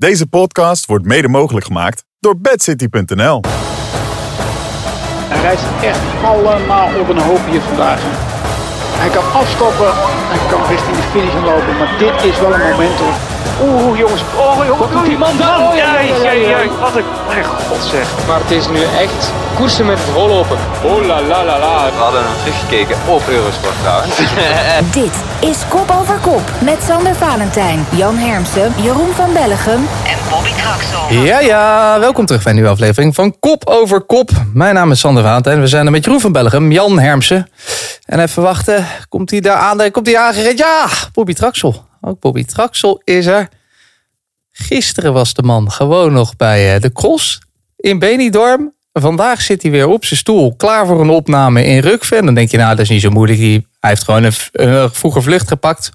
[0.00, 3.40] Deze podcast wordt mede mogelijk gemaakt door bedcity.nl.
[5.30, 8.00] Hij rijdt echt allemaal op een hoop hier vandaag.
[9.02, 9.92] Hij kan afstoppen,
[10.32, 13.39] hij kan richting de finish lopen, maar dit is wel een moment hoor.
[13.62, 15.62] Oeh jongens, oh joh, die man dan!
[15.62, 18.08] Oh, ja, ja, ja, ja, wat een, mijn god zeg.
[18.26, 20.56] Maar het is nu echt koersen met het vollopen.
[20.82, 21.84] Oh la la la la.
[21.84, 24.16] We hadden hem teruggekeken op Eurosport trouwens.
[25.02, 25.14] Dit
[25.50, 31.22] is Kop Over Kop met Sander Valentijn, Jan Hermsen, Jeroen van Bellegem en Bobby Traxel.
[31.22, 34.30] Ja, ja, welkom terug bij een nieuwe aflevering van Kop over Kop.
[34.52, 35.60] Mijn naam is Sander Valentijn.
[35.60, 37.48] We zijn er met Jeroen van Bellegem, Jan Hermsen.
[38.06, 39.90] En even wachten, komt hij daar aan?
[39.90, 40.56] Komt hij aangereden?
[40.56, 41.88] Ja, Bobby Traxel.
[42.00, 43.48] Ook Bobby Traxel is er.
[44.50, 47.38] Gisteren was de man gewoon nog bij eh, de cross
[47.76, 48.74] in Benidorm.
[48.92, 52.24] Vandaag zit hij weer op zijn stoel, klaar voor een opname in Rukven.
[52.24, 53.38] Dan denk je, nou, dat is niet zo moeilijk.
[53.40, 55.90] Hij heeft gewoon een, een vroege vlucht gepakt.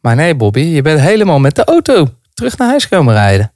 [0.00, 3.52] Maar nee, Bobby, je bent helemaal met de auto terug naar huis komen rijden.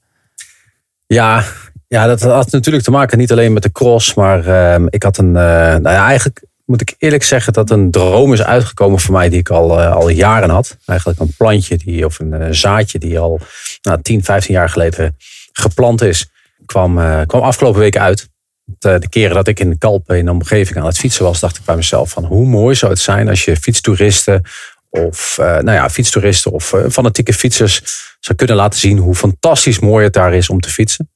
[1.06, 1.44] Ja,
[1.88, 5.18] ja, dat had natuurlijk te maken niet alleen met de cross, maar ehm, ik had
[5.18, 5.36] een.
[5.36, 5.42] eh,
[5.76, 9.38] nou ja, eigenlijk moet ik eerlijk zeggen dat een droom is uitgekomen voor mij die
[9.38, 10.76] ik al, eh, al jaren had.
[10.84, 13.40] Eigenlijk een plantje die, of een, eh, zaadje die al
[13.82, 15.16] nou, 10, 15 jaar geleden
[15.52, 16.30] geplant is,
[16.66, 18.28] kwam, eh, kwam afgelopen week uit.
[18.64, 21.56] De, de keren dat ik in Kalpen in de omgeving aan het fietsen was, dacht
[21.56, 24.42] ik bij mezelf van hoe mooi zou het zijn als je fietstoeristen
[24.90, 27.82] of eh, nou ja, fietstoeristen of fanatieke fietsers
[28.20, 31.10] zou kunnen laten zien hoe fantastisch mooi het daar is om te fietsen.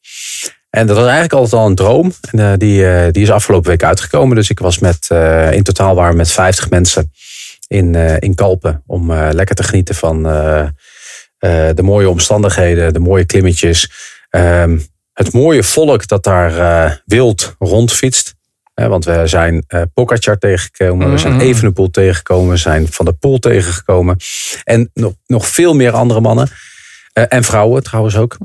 [0.75, 2.13] En dat was eigenlijk altijd al een droom.
[2.31, 4.37] En eh, die, eh, die is afgelopen week uitgekomen.
[4.37, 7.13] Dus ik was met, eh, in totaal waren we met 50 mensen
[7.67, 8.83] in, in Kalpen.
[8.87, 13.91] Om lekker te genieten van de mooie omstandigheden, de mooie klimmetjes.
[14.31, 14.79] Ehm,
[15.13, 18.35] het mooie volk dat daar wild rondfietst.
[18.75, 24.17] Want we zijn Pogacar tegengekomen, we zijn Evenepoel tegengekomen, we zijn Van der Poel tegengekomen.
[24.65, 26.49] En nog, nog veel meer andere mannen.
[27.13, 28.37] En vrouwen trouwens ook.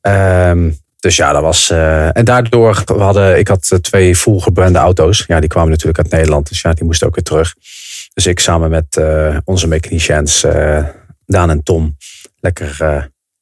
[0.00, 1.70] Ehm, dus ja, dat was.
[1.70, 5.24] eh, en daardoor, we hadden, ik had eh, twee full gebrande auto's.
[5.26, 6.48] Ja, die kwamen natuurlijk uit Nederland.
[6.48, 7.54] Dus ja, die moesten ook weer terug.
[8.14, 10.84] Dus ik samen met eh, onze mechaniciens, eh,
[11.26, 11.96] Daan en Tom,
[12.40, 12.76] lekker,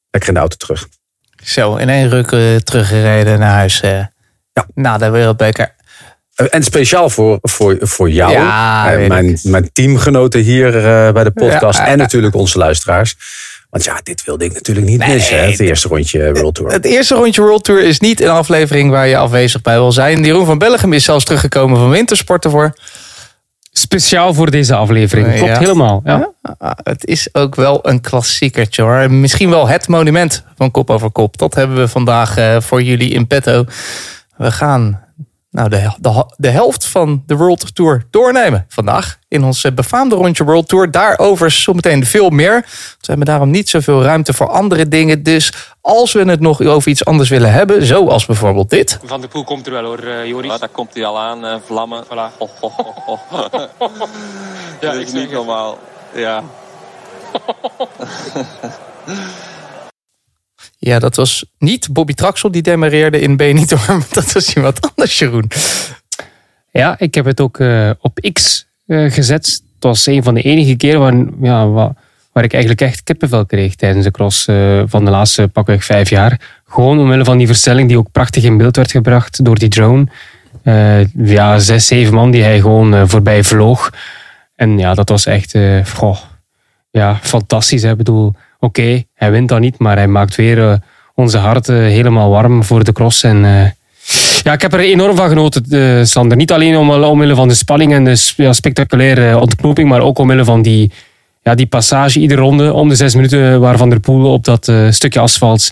[0.09, 0.87] lekker in de auto terug.
[1.43, 2.27] Zo, in één ruk
[2.63, 3.79] teruggereden naar huis.
[3.79, 4.11] Ja.
[4.73, 5.73] Na de Wereldbeker.
[6.49, 10.71] En speciaal voor, voor, voor jou, Ja, mijn, mijn teamgenoten hier
[11.13, 11.79] bij de podcast.
[11.79, 13.15] Ja, en natuurlijk onze luisteraars.
[13.75, 15.39] Want ja, dit wilde ik natuurlijk niet missen.
[15.39, 16.71] hè, Het eerste rondje World Tour.
[16.71, 20.23] Het eerste rondje World Tour is niet een aflevering waar je afwezig bij wil zijn.
[20.23, 22.73] Jeroen van Bellegem is zelfs teruggekomen van wintersport ervoor.
[23.71, 25.27] Speciaal voor deze aflevering.
[25.33, 25.37] Ja.
[25.37, 26.01] Klopt helemaal.
[26.05, 26.29] Ja.
[26.57, 29.11] Ah, Het is ook wel een klassiekertje hoor.
[29.11, 31.37] Misschien wel het monument van kop over kop.
[31.37, 33.65] Dat hebben we vandaag eh, voor jullie in petto.
[34.37, 35.04] We gaan
[35.55, 39.17] nou, de, de, de helft van de World Tour doornemen vandaag.
[39.27, 40.91] In ons eh, befaamde rondje World Tour.
[40.91, 42.61] Daarover zometeen veel meer.
[42.99, 45.23] We hebben daarom niet zoveel ruimte voor andere dingen.
[45.23, 47.85] Dus als we het nog over iets anders willen hebben.
[47.85, 48.99] Zoals bijvoorbeeld dit.
[49.03, 50.47] Van der Poel komt er wel hoor, uh, Joris.
[50.47, 52.03] Maar daar komt hij al aan, eh, vlammen.
[52.05, 52.37] Voilà.
[52.37, 53.53] Oh, oh, oh, oh.
[54.81, 55.31] Ja, Dat ik is zeg niet het.
[55.31, 55.77] normaal.
[56.13, 56.43] Ja.
[60.85, 64.03] Ja, dat was niet Bobby Traxel die demareerde in Benidorm.
[64.11, 65.51] Dat was iemand anders, Jeroen.
[66.71, 69.45] Ja, ik heb het ook eh, op X eh, gezet.
[69.45, 71.67] Het was een van de enige keren waar, ja,
[72.31, 76.09] waar, ik eigenlijk echt kippenvel kreeg tijdens de cross eh, van de laatste pakweg vijf
[76.09, 76.61] jaar.
[76.67, 80.07] Gewoon omwille van die verstelling die ook prachtig in beeld werd gebracht door die drone.
[81.15, 83.93] Ja, zes, zeven man die hij gewoon voorbij vloog.
[84.55, 85.57] En ja, dat was echt
[85.93, 86.17] goh,
[86.91, 87.83] ja, fantastisch.
[87.83, 88.33] Ik bedoel,
[88.65, 90.77] oké, hij wint dan niet, maar hij maakt weer eh,
[91.13, 93.23] onze harten helemaal warm voor de cross.
[93.23, 93.69] En eh,
[94.43, 96.37] ja, ik heb er enorm van genoten, eh, Sander.
[96.37, 98.15] Niet alleen om, omwille van de spanning en de
[98.53, 100.91] spectaculaire ontknoping, maar ook omwille van die,
[101.45, 104.67] ja, die passage iedere ronde om de zes minuten waar Van der Poel op dat
[104.67, 105.71] eh, stukje asfalt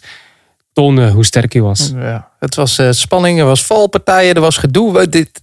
[0.73, 1.91] toonde hoe sterk hij was.
[1.95, 5.09] Ja, het was eh, spanning, er was valpartijen, er was gedoe.
[5.09, 5.41] Dit,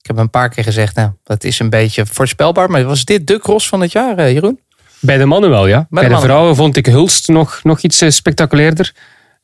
[0.00, 2.70] ik heb een paar keer gezegd, nou, dat is een beetje voorspelbaar.
[2.70, 4.60] Maar was dit de cross van het jaar, eh, Jeroen?
[5.04, 5.86] Bij de mannen wel, ja.
[5.90, 8.92] Bij, de, vrouwen vond ik Hulst nog, nog iets eh, spectaculairder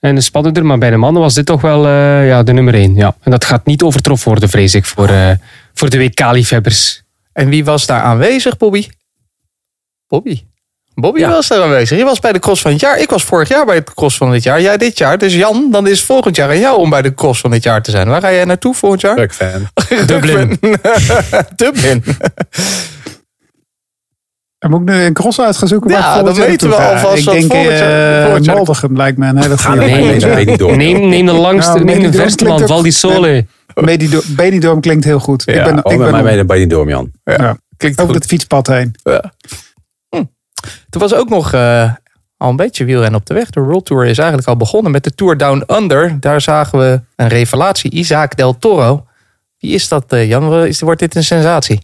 [0.00, 0.66] en spannender.
[0.66, 2.94] Maar bij de mannen was dit toch wel eh, ja, de nummer één.
[2.94, 3.16] Ja.
[3.22, 5.30] En dat gaat niet overtroffen worden, vrees ik, voor, eh,
[5.74, 7.02] voor de WK-liefhebbers.
[7.32, 8.88] En wie was daar aanwezig, Bobby?
[10.08, 10.42] Bobby.
[10.94, 11.28] Bobby Ja.
[11.28, 11.98] was daar aanwezig.
[11.98, 12.98] Je was bij de cross van het jaar.
[12.98, 14.60] Ik was vorig jaar bij de cross van het jaar.
[14.60, 15.18] Jij dit jaar.
[15.18, 17.62] Dus Jan, dan is het volgend jaar aan jou om bij de cross van het
[17.62, 18.08] jaar te zijn.
[18.08, 19.28] Waar ga jij naartoe volgend jaar?
[19.30, 19.68] Fan.
[20.06, 20.58] Dublin.
[21.56, 22.04] Dublin.
[24.60, 25.90] En moet ik nu een cross uit gaan zoeken?
[25.90, 29.26] Ja, jaar weten we alvast Ik denk volgend jaar- eh, volgend jaar- Maldegem lijkt me
[29.26, 29.76] een hele goede.
[29.86, 30.34] Nee, Benidorm.
[30.34, 30.76] Benidorm.
[30.76, 33.46] Neem, neem de langste, Ja, neem de verste man, ook- Val di Sole.
[34.36, 35.42] Benidorm, klinkt heel goed.
[35.48, 37.10] ik ben, Oh, ik met ben mee naar Benidorm, Jan.
[37.24, 38.22] ja, Klinkt over goed.
[38.22, 38.94] het fietspad heen.
[39.02, 39.32] Ja.
[40.08, 40.24] Hm.
[40.90, 41.92] Er was ook nog, eh,
[42.36, 43.50] al een beetje wielrennen op de weg.
[43.50, 46.16] De World Tour is eigenlijk al begonnen met de Tour Down Under.
[46.20, 49.04] Daar zagen we een revelatie, Isaac Del Toro.
[49.58, 50.64] Wie is dat, eh, Jan?
[50.64, 51.80] Is, wordt dit een sensatie?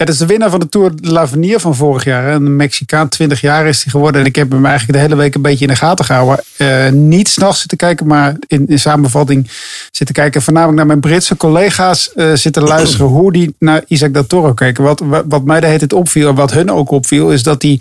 [0.00, 2.34] Ja, dat is de winnaar van de Tour de l'Avenir van vorig jaar.
[2.34, 4.20] Een Mexicaan, 20 jaar is hij geworden.
[4.20, 6.44] En ik heb hem eigenlijk de hele week een beetje in de gaten gehouden.
[6.56, 9.50] Eh, niet s'nachts zitten kijken, maar in, in samenvatting
[9.90, 10.42] zitten kijken.
[10.42, 14.84] Voornamelijk naar mijn Britse collega's eh, zitten luisteren hoe die naar Isaac Del Toro keken.
[14.84, 17.80] Wat, wat, mij de hele tijd opviel en wat hun ook opviel, is dat hij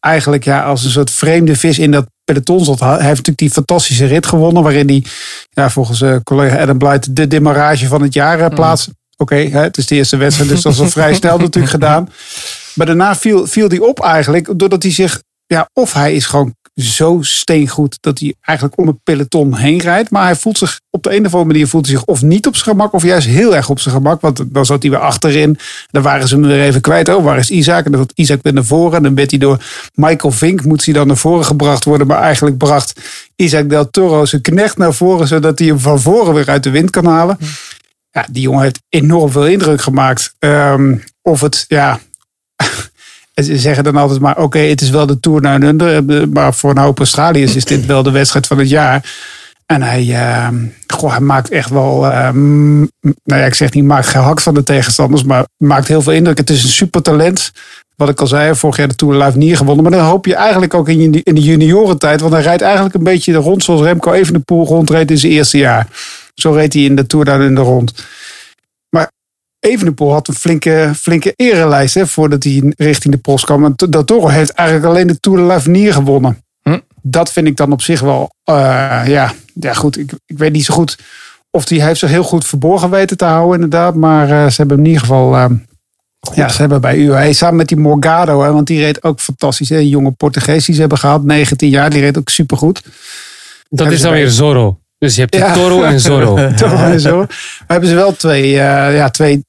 [0.00, 2.80] eigenlijk ja, als een soort vreemde vis in dat peloton zat.
[2.80, 5.04] Hij heeft natuurlijk die fantastische rit gewonnen, waarin hij
[5.50, 8.90] ja, volgens eh, collega Adam Blight de demarrage van het jaar eh, plaatst.
[9.16, 12.08] Oké, het is de eerste wedstrijd, dus dat is al vrij snel natuurlijk gedaan.
[12.74, 16.54] Maar daarna viel, viel hij op eigenlijk, doordat hij zich, ja, of hij is gewoon
[16.82, 20.10] zo steengoed dat hij eigenlijk om het peloton heen rijdt.
[20.10, 22.46] Maar hij voelt zich op de een of andere manier voelt hij zich of niet
[22.46, 24.20] op zijn gemak, of juist heel erg op zijn gemak.
[24.20, 25.58] Want dan zat hij weer achterin.
[25.90, 27.08] Dan waren ze hem weer even kwijt.
[27.08, 27.84] Oh, waar is Isaac?
[27.84, 28.96] En dan zat Isaac weer naar voren.
[28.96, 29.64] En dan werd hij door
[29.94, 32.06] Michael Vink, moet hij dan naar voren gebracht worden.
[32.06, 33.00] Maar eigenlijk bracht
[33.36, 36.70] Isaac Del Toro zijn knecht naar voren, zodat hij hem van voren weer uit de
[36.70, 37.38] wind kan halen.
[38.16, 40.34] Ja, die jongen heeft enorm veel indruk gemaakt.
[40.38, 42.00] Ehm, of het, ja.
[43.34, 46.28] Ze zeggen dan altijd maar, oké, het is wel de Tour naar under.
[46.28, 49.14] Maar voor een hoop Australiërs is dit wel de wedstrijd van het jaar.
[49.66, 52.86] En hij, ehm, goh, hij maakt echt wel, ehm, nou
[53.24, 56.38] ja, ik zeg niet maakt gehakt van de tegenstanders, maar maakt heel veel indruk.
[56.38, 57.52] Het is een super talent.
[57.96, 59.82] Wat ik al zei, vorig jaar de Tour Live niet gewonnen.
[59.82, 62.20] Maar dan hoop je eigenlijk ook in, in de juniorentijd.
[62.20, 65.58] Want hij rijdt eigenlijk een beetje de rond zoals Remco Evenepoel rondreed in zijn eerste
[65.58, 65.86] jaar.
[66.40, 67.92] Zo reed hij in de Tour daar in de rond.
[68.88, 69.10] Maar
[69.60, 73.64] Evenepoel had een flinke, flinke erelijst hè, voordat hij richting de post kwam.
[73.64, 76.44] En Del Toro heeft eigenlijk alleen de Tour de l'Avenir gewonnen.
[76.62, 76.78] Hm.
[77.02, 78.54] Dat vind ik dan op zich wel, eh,
[79.06, 79.98] ja, ja goed.
[79.98, 80.98] Ik, ik weet niet zo goed
[81.50, 83.94] of hij heeft zich heel goed verborgen weten te houden inderdaad.
[83.94, 85.34] Maar eh, ze hebben in ieder geval...
[85.36, 85.50] eh,
[86.34, 89.68] ja, ze hebben bij UAE samen met die Morgado, hè, want die reed ook fantastisch.
[89.68, 92.82] Hè, jonge Portugees die ze hebben gehad, 19 jaar, die reed ook supergoed.
[93.68, 94.78] Dat is dan bij- weer Zorro.
[94.98, 95.52] Dus je hebt de Ja.
[95.52, 96.34] Toro en Zorro.
[96.54, 97.16] Toch en zo.
[97.18, 97.28] Maar
[97.66, 99.44] hebben ze wel twee, eh, ja, twee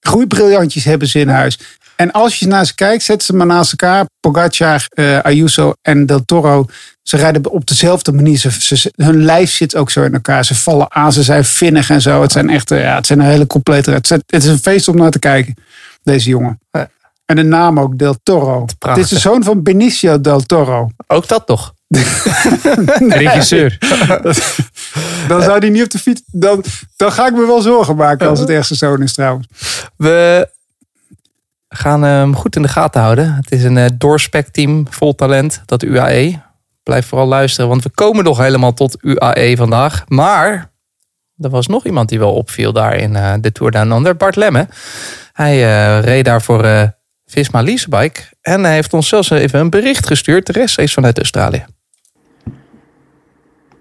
[0.00, 1.58] groeibriljantjes hebben ze in huis.
[1.96, 4.06] En als je naar ze kijkt, zet ze maar naast elkaar.
[4.20, 6.66] Pogacar, eh, Ayuso en Del Toro.
[7.02, 8.38] Ze rijden op dezelfde manier.
[8.38, 10.44] Ze, ze- hun lijf zit ook zo in elkaar.
[10.44, 12.22] Ze vallen aan, ze zijn vinnig en zo.
[12.22, 13.90] Het zijn echt, eh, ja, het zijn een hele complete.
[13.90, 15.54] Het, is- het is een feest om naar te kijken,
[16.02, 16.60] deze jongen.
[16.70, 16.88] Ja.
[17.26, 18.66] En de naam ook, Del Toro.
[18.78, 20.88] Het is de zoon van Benicio Del Toro.
[21.06, 21.72] Ook dat toch?
[23.22, 23.78] Regisseur.
[25.28, 26.22] Dan zou die niet op de fiets.
[26.26, 26.64] Dan,
[26.96, 29.46] dan ga ik me wel zorgen maken als het echt zijn zoon is trouwens.
[29.96, 30.48] We
[31.68, 33.34] gaan hem goed in de gaten houden.
[33.34, 36.42] Het is een eh, doorspec-team vol talent, dat UAE.
[36.82, 40.04] Blijf vooral luisteren, want we komen nog helemaal tot UAE vandaag.
[40.08, 40.70] Maar
[41.40, 44.16] er was nog iemand die wel opviel daar in eh, de Tour Down Under.
[44.16, 44.68] Bart Lemme.
[45.32, 46.82] Hij eh, reed daar voor eh,
[47.26, 48.20] Visma Leasebike.
[48.40, 50.46] En hij heeft ons zelfs even een bericht gestuurd.
[50.46, 51.64] De rest is vanuit Australië.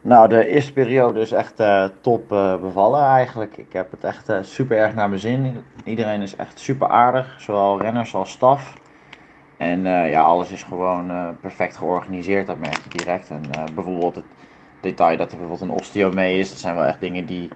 [0.09, 3.57] Nou, de eerste periode is echt eh, top eh, bevallen eigenlijk.
[3.57, 5.63] Ik heb het echt eh, super erg naar mijn zin.
[5.83, 8.73] Iedereen is echt super aardig, zowel renners als staf.
[9.57, 13.29] En ja, alles is gewoon perfect georganiseerd, dat merk je direct.
[13.29, 13.41] En
[13.75, 14.25] bijvoorbeeld het
[14.81, 17.49] detail dat er bijvoorbeeld een osteo mee is, dat zijn wel echt dingen die,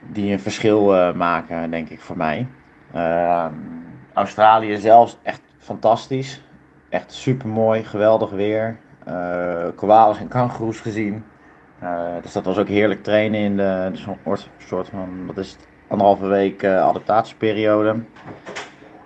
[0.00, 2.46] die een verschil maken, denk ik, voor mij.
[2.92, 3.52] Ehm,
[4.12, 6.42] Australië zelfs echt fantastisch.
[6.88, 8.78] Echt super mooi, geweldig weer.
[9.74, 11.24] Koalas en kangoeroes gezien.
[11.78, 13.90] Eh, dus dat was ook heerlijk trainen in de,
[14.58, 17.96] soort, van, wat is het, anderhalve week eh, adaptatieperiode.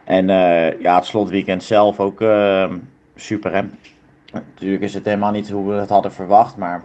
[0.05, 2.73] En eh, ja, het slotweekend zelf ook eh,
[3.15, 3.53] super.
[3.53, 3.63] Hè?
[4.33, 6.83] Natuurlijk is het helemaal niet hoe we het hadden verwacht, maar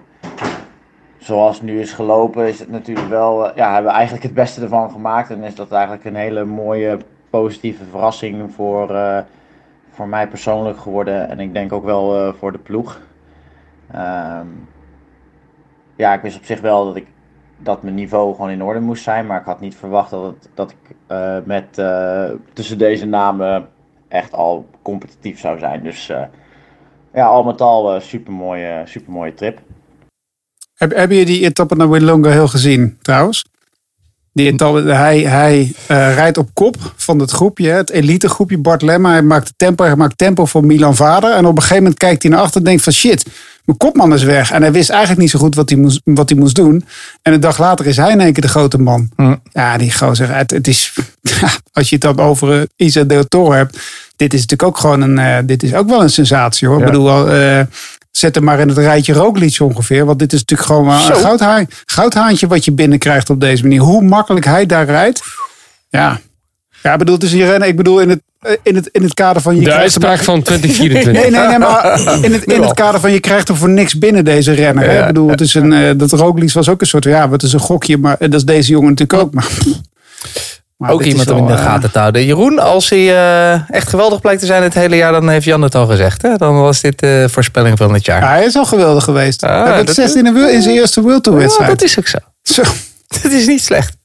[1.18, 4.62] zoals het nu is gelopen, is het natuurlijk wel, ja, hebben we eigenlijk het beste
[4.62, 5.30] ervan gemaakt.
[5.30, 6.98] En is dat eigenlijk een hele mooie,
[7.30, 8.96] positieve verrassing voor,
[9.92, 11.30] voor mij persoonlijk geworden.
[11.30, 13.00] En ik denk ook wel voor de ploeg.
[13.92, 14.48] Ehm,
[15.96, 17.06] ja, ik wist op zich wel dat ik
[17.58, 20.72] dat mijn niveau gewoon in orde moest zijn, maar ik had niet verwacht dat, dat
[20.72, 23.70] ik eh, met eh, tussen deze namen
[24.08, 25.84] echt al competitief zou zijn.
[25.84, 26.24] Dus eh,
[27.14, 29.60] ja, al met al super mooie, super mooie trip.
[30.74, 33.46] Heb, heb je die etappe naar Willonga heel gezien trouwens?
[34.34, 34.54] Die
[34.86, 39.12] hij hij eh, rijdt op kop van het groepje, het elite groepje Bart Lemma.
[39.12, 41.32] Hij maakt tempo, hij maakt tempo voor Milan Vader.
[41.32, 43.26] En op een gegeven moment kijkt hij naar achter en denkt van shit,
[43.66, 44.52] mijn kopman is weg.
[44.52, 46.86] En hij wist eigenlijk niet zo goed wat hij moest, wat hij moest doen.
[47.22, 49.10] En een dag later is hij in één keer de grote man.
[49.52, 50.94] Ja, die gozer, het, het is,
[51.74, 53.80] als je het dan over uh, Isa Del Toro hebt.
[54.16, 56.80] Dit is natuurlijk ook gewoon een, uh, dit is ook wel een sensatie hoor.
[56.80, 56.86] Ja.
[56.86, 57.28] Ik bedoel,
[58.18, 60.06] zet hem maar in het rijtje Roglic ongeveer.
[60.06, 63.82] Want dit is natuurlijk gewoon een goudhaan, goudhaantje wat je binnenkrijgt op deze manier.
[63.82, 65.22] Hoe makkelijk hij daar rijdt.
[65.90, 66.20] Ja.
[66.84, 67.68] Ja, ik bedoel, het is hier rennen.
[67.68, 69.56] Ik bedoel, in het, eh, in het, in het kader van...
[69.56, 71.22] Je De hem- uitspraak van 2024.
[71.22, 73.98] Nee, nee, nee, maar in het, in het kader van je krijgt er voor niks
[73.98, 74.90] binnen deze renner.
[74.90, 75.00] Hè?
[75.00, 77.54] Ik bedoel, het is een, eh, dat Roglic was ook een soort, ja, wat is
[77.54, 79.34] een gokje, maar eh, dat is deze jongen natuurlijk ook.
[79.34, 79.48] Maar,
[80.84, 82.26] maar Ook iemand om in de eh, gaten te houden.
[82.26, 85.62] Jeroen, als hij eh, echt geweldig blijkt te zijn het hele jaar, dan heeft Jan
[85.62, 86.22] het al gezegd.
[86.22, 86.36] Hè?
[86.36, 88.22] Dan was dit de voorspelling van het jaar.
[88.22, 89.44] Ja, hij is al geweldig geweest.
[89.44, 91.70] Ah, hij werd zesde in, de in zijn eerste World Tour Ja, wedstrijd.
[91.70, 92.18] dat is ook zo.
[92.42, 92.62] Zo.
[93.22, 93.96] Dat is niet slecht.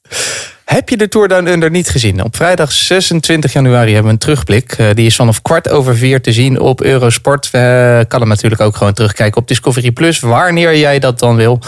[0.68, 2.24] Heb je de Tour Down Under niet gezien?
[2.24, 4.72] Op vrijdag 26 januari hebben we een terugblik.
[4.72, 7.50] Eh, die is vanaf kwart over vier te zien op Eurosport.
[7.50, 10.20] We kan hem natuurlijk ook gewoon terugkijken op Discovery Plus.
[10.20, 11.58] Wanneer jij dat dan wil.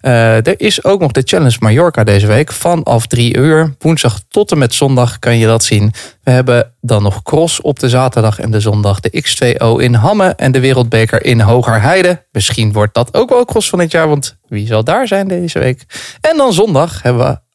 [0.00, 2.52] Eh, er is ook nog de Challenge Mallorca deze week.
[2.52, 3.74] Vanaf drie uur.
[3.78, 5.92] Woensdag tot en met zondag kan je dat zien.
[6.22, 9.00] We hebben dan nog Cross op de zaterdag en de zondag.
[9.00, 12.26] De X2O in Hamme en de Wereldbeker in Hogerheide.
[12.32, 14.08] Misschien wordt dat ook wel Cross van het jaar.
[14.08, 15.84] Want wie zal daar zijn deze week?
[16.20, 17.50] En dan zondag hebben we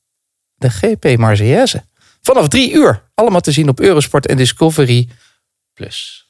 [0.57, 1.83] de GP Marseillaise.
[2.21, 3.03] Vanaf drie uur.
[3.13, 5.09] Allemaal te zien op Eurosport en Discovery
[5.73, 6.27] Plus.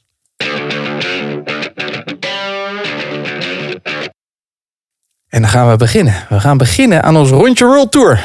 [5.28, 6.26] En dan gaan we beginnen.
[6.30, 8.24] We gaan beginnen aan ons rondje World Tour.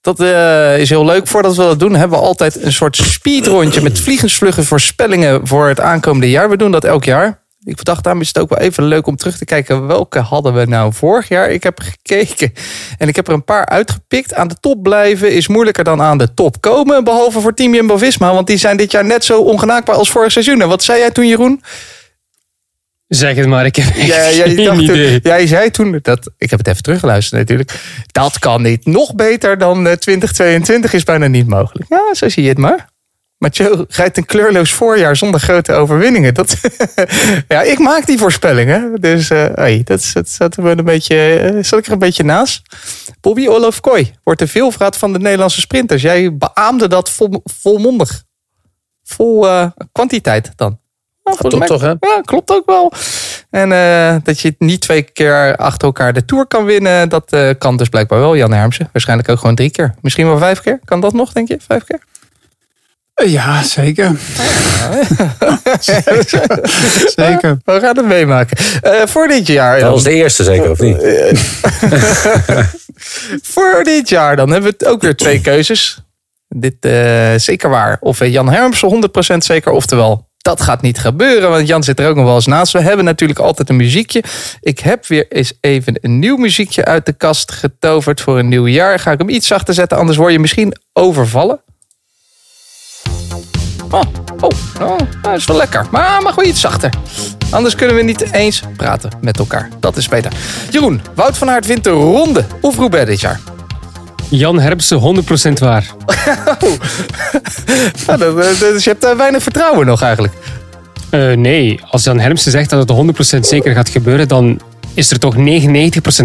[0.00, 1.26] Dat eh, is heel leuk.
[1.26, 5.80] Voordat we dat doen, hebben we altijd een soort speedrondje met vliegensvlugge voorspellingen voor het
[5.80, 6.50] aankomende jaar.
[6.50, 7.41] We doen dat elk jaar.
[7.64, 9.86] Ik dacht, daarom is het ook wel even leuk om terug te kijken.
[9.86, 11.50] Welke hadden we nou vorig jaar?
[11.50, 12.52] Ik heb gekeken
[12.98, 14.34] en ik heb er een paar uitgepikt.
[14.34, 17.04] Aan de top blijven is moeilijker dan aan de top komen.
[17.04, 20.60] Behalve voor Team Jumbo-Visma, want die zijn dit jaar net zo ongenaakbaar als vorig seizoen.
[20.62, 21.62] En wat zei jij toen, Jeroen?
[23.08, 25.20] Zeg het maar, ik heb echt Ja, jij, geen dacht toen- idee.
[25.22, 27.72] jij zei toen, dat, ik heb het even teruggeluisterd natuurlijk.
[28.06, 28.86] Dat kan niet.
[28.86, 31.86] Nog beter dan eh, 2022 is bijna niet mogelijk.
[31.88, 32.90] Ja, zo zie je het maar.
[33.42, 36.34] Mathieu rijdt een kleurloos voorjaar zonder grote overwinningen.
[36.34, 36.56] Dat,
[37.48, 39.00] ja, ik maak die voorspellingen.
[39.00, 42.62] Dus eh hey, dat, dat zat, een beetje, zat ik er een beetje naast.
[43.20, 46.02] Bobby Olof Kooi wordt de veelvraat van de Nederlandse sprinters.
[46.02, 48.22] Jij beaamde dat vol, volmondig.
[49.04, 50.78] Vol eh, kwantiteit dan.
[51.24, 51.88] Nou, klopt mij- toch, hè?
[51.88, 52.92] Ja, klopt ook wel.
[53.50, 53.68] En
[54.24, 58.18] dat je niet twee keer achter elkaar de Tour kan winnen, dat kan dus blijkbaar
[58.18, 58.88] wel, Jan Hermsen.
[58.92, 59.94] Waarschijnlijk ook gewoon drie keer.
[60.00, 60.80] Misschien wel vijf keer.
[60.84, 61.58] Kan dat nog, denk je?
[61.66, 62.00] Vijf keer?
[63.14, 64.10] Ja, zeker.
[67.16, 67.58] zeker.
[67.64, 68.56] We gaan het meemaken.
[68.80, 69.80] Eh, voor dit jaar.
[69.80, 70.96] Dat was de eerste zeker, of niet?
[73.42, 75.98] Voor dit jaar dan hebben we ook weer twee keuzes.
[76.48, 77.96] Dit eh, zeker waar.
[78.00, 79.72] Of eh, Jan Hermsen 100% zeker.
[79.72, 81.50] Oftewel, dat gaat niet gebeuren.
[81.50, 82.72] Want Jan zit er ook nog wel eens naast.
[82.72, 84.22] We hebben natuurlijk altijd een muziekje.
[84.60, 88.66] Ik heb weer eens even een nieuw muziekje uit de kast getoverd voor een nieuw
[88.66, 88.98] jaar.
[88.98, 91.60] Ga ik hem iets zachter zetten, anders word je misschien overvallen.
[93.92, 94.00] Oh,
[94.40, 95.86] oh, oh dat is wel lekker.
[95.90, 96.90] Maar mag wel iets zachter.
[97.50, 99.68] Anders kunnen we niet eens praten met elkaar.
[99.80, 100.32] Dat is beter.
[100.70, 103.40] Jeroen, Wout van Aert wint de ronde of dit jaar?
[104.28, 105.86] Jan Hermsen, 100% waar.
[108.06, 110.34] Dat- dat- dus je hebt daar weinig vertrouwen nog eigenlijk.
[111.10, 114.60] Eh, nee, als Jan Hermsen zegt dat het 100% zeker gaat gebeuren, dan
[114.94, 115.40] is er toch 99%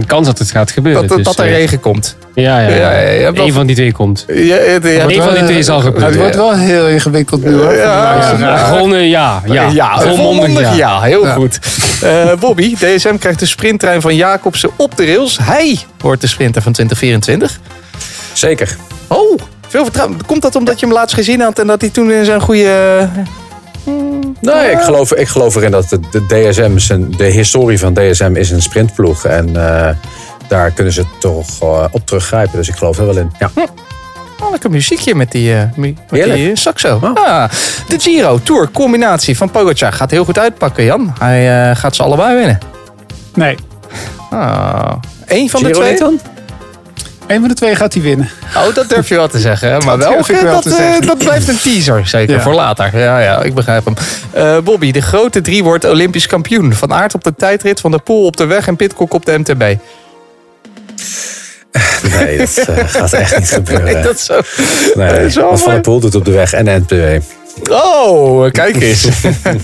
[0.06, 1.02] kans dat het gaat gebeuren.
[1.02, 2.18] Dat, dat, Dus, dat er eh, regen komt.
[2.34, 3.32] Ja, ja, Ja, ja.
[3.34, 4.26] Eén van die twee komt.
[4.28, 6.18] Ja, het- ja, Eén van die twee zal Het gebeuren.
[6.18, 7.74] wordt wel heel ingewikkeld nu hoor.
[8.58, 9.70] Gewoon eh, ja, ja.
[9.74, 10.74] ja, Volmondig volmondig ja.
[10.76, 11.02] ja.
[11.02, 11.60] Heel goed.
[12.02, 15.38] Eh, Bobby, DSM krijgt de sprinttrein van Jacobsen op de rails.
[15.42, 17.60] Hij wordt de sprinter van 2024.
[18.34, 18.76] Zeker.
[19.08, 20.26] Oh, veel vertrouwen.
[20.26, 23.10] Komt dat omdat je hem laatst gezien had en dat hij toen in zijn goede...
[24.42, 27.94] Nee, ik geloof, ik geloof erin dat de, de DSM, is een- de historie van
[27.94, 29.26] DSM is een sprintploeg.
[29.26, 29.90] En eh,
[30.48, 32.58] daar kunnen ze toch eh, op teruggrijpen.
[32.58, 33.32] Dus ik geloof er wel in.
[33.40, 33.50] Ja.
[34.44, 37.00] Oh, lekker muziekje met die, eh, mu- met die saxo.
[37.04, 37.14] Oh.
[37.26, 37.50] Ah,
[37.88, 41.14] de Giro Tour combinatie van Pogacar gaat heel goed uitpakken, Jan.
[41.20, 42.58] Hij eh, gaat ze allebei winnen.
[43.34, 43.56] Nee,
[44.30, 44.92] Ah,
[45.26, 45.90] Eén van de twee?
[45.90, 46.20] niet dan?
[47.28, 48.30] Een van de twee gaat hij winnen.
[48.56, 49.68] Oh, dat durf je wel te zeggen.
[49.72, 49.78] hè?
[49.78, 51.02] Maar Dat wel, wel dat, te eh, zeggen.
[51.08, 52.42] dat blijft een teaser, zeker Ja.
[52.42, 52.98] voor later.
[52.98, 53.94] Ja, ja, ik begrijp hem.
[54.32, 56.74] Eh, Bobby, de grote drie wordt Olympisch kampioen.
[56.74, 59.38] Van Aert op de tijdrit, Van der Poel op de weg en Pitcock op de
[59.38, 59.76] MTB.
[62.14, 63.86] Nee, dat eh, gaat echt niet gebeuren.
[63.94, 64.40] Nee, dat zo.
[64.96, 67.24] Nee, dat is wel want Van der Poel doet op de weg en de NPW.
[67.70, 69.08] Oh, kijk eens.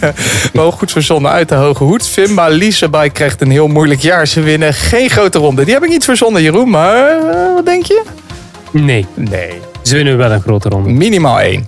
[0.53, 2.07] Wel goed verzonnen uit de hoge hoed.
[2.07, 4.27] Fimba Liesebay krijgt een heel moeilijk jaar.
[4.27, 5.65] Ze winnen geen grote ronde.
[5.65, 6.69] Die heb ik niet verzonnen, Jeroen.
[6.69, 8.03] Maar eh, wat denk je?
[8.71, 9.59] Nee, Nee.
[9.81, 10.89] ze winnen wel een grote ronde.
[10.89, 11.65] Minimaal één.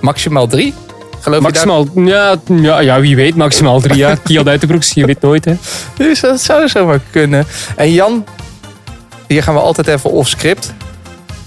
[0.00, 0.74] Maximaal drie.
[1.20, 4.16] Geloof Maximaal, ja, ja, ja, wie weet, maximaal drie jaar.
[4.24, 5.54] Kiel uit de broeks, je weet nooit hè.
[5.96, 7.46] Dus dat zou zomaar kunnen.
[7.76, 8.24] En Jan,
[9.28, 10.72] hier gaan we altijd even off script.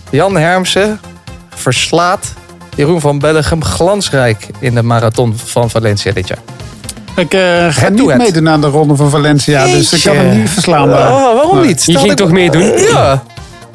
[0.10, 1.00] Jan Hermsen
[1.56, 2.34] verslaat
[2.77, 6.38] Jeroen van Bellegem glansrijk in de marathon van Valencia dit jaar.
[7.15, 10.38] Ik eh, ga Het niet meedoen aan de ronde van Valencia, dus ik kan hem
[10.39, 10.89] niet verslaan.
[10.89, 11.84] Oh, waarom niet?
[11.86, 12.77] Je ging ik- toch meedoen?
[12.77, 13.24] Ja.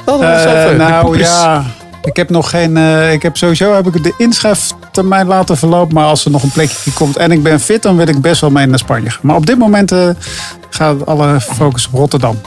[0.05, 0.77] Dat was Eh, even.
[0.77, 1.65] nou ja,
[2.03, 2.77] Ik heb nog geen.
[2.77, 5.95] eh, ik heb sowieso heb ik de inschrijftermijn laten verlopen.
[5.95, 8.41] Maar als er nog een plekje komt en ik ben fit, dan wil ik best
[8.41, 9.11] wel mee naar Spanje.
[9.23, 10.09] Maar op dit moment eh,
[10.71, 12.41] gaat alle focus op Rotterdam.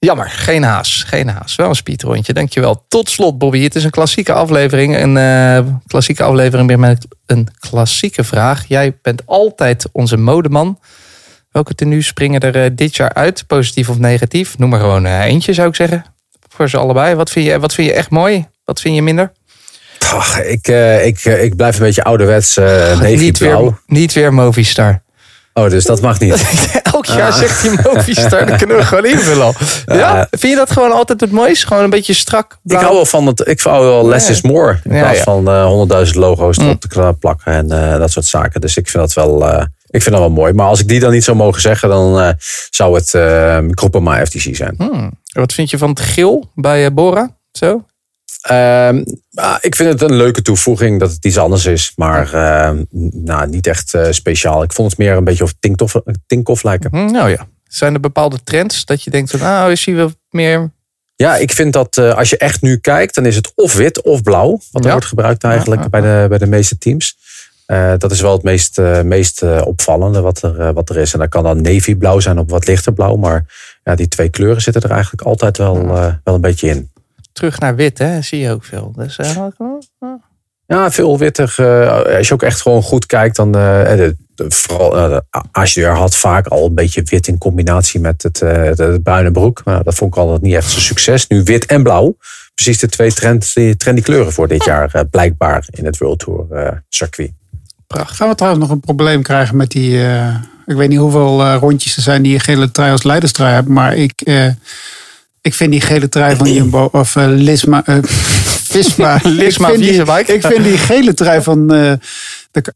[0.00, 1.02] Jammer, geen haas.
[1.06, 1.54] Geen haas.
[1.54, 2.84] Wel een speedrondje, dankjewel.
[2.88, 3.62] Tot slot, Bobby.
[3.62, 4.96] Het is een klassieke aflevering.
[4.96, 8.64] Een eh, klassieke aflevering weer met een klassieke vraag.
[8.68, 10.80] Jij bent altijd onze modeman.
[11.50, 13.44] Welke tenues springen er eh, dit jaar uit?
[13.46, 14.58] Positief of negatief?
[14.58, 16.04] Noem maar gewoon eh, eentje, zou ik zeggen.
[16.48, 17.14] Voor ze allebei.
[17.14, 18.46] Wat vind je, wat vind je echt mooi?
[18.64, 19.32] Wat vind je minder?
[19.98, 20.68] Ach, ik,
[21.04, 25.02] ik, ik blijf een beetje ouderwets uh, niet, weer, niet weer Movistar.
[25.58, 26.44] Oh, dus dat mag niet.
[26.92, 27.38] Elk jaar Ah.
[27.38, 28.46] zegt hij Movistar.
[28.46, 29.54] Dan kunnen we gewoon invullen al.
[29.86, 30.26] Ja?
[30.30, 31.66] Vind je dat gewoon altijd het mooiste?
[31.66, 32.58] Gewoon een beetje strak?
[32.64, 33.46] Ik hou wel van het.
[33.48, 34.80] Ik hou wel less is more.
[34.84, 35.22] In plaats ja.
[35.24, 38.60] van eh, honderdduizend logo's erop te kla- plakken en eh, dat soort zaken.
[38.60, 39.48] Dus ik vind dat wel.
[39.48, 40.52] eh, ik vind dat wel mooi.
[40.52, 42.34] Maar als ik die dan niet zou mogen zeggen, dan
[42.70, 44.74] zou het uh, Groupama FTC zijn.
[44.78, 45.10] Hmm.
[45.32, 47.36] Wat vind je van het geel bij Bora?
[47.52, 47.84] Zo?
[48.42, 49.04] Ehm,
[49.34, 51.92] ah, ik vind het een leuke toevoeging dat het iets anders is.
[51.96, 54.62] Maar ehm, nou, niet echt eh, speciaal.
[54.62, 55.94] Ik vond het meer een beetje op Tinkoff,
[56.26, 57.12] Tinkoff lijken.
[57.12, 57.46] Nou ja.
[57.68, 60.70] Zijn er bepaalde trends dat je denkt van nou is hij wel meer...
[61.16, 64.02] Ja, ik vind dat eh, als je echt nu kijkt, dan is het of wit
[64.02, 64.50] of blauw.
[64.70, 64.92] Wat er Ja.
[64.92, 67.16] wordt gebruikt eigenlijk Ja, Bij, de, bij de meeste teams.
[67.66, 71.12] Eh, dat is wel het meest, meest opvallende wat er, wat er is.
[71.12, 73.16] En dat kan dan navy blauw zijn op wat lichter blauw.
[73.16, 73.44] Maar
[73.84, 75.86] ja, die twee kleuren zitten er eigenlijk altijd wel,
[76.24, 76.90] wel een beetje in.
[77.38, 78.20] Terug naar wit, hè?
[78.22, 78.92] Zie je ook veel.
[78.96, 79.34] Dus, eh,
[80.66, 81.58] Ja, veel wittig.
[81.58, 85.90] eh, als je ook echt gewoon goed kijkt, dan eh, de, de- vooral de Azure
[85.94, 89.60] had vaak al een beetje wit in combinatie met het, eh, het, het bruine broek.
[89.64, 91.26] Maar dat vond ik altijd niet echt zo'n succes.
[91.26, 92.16] Nu wit en blauw.
[92.54, 96.18] Precies de twee trend, die trendy kleuren voor dit jaar eh, blijkbaar in het World
[96.18, 97.30] Tour eh, circuit.
[97.88, 100.02] Gaan we trouwens nog een probleem krijgen met die.
[100.04, 100.34] eh,
[100.66, 103.72] ik weet niet hoeveel eh, rondjes er zijn die een gele trui als leiderstrui hebben.
[103.72, 104.46] Maar ik, eh,
[105.40, 106.84] ik vind die gele trui van Jumbo.
[106.92, 107.82] Of eh, Lisma.
[107.86, 109.20] eh, Visma.
[109.24, 109.84] Lisma ik vind,
[110.26, 111.74] die, ik vind die gele trui van.
[111.74, 111.92] eh,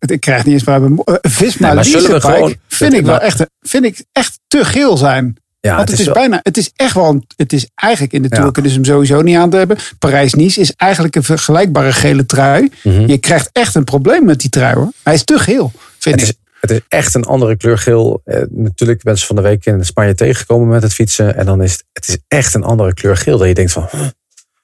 [0.00, 1.18] ik krijg niet eens waar we.
[1.22, 5.36] Visma Nee, we gewoon- Vind ik wel maar- echt, vind ik echt te geel zijn.
[5.60, 8.28] Ja, Want het is, bijna, het is echt wel, een- het is eigenlijk in de
[8.30, 8.36] Ja.
[8.36, 9.76] Tour kunnen ze hem sowieso niet aan te hebben.
[9.98, 12.70] Parijs-Nice is eigenlijk een vergelijkbare gele trui.
[12.82, 13.06] Mhm.
[13.06, 14.92] Je krijgt echt een probleem met die trui hoor.
[15.02, 16.34] Hij is te geel, vind Het ik.
[16.34, 18.20] is, het is echt een andere kleur geel.
[18.24, 21.36] Eh, natuurlijk ben ze van de week in Spanje tegengekomen met het fietsen.
[21.36, 23.38] En dan is het, het is echt een andere kleur geel.
[23.38, 24.10] Dat je denkt van, huh, wat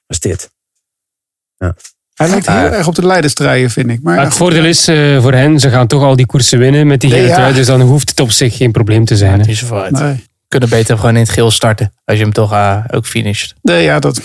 [0.07, 0.49] is dit?
[2.13, 4.01] Hij lijkt heel erg op de leiderstruien, vind ik.
[4.01, 6.59] Maar, Maar ja, het voordeel is eh, voor hen, ze gaan toch al die koersen
[6.59, 7.33] winnen met die Nee, ja.
[7.33, 7.53] trui.
[7.53, 9.55] Dus dan hoeft het op zich geen probleem te zijn.
[9.55, 9.91] zo vooruit.
[9.91, 10.23] Nee.
[10.47, 11.93] Kunnen beter gewoon in het geel starten.
[12.05, 13.53] Als je hem toch eh, ook finisht.
[13.61, 14.21] nee, ja, dat.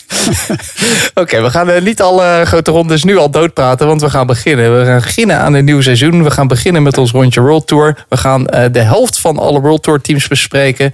[1.22, 4.78] Oké, we gaan eh, niet alle grote rondes nu al doodpraten, want we gaan beginnen.
[4.78, 6.22] We gaan beginnen aan een nieuw seizoen.
[6.22, 8.04] We gaan beginnen met ons rondje World Tour.
[8.08, 10.90] We gaan eh, de helft van alle World Tour teams bespreken.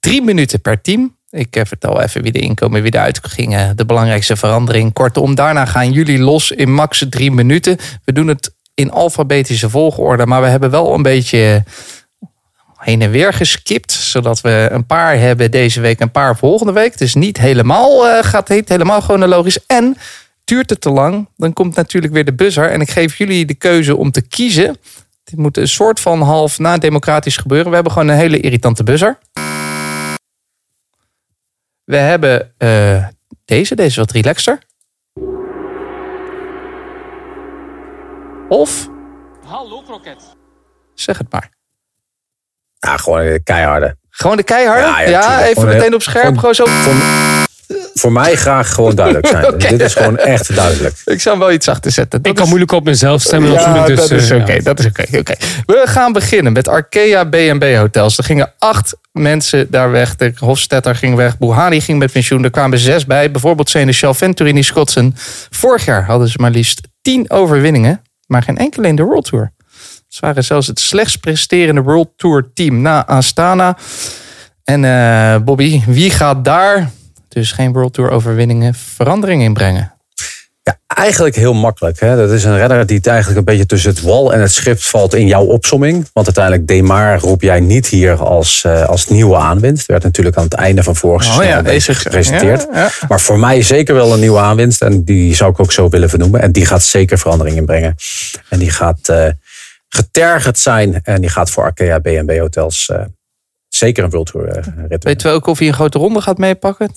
[0.00, 1.16] Drie minuten per team.
[1.30, 3.76] Ik eh, vertel even wie er inkomen, wie eruit gingen.
[3.76, 4.92] De belangrijkste verandering.
[4.92, 7.76] Kortom, daarna gaan jullie los in max drie minuten.
[8.04, 11.64] We doen het in alfabetische volgorde, maar we hebben wel een beetje
[12.84, 13.92] heen en weer geskipt.
[13.92, 16.98] Zodat we een paar hebben deze week, een paar volgende week.
[16.98, 19.66] Dus niet helemaal, eh, gaat niet helemaal chronologisch.
[19.66, 19.96] En
[20.44, 22.70] duurt het te lang, dan komt natuurlijk weer de buzzer.
[22.70, 24.76] En ik geef jullie de keuze om te kiezen.
[25.24, 27.68] Dit moet een soort van half na democratisch gebeuren.
[27.68, 29.18] We hebben gewoon een hele irritante buzzer.
[31.84, 33.06] We hebben eh,
[33.44, 34.58] deze, deze is wat relaxter.
[38.48, 38.88] Of,
[39.44, 40.36] Hallo kroket.
[40.94, 41.50] zeg het maar.
[42.86, 43.96] Ja, gewoon een keiharde.
[44.10, 44.80] Gewoon de keiharde?
[44.86, 45.48] Ja, Ja, ja, tuurlijk.
[45.50, 46.24] even meteen heel- op scherp.
[46.24, 46.66] gewoon- Gewoon zo.
[47.94, 49.58] Voor mij graag gewoon duidelijk zijn.
[49.68, 50.94] Dit is gewoon echt duidelijk.
[51.04, 52.22] Ik zou hem wel iets achter zetten.
[52.22, 53.84] Dat Ik kan moeilijk op mezelf stemmen Ja.
[53.86, 54.52] Dus, dat is eh, oké.
[54.52, 54.60] ja.
[54.60, 55.18] dat is oké.
[55.18, 55.34] oké.
[55.66, 58.18] We gaan beginnen met Arkea B&B hotels.
[58.18, 60.16] Er gingen acht mensen daar weg.
[60.16, 61.38] De Hofstetter ging weg.
[61.38, 62.44] Buhari ging met pensioen.
[62.44, 63.30] Er kwamen zes bij.
[63.30, 65.14] Bijvoorbeeld Seneschal, Venturini, Skotsen.
[65.50, 68.02] Vorig jaar hadden ze maar liefst tien overwinningen.
[68.26, 69.52] Maar geen enkele in de World Tour.
[70.12, 73.76] Ze waren zelfs het slechtst presterende World Tour team na Astana.
[74.64, 76.90] En eh, Bobby, wie gaat daar,
[77.28, 79.92] dus geen World Tour overwinningen, verandering in brengen?
[80.62, 82.00] Ja, eigenlijk heel makkelijk.
[82.00, 82.16] Hè?
[82.16, 84.80] Dat is een renner die het eigenlijk een beetje tussen het wal en het schip
[84.80, 86.08] valt in jouw opsomming.
[86.12, 89.86] Want uiteindelijk Demar roep jij niet hier als, eh, als nieuwe aanwinst.
[89.86, 92.66] Werd natuurlijk aan het einde van vorig seizoen al een beetje gepresenteerd.
[92.72, 92.90] Ja, ja.
[93.08, 94.82] Maar voor mij zeker wel een nieuwe aanwinst.
[94.82, 96.40] En die zou ik ook zo willen vernoemen.
[96.40, 97.94] En die gaat zeker verandering inbrengen.
[98.48, 99.26] En die gaat eh,
[99.94, 101.00] getergerd zijn.
[101.02, 103.04] En die gaat voor Arkea B&B hotels eh,
[103.68, 104.98] zeker een World Tour eh, rit winnen.
[105.00, 106.90] Weten we ook of hij een grote ronde gaat meepakken?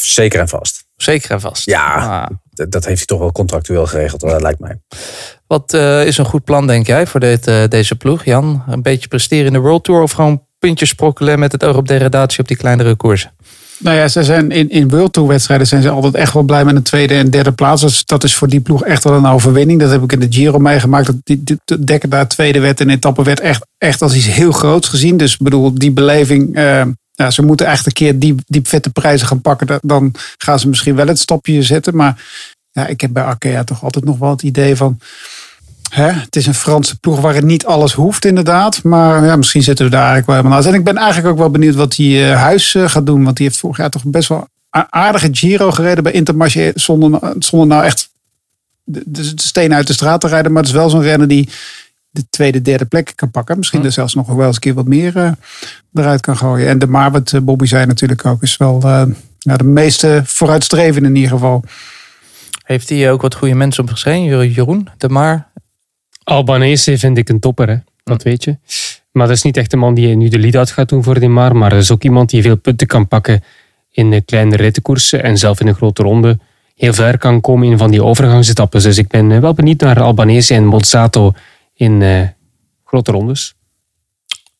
[0.00, 0.84] Zeker en vast.
[0.96, 1.64] Zeker en vast.
[1.64, 2.26] Ja, Ah.
[2.68, 4.20] dat heeft hij toch wel contractueel geregeld.
[4.20, 4.80] Dat lijkt mij.
[5.46, 8.64] Wat eh, is een goed plan, denk jij, voor dit, deze ploeg, Jan?
[8.68, 11.88] Een beetje presteren in de World Tour of gewoon puntjes sprokkelen met het oog op
[11.88, 13.32] degradatie op die kleinere koersen?
[13.78, 16.64] Nou ja, ze zijn in, in World Tour wedstrijden zijn ze altijd echt wel blij
[16.64, 17.82] met een tweede en derde plaats.
[17.82, 19.80] Dus dat is voor die ploeg echt wel een overwinning.
[19.80, 21.06] Dat heb ik in de Giro meegemaakt.
[21.06, 24.52] Dat die, die, de daar tweede werd en etappe werd echt, echt als iets heel
[24.52, 25.16] groots gezien.
[25.16, 26.54] Dus ik bedoel, die beleving...
[26.56, 29.66] eh, ja, ze moeten echt een keer die, die vette prijzen gaan pakken.
[29.66, 31.96] Da- Dan gaan ze misschien wel het stapje zetten.
[31.96, 32.24] Maar
[32.70, 34.98] ja, ik heb bij Arkea toch altijd nog wel het idee van...
[35.88, 38.82] Hè, het is een Franse ploeg waar het niet alles hoeft inderdaad.
[38.82, 40.72] Maar ja, misschien zitten we daar eigenlijk wel helemaal naast.
[40.72, 43.24] En ik ben eigenlijk ook wel benieuwd wat die eh, Huis eh, gaat doen.
[43.24, 46.72] Want die heeft vorig jaar toch best wel aardige Giro gereden bij Intermarché.
[46.74, 48.10] Zonder, zonder nou echt
[48.84, 50.52] de, de steen uit de straat te rijden.
[50.52, 51.48] Maar het is wel zo'n renner die
[52.10, 53.58] de tweede, derde plek kan pakken.
[53.58, 55.30] Misschien er zelfs nog wel eens een keer wat meer eh,
[55.94, 56.68] eruit kan gooien.
[56.68, 61.14] En de Maar, wat Bobby zei natuurlijk ook, is wel nou, de meeste vooruitstreven in
[61.14, 61.64] ieder geval.
[62.64, 64.50] Heeft hij ook wat goede mensen opgeschreven?
[64.50, 65.48] Jeroen, de Maar.
[66.28, 67.76] Albanese vind ik een topper, hè.
[68.04, 68.58] dat weet je.
[69.12, 71.28] Maar dat is niet echt de man die nu de lead-out gaat doen voor die
[71.28, 71.56] Maar.
[71.56, 73.44] Maar dat is ook iemand die veel punten kan pakken
[73.90, 75.22] in de kleine rittenkoersen.
[75.22, 76.38] En zelf in een grote ronde
[76.74, 78.82] heel ver kan komen in van die overgangsetappes.
[78.82, 81.32] Dus ik ben eh, wel benieuwd naar Albanese en Monsanto
[81.74, 82.28] in eh,
[82.84, 83.54] grote rondes.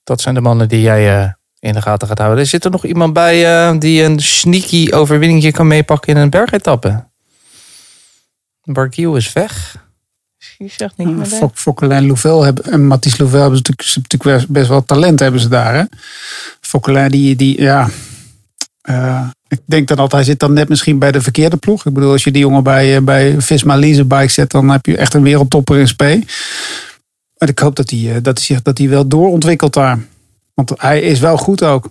[0.05, 2.39] Dat zijn de mannen die jij eh, in de gaten gaat houden.
[2.39, 7.07] Er zit er nog iemand bij die een sneaky overwinningje kan meepakken in een bergetappe.
[8.63, 9.87] Barguil is weg.
[10.59, 11.29] Je zegt niet.
[11.29, 15.49] Fok, Fokkelijn Louvel hebben, en Mathies Louvel hebben ze natuurlijk, best wel talent hebben ze
[15.49, 15.75] daar.
[15.75, 15.83] Hè?
[16.61, 17.89] Fokkelijn die, die ja...
[18.81, 21.87] eh, ik denk dan altijd, hij zit dan net misschien bij de verkeerde ploeg.
[21.87, 24.97] Ik bedoel, als je die jongen bij, eh, bij Visma Leasebike zet, dan heb je
[24.97, 26.23] echt een wereldtopper in spe.
[27.39, 29.99] Maar ik hoop dat hij, eh, dat hij, zich, dat hij wel doorontwikkelt daar.
[30.55, 31.91] Want hij is wel goed ook.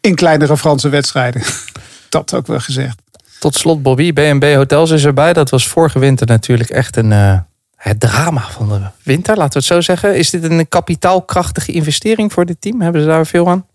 [0.00, 1.42] In kleinere Franse wedstrijden.
[2.08, 3.00] dat ook wel gezegd.
[3.38, 5.32] Tot slot Bobby, B&B Hotels is erbij.
[5.32, 7.38] Dat was vorige winter natuurlijk echt een, eh,
[7.82, 10.16] het drama van de winter, laten we het zo zeggen.
[10.16, 12.80] Is dit een kapitaalkrachtige investering voor dit team?
[12.80, 13.66] Hebben ze daar veel aan?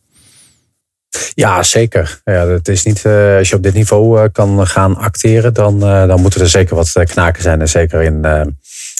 [1.34, 2.22] Ja, zeker.
[2.24, 5.84] Ja, het is niet, eh, als je op dit niveau eh, kan gaan acteren, dan,
[5.84, 7.62] eh, dan moeten er zeker wat knaken zijn.
[7.62, 8.26] En zeker in,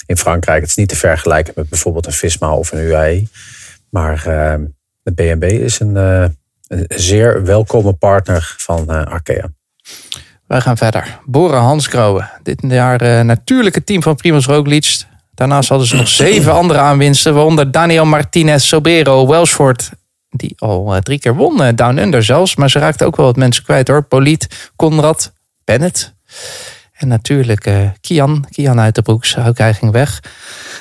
[0.06, 0.60] in Frankrijk.
[0.60, 3.28] Het is niet te vergelijken met bijvoorbeeld een Visma of een UAE.
[3.90, 4.22] Maar
[5.02, 6.36] de BNB is een, een
[6.88, 9.50] zeer welkome partner van Arkea.
[10.48, 11.18] Wij gaan verder.
[11.24, 12.28] Bora Hansgrohe.
[12.42, 15.02] Dit jaar eh natuurlijke team van Primoz Roglic.
[15.34, 17.34] Daarnaast hadden ze nog zeven andere aanwinsten.
[17.34, 19.90] Waaronder Daniel Martinez, Sobero, Welshford.
[20.30, 21.62] Die al eh, drie keer won.
[21.62, 22.56] eh, Down Under zelfs.
[22.56, 24.02] Maar ze raakten ook wel wat mensen kwijt hoor.
[24.02, 25.32] Poliet, Conrad,
[25.64, 26.14] Bennett.
[26.92, 28.44] En natuurlijk Kian.
[28.50, 29.38] Kian uit de broeks.
[29.38, 30.20] Ook hij ging weg.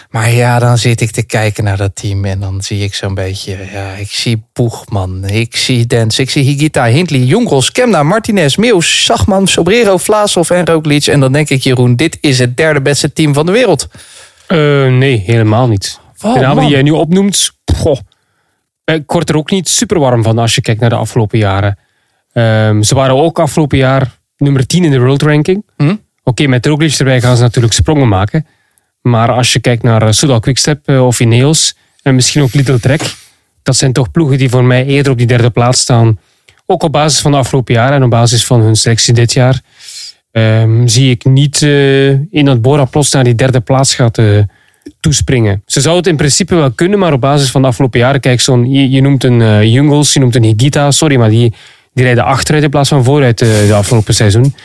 [0.09, 2.25] Maar ja, dan zit ik te kijken naar dat team.
[2.25, 3.57] En dan zie ik zo'n beetje.
[3.71, 5.25] Ja, ik zie Boegman.
[5.25, 6.19] Ik zie Dens.
[6.19, 11.05] Ik zie Higita, Hindley, Jongels, Kemna, Martinez, Meeuws, Zagman, Sobrero, Vlaasov en Roglic.
[11.05, 13.87] En dan denk ik, Jeroen, dit is het derde beste team van de wereld.
[14.47, 15.99] Eh, nee, helemaal niet.
[16.21, 17.97] Oh, de namen die jij nu opnoemt, goh,
[18.85, 21.77] ik word er ook niet super warm van als je kijkt naar de afgelopen jaren.
[22.33, 25.65] Ehm, ze waren ook afgelopen jaar nummer 10 in de world ranking.
[25.77, 25.95] Hm?
[26.23, 28.45] Oké, met Roglic erbij gaan ze natuurlijk sprongen maken.
[29.09, 32.79] Maar als je kijkt naar eh, Soudal Quickstep eh, of Ineos en misschien ook Little
[32.79, 33.01] Trek,
[33.63, 36.17] dat zijn toch ploegen die voor mij eerder op die derde plaats staan.
[36.69, 39.61] Ook op basis van de afgelopen jaren en op basis van hun selectie dit jaar.
[40.31, 44.25] ehm, zie ik niet eh, in dat Bora plots naar die derde plaats gaat eh,
[44.99, 45.63] toespringen.
[45.65, 48.41] Ze zou het in principe wel kunnen, maar op basis van de afgelopen jaren, kijk,
[48.41, 51.53] zo'n, je, noemt een eh, Jungels, je noemt een Higita, sorry, maar die,
[51.93, 54.55] die rijden achteruit in plaats van vooruit de afgelopen seizoen.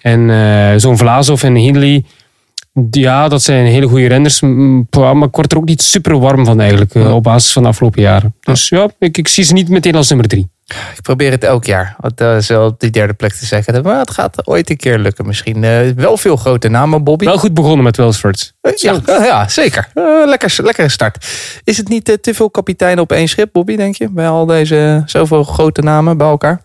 [0.00, 2.04] En zo'n Vlaasov en Hindley,
[2.90, 6.44] ja, dat zijn hele goede renners, m- maar ik word er ook niet super warm
[6.44, 8.34] van eigenlijk, eh, op basis van de afgelopen jaren.
[8.40, 10.48] Dus ja, ik, ik zie ze niet meteen als nummer drie.
[10.66, 11.96] Ik probeer het elk jaar.
[12.00, 13.82] Want, eh, zo op die derde plek te zeggen.
[13.82, 15.64] Maar het gaat ooit een keer lukken misschien.
[15.64, 17.24] Eh, wel veel grote namen, Bobby.
[17.24, 18.52] Wel goed begonnen met Welsford.
[18.60, 19.88] Eh, ja, ja, zeker.
[20.26, 21.26] Lekker, lekkere start.
[21.64, 24.08] Is het niet te veel kapiteinen op één schip, Bobby, denk je?
[24.10, 26.62] Bij al deze zoveel grote namen bij elkaar?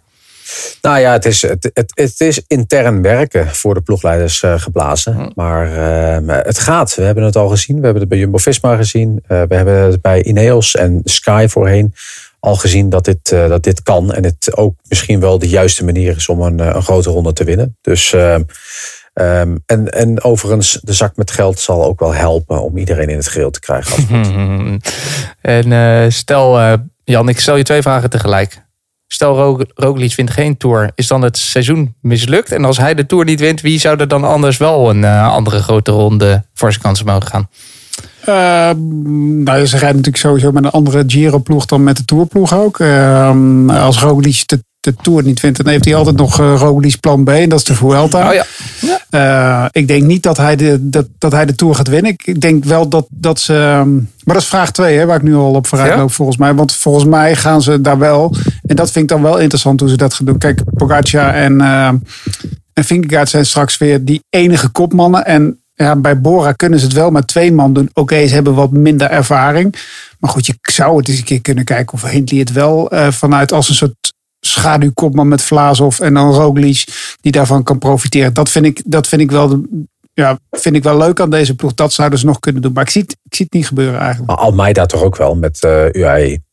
[0.81, 5.31] Nou ja, het is, het, het, het is intern werken voor de ploegleiders eh, geblazen.
[5.35, 6.95] Maar eh, het gaat.
[6.95, 7.75] We hebben het al gezien.
[7.75, 9.23] We hebben het bij Jumbo-Visma gezien.
[9.27, 11.93] Eh, we hebben het bij Ineos en Sky voorheen
[12.39, 14.13] al gezien dat dit, dat dit kan.
[14.13, 17.43] En het ook misschien wel de juiste manier is om een, een grote ronde te
[17.43, 17.77] winnen.
[17.81, 18.41] Dus, ehm,
[19.13, 23.17] ehm, en, en overigens, de zak met geld zal ook wel helpen om iedereen in
[23.17, 24.81] het geheel te krijgen.
[25.41, 28.64] en stel, Jan, ik stel je twee vragen tegelijk.
[29.07, 30.91] Stel, Rog- Roglic wint geen Tour.
[30.95, 32.51] Is dan het seizoen mislukt?
[32.51, 35.31] En als hij de Tour niet wint, wie zou er dan anders wel een eh,
[35.31, 37.49] andere grote ronde voor zijn kansen mogen gaan?
[38.25, 38.75] Eh,
[39.43, 42.79] nou, ze rijden natuurlijk sowieso met een andere Giro-ploeg dan met de Tourploeg ook.
[42.79, 43.29] Eh,
[43.67, 47.23] als Roglic de, de Tour niet vindt, dan heeft hij altijd nog uh, Roglic plan
[47.23, 47.29] B.
[47.29, 48.27] En dat is de Vuelta.
[48.27, 48.45] Oh ja.
[49.09, 52.11] Eh, ik denk niet dat hij, de, dat, dat hij de Tour gaat winnen.
[52.17, 53.53] Ik- denk wel dat, dat ze...
[53.53, 55.97] ehm, Maar dat is vraag 2, waar ik nu al op vooruit Ja?
[55.97, 56.53] loop volgens mij.
[56.53, 58.35] Want volgens mij gaan ze daar wel...
[58.65, 60.37] En dat vind ik dan wel interessant hoe ze dat gaan doen.
[60.37, 61.87] Kijk, Pogacar en, eh
[62.73, 65.25] en Vingegaard zijn straks weer die enige kopmannen.
[65.25, 67.89] En ja, bij Bora kunnen ze het wel met twee man doen.
[67.93, 69.75] Oké, ze hebben wat minder ervaring.
[70.19, 73.11] Maar goed, je zou het eens een keer kunnen kijken of Hindley het wel eh,
[73.11, 74.13] vanuit als een soort
[74.45, 76.83] schaduwkopman met Vlaasov en dan Roglic
[77.21, 78.33] die daarvan kan profiteren.
[78.33, 81.55] Dat vind ik, dat vind ik wel de, ja, vind ik wel leuk aan deze
[81.55, 81.73] ploeg.
[81.73, 82.73] Dat zouden ze nog kunnen doen.
[82.73, 84.29] Maar ik zie het, ik zie het niet gebeuren eigenlijk.
[84.31, 86.43] Maar Almeida toch ook wel met eh UAE.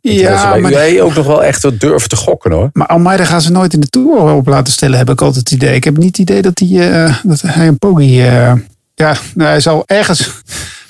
[0.00, 2.70] Ja, bij maar, UAE ook nog wel echt wat durven te gokken hoor.
[2.72, 5.60] maar Almeida gaan ze nooit in de Tour op laten stellen, heb ik altijd het
[5.60, 5.74] idee.
[5.74, 8.22] Ik heb niet het idee dat hij, eh, dat hij een Poggi...
[8.22, 8.52] eh,
[8.94, 10.30] ja, nou, hij zal ergens...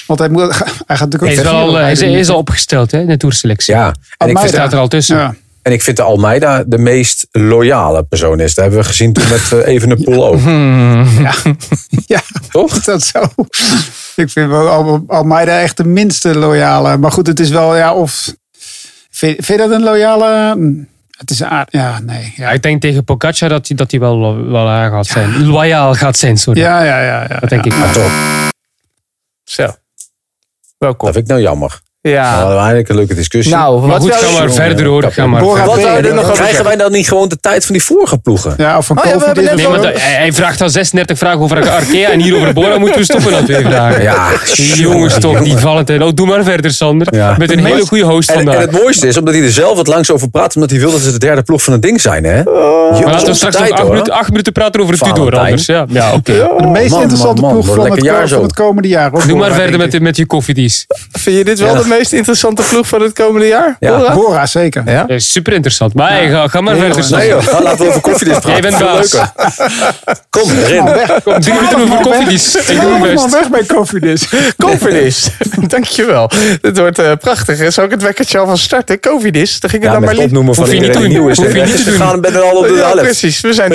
[0.07, 0.41] Want hij, moet,
[0.87, 2.09] hij gaat natuurlijk ook Hij is, wel, hij is, rijden.
[2.11, 3.75] hij is al opgesteld hè, in de toerselectie.
[3.75, 4.41] Ja, en ik, Almeida.
[4.41, 5.17] vind, staat er al tussen.
[5.17, 5.35] Ja.
[5.65, 8.55] En ik vind de Almeida de meest loyale persoon is.
[8.55, 10.41] Dat hebben we gezien toen met uh, even een pool ook.
[12.15, 12.77] ja, Toch?
[12.77, 13.23] is dat zo?
[14.17, 16.97] Ik vind wel Al- Almeida echt de minste loyale.
[16.97, 18.35] Maar goed, het is wel, ja, of...
[19.11, 20.59] Vind, vind je dat een loyale...
[21.11, 21.73] Het is een aard...
[21.73, 22.33] Ja, nee.
[22.37, 25.47] Ja, Ja, ik denk tegen Pogacar dat hij, dat hij wel, wel aan gaat zijn.
[25.47, 26.61] Loyaal gaat zijn, sorry.
[26.61, 27.01] ja, ja.
[27.01, 27.73] ja, ja, dat denk ja.
[27.73, 27.79] ik.
[27.79, 28.13] Maar toch,
[29.45, 29.75] Zo.
[30.79, 31.07] Welkom.
[31.07, 31.81] dat vind ik nou jammer.
[32.11, 32.47] Ja.
[32.49, 33.55] we eigenlijk een leuke discussie.
[33.55, 35.03] Nou, Maar wat goed, ga maar verder hoor.
[35.11, 36.15] Ga maar Bora verder.
[36.15, 38.55] Wat nog Krijgen wij dan niet gewoon de tijd van die vorige ploegen?
[38.57, 40.33] Ja, of van Oh ja, we COVID hebben is net of Nee, maar hij hij
[40.33, 43.65] vraagt al 36 vragen over Arkea en hier over Bora moeten we stoppen dat twee
[43.65, 44.03] vragen.
[44.03, 46.03] Ja, Die jongens toch, die Valentijn.
[46.03, 47.15] Oh, doe maar verder, Sander.
[47.15, 47.37] Ja.
[47.37, 48.61] Bent een hele goede host En, en vandaag.
[48.63, 51.01] het mooiste is, omdat hij er zelf wat langs over praat, omdat hij wil dat
[51.01, 52.25] ze de derde ploeg van het ding zijn.
[52.25, 52.43] Hè?
[52.43, 55.67] maar laten we straks nog acht minuten, acht minuten praten over het Tudor anders.
[55.67, 56.33] Ja, ja oké.
[56.33, 59.11] De meest interessante ploeg van het, komende jaar.
[59.11, 60.87] hoor, Doe maar verder met, met je koffiedies.
[61.13, 63.77] Vind je dit wel de meest interessante ploeg van het komende jaar?
[63.81, 63.97] Ja.
[63.97, 64.15] Bora?
[64.15, 64.83] Bora, zeker.
[64.87, 65.05] Ja?
[65.09, 65.95] Ja, super interessant.
[65.95, 68.51] Maar ga, ga maar verder, Nee joh, ga, laten we over koffiedis praten.
[68.51, 69.13] Jij bent baas.
[69.13, 69.33] leuker.
[70.31, 70.85] Kom, erin.
[71.25, 72.55] Kom, drie minuten over koffiedies.
[72.57, 73.31] Ik doe mijn best.
[73.31, 74.29] weg bij Koffiedis.
[74.65, 75.31] Covidis.
[75.75, 76.31] Dankjewel.
[76.61, 77.73] Dit wordt eh, prachtig.
[77.73, 79.01] Zal ik het wekkertje alvast starten?
[79.01, 79.61] Covidis.
[79.61, 80.45] Dan ging het Ja, dan met maar het lief.
[80.45, 81.23] van Hoef je niet die doen.
[81.29, 82.09] Hoef je niet te doen.
[82.13, 83.03] en ben er al op de Ja, helft.
[83.03, 83.41] precies.
[83.41, 83.73] We zijn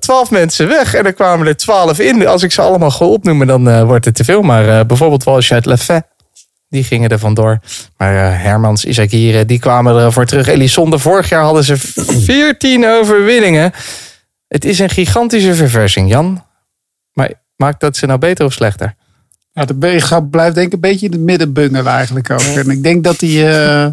[0.00, 2.26] twaalf, mensen weg en er kwamen er twaalf in.
[2.26, 4.42] Als ik ze allemaal ga opnoemen, dan eh, wordt het te veel.
[4.42, 6.04] Maar eh, bijvoorbeeld Walsh uit Lefebvre,
[6.68, 7.58] die gingen er vandoor.
[7.96, 10.46] Maar eh, Hermans, Isaac hier, die kwamen ervoor terug.
[10.46, 13.72] Elisonde, vorig jaar hadden ze 14 overwinningen.
[14.48, 16.44] Het is een gigantische verversing, Jan.
[17.12, 18.94] Maar maakt dat ze nou beter of slechter?
[19.52, 22.40] Ja, de Beegrap blijft denk ik een beetje in het midden bungelen eigenlijk ook.
[22.40, 23.90] En ik denk dat hij, eh,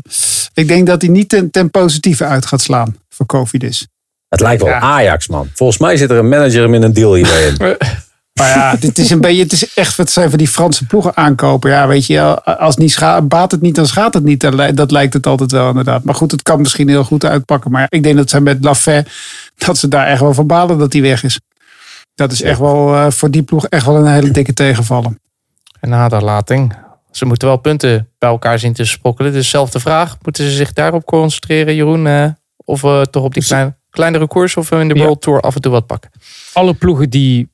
[0.53, 3.87] ik denk dat hij niet ten, ten positieve uit gaat slaan voor Koffiedis.
[4.29, 4.79] Het lijkt wel Ja.
[4.79, 5.49] Ajax, man.
[5.53, 7.57] Volgens mij zit er een manager hem in een deal hierbij in.
[8.39, 11.17] Maar ja, dit is een beetje, het is echt wat zijn van die Franse ploegen
[11.17, 11.69] aankopen.
[11.69, 14.39] Ja, weet je, als het niet scha- baat het niet, dan schaadt het niet.
[14.39, 16.03] Dat, li- dat lijkt het altijd wel inderdaad.
[16.03, 17.71] Maar goed, het kan misschien heel goed uitpakken.
[17.71, 19.05] Maar ik denk dat ze met Lafay,
[19.55, 21.39] dat ze daar echt wel van balen dat hij weg is.
[22.15, 25.19] Dat is echt wel eh, voor die ploeg echt wel een hele dikke tegenvallen.
[25.79, 26.73] Een naderlating.
[27.11, 29.31] Ze moeten wel punten bij elkaar zien te sprokkelen.
[29.33, 30.17] Dus zelfde vraag.
[30.21, 32.07] Moeten ze zich daarop concentreren, Jeroen?
[32.07, 32.25] eh,
[32.65, 34.55] of eh, toch op die klein, kleinere koers?
[34.57, 35.03] Of in de Ja.
[35.03, 36.11] World Tour af en toe wat pakken?
[36.53, 37.49] Alle ploegen die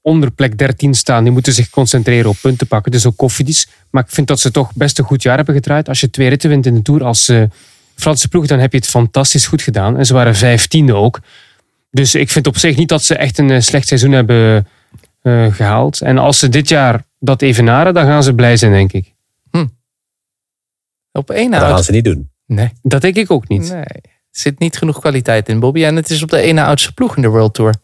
[0.00, 2.92] onder plek 13 staan, die moeten zich concentreren op punten pakken.
[2.92, 3.68] Dus ook koffiedies.
[3.90, 5.88] Maar ik vind dat ze toch best een goed jaar hebben gedraaid.
[5.88, 7.42] Als je twee ritten wint in de Tour als eh,
[7.94, 9.98] Franse ploeg, dan heb je het fantastisch goed gedaan.
[9.98, 11.20] En ze waren vijftiende ook.
[11.90, 14.66] Dus ik vind op zich niet dat ze echt een eh, slecht seizoen hebben
[15.22, 16.00] eh, gehaald.
[16.00, 19.12] En als ze dit jaar dat evenaren, dan gaan ze blij zijn, denk ik.
[21.12, 22.30] Op één Dat gaan ze niet doen.
[22.46, 22.70] Nee.
[22.82, 23.70] Dat denk ik ook niet.
[23.70, 23.82] nee.
[23.82, 25.84] Er zit niet genoeg kwaliteit in, Bobby.
[25.84, 27.74] En het is op de ene oudste ploeg in de World Tour.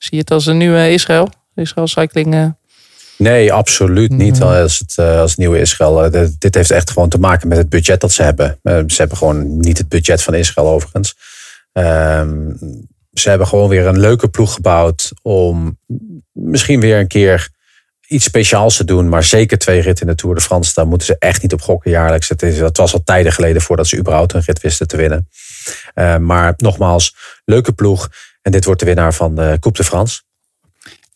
[0.00, 1.28] Zie je het als een nieuwe Israël?
[1.54, 2.34] Israël Cycling.
[2.34, 2.46] eh,
[3.18, 4.38] Nee, absoluut niet.
[4.38, 4.42] Mhm.
[4.48, 6.04] Als het, eh, als nieuwe Israël.
[6.04, 8.58] Eh, dit- heeft echt gewoon te maken met het budget dat ze hebben.
[8.62, 11.16] Ze hebben gewoon niet het budget van Israël overigens.
[11.72, 12.50] Ehm,
[13.12, 15.78] ze hebben gewoon weer een leuke ploeg gebouwd om
[16.32, 17.48] misschien weer een keer
[18.06, 19.08] iets speciaals te doen.
[19.08, 20.72] Maar zeker twee ritten in de Tour de France.
[20.74, 22.28] Daar moeten ze echt niet op gokken jaarlijks.
[22.28, 25.28] Het is, dat was al tijden geleden voordat ze überhaupt een rit wisten te winnen.
[25.94, 28.08] Eh, maar nogmaals, leuke ploeg.
[28.42, 30.20] En dit wordt de winnaar van de Coupe de France.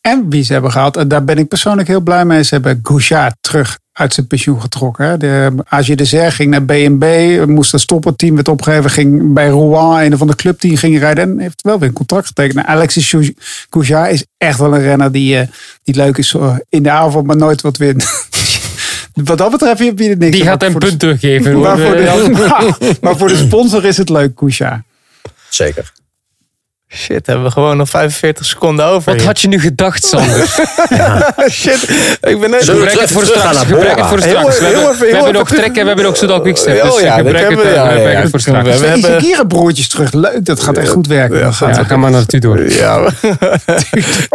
[0.01, 2.43] En wie ze hebben gehaald, en daar ben ik persoonlijk heel blij mee.
[2.43, 5.05] Ze hebben Gouchard terug uit zijn pensioen getrokken.
[5.07, 5.17] hè.
[5.17, 7.05] De AG de Zer ging naar B&B,
[7.47, 11.39] moest een stopperteam, werd opgegeven, ging bij Rouen, een van de clubteam, ging rijden en
[11.39, 12.55] heeft wel weer een contract getekend.
[12.55, 13.15] Nou, Alexis
[13.71, 15.49] Gouchard is echt wel een renner die, eh,
[15.83, 18.05] die leuk is eh, in de avond, maar nooit wat wint.
[19.25, 21.61] Wat dat betreft heb je er niks Die gaat de- punt teruggeven.
[21.61, 22.15] Maar voor, Eh,
[22.79, 24.83] de, maar voor de sponsor is het leuk, Gouchard.
[25.49, 25.93] Zeker.
[26.95, 29.11] Shit, hebben we gewoon nog 45 seconden over.
[29.11, 29.27] Wat hier.
[29.27, 30.47] had je nu gedacht, Sander?
[31.51, 31.83] Shit,
[32.21, 32.65] ik ben net...
[32.65, 33.59] Gebruik het voor straks.
[33.59, 34.59] Gebruik het voor straks.
[34.59, 36.83] We hebben, we hebben nog trek en we hebben nog Soudal Quickstep.
[36.83, 38.21] Oh Dus ja, het, we, eh, ja, ja, ja.
[38.21, 41.41] het voor We hebben- De Isakira broertjes terug, leuk, dat gaat echt goed werken.
[41.41, 42.73] Dat gaat Ja, ga maar naar Tudor.
[42.73, 43.09] Ja,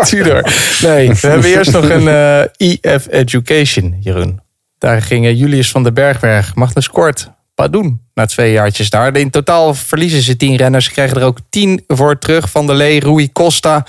[0.09, 0.43] Tudor.
[0.81, 4.41] Nee, we hebben eerst nog een eh EF Education, Jeroen.
[4.77, 7.29] Daar gingen Julius van den Bergberg, Magnus Kort,
[7.67, 9.17] doen na twee jaartjes daar.
[9.17, 10.85] In totaal verliezen ze tien renners.
[10.85, 12.49] Ze krijgen er ook tien voor terug.
[12.49, 13.85] Van der Lee, Rui Costa,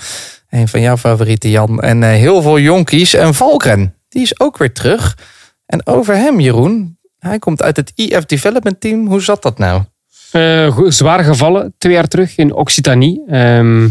[0.49, 1.81] een van jouw favorieten Jan.
[1.81, 3.13] En eh, heel veel jonkies.
[3.13, 5.17] En Valkren, die is ook weer terug.
[5.65, 9.07] En over hem, Jeroen, hij komt uit het IF Development Team.
[9.07, 9.81] Hoe zat dat nou?
[10.31, 13.21] Uh, zwaar gevallen, twee jaar terug in Occitanie.
[13.27, 13.87] Ehm,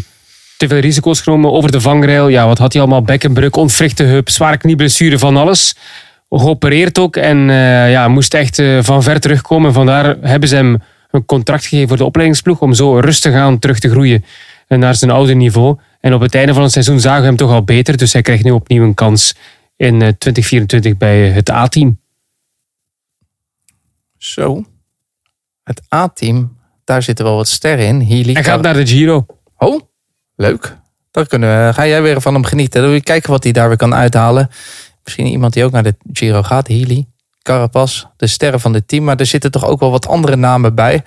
[0.57, 2.29] te veel risico's genomen over de vangrail.
[2.29, 3.03] Ja, wat had hij allemaal?
[3.03, 5.75] Bekkenbruk, ontwrichte heup, zware knieblessure, van alles.
[6.38, 9.73] Geopereerd ook en uh, ja, moest echt uh, van ver terugkomen.
[9.73, 13.79] Vandaar hebben ze hem een contract gegeven voor de opleidingsploeg om zo rustig aan terug
[13.79, 14.25] te groeien
[14.69, 15.79] naar zijn oude niveau.
[16.01, 17.97] En op het einde van het seizoen zagen we hem toch al beter.
[17.97, 19.35] Dus hij krijgt nu opnieuw een kans
[19.77, 21.99] in 2024 bij het A-team.
[24.19, 24.64] Zo.
[25.62, 28.03] Het A-team, daar zitten wel wat sterren in.
[28.03, 29.27] Healy, hij gaat naar de Giro.
[29.57, 29.81] Oh,
[30.37, 30.77] leuk.
[31.11, 32.81] Daar kunnen we, ga jij weer van hem genieten.
[32.81, 34.51] Dan wil je kijken wat hij daar weer kan uithalen.
[35.04, 36.68] Misschien iemand die ook naar de Giro gaat.
[36.68, 37.06] Healy,
[37.42, 39.04] Carapaz, de sterren van dit team.
[39.04, 41.02] Maar er zitten toch ook wel wat andere namen bij.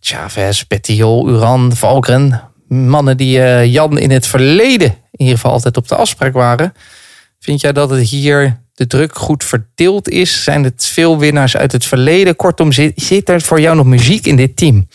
[0.00, 2.40] Chavez, Petiol, Uran, Valkren.
[2.68, 6.72] Mannen die uh, Jan in het verleden in ieder geval altijd op de afspraak waren.
[7.40, 10.44] Vind jij dat het hier de druk goed verdeeld is?
[10.44, 12.36] Zijn het veel winnaars uit het verleden?
[12.36, 14.88] Kortom, zit, zit er voor jou nog muziek in dit team?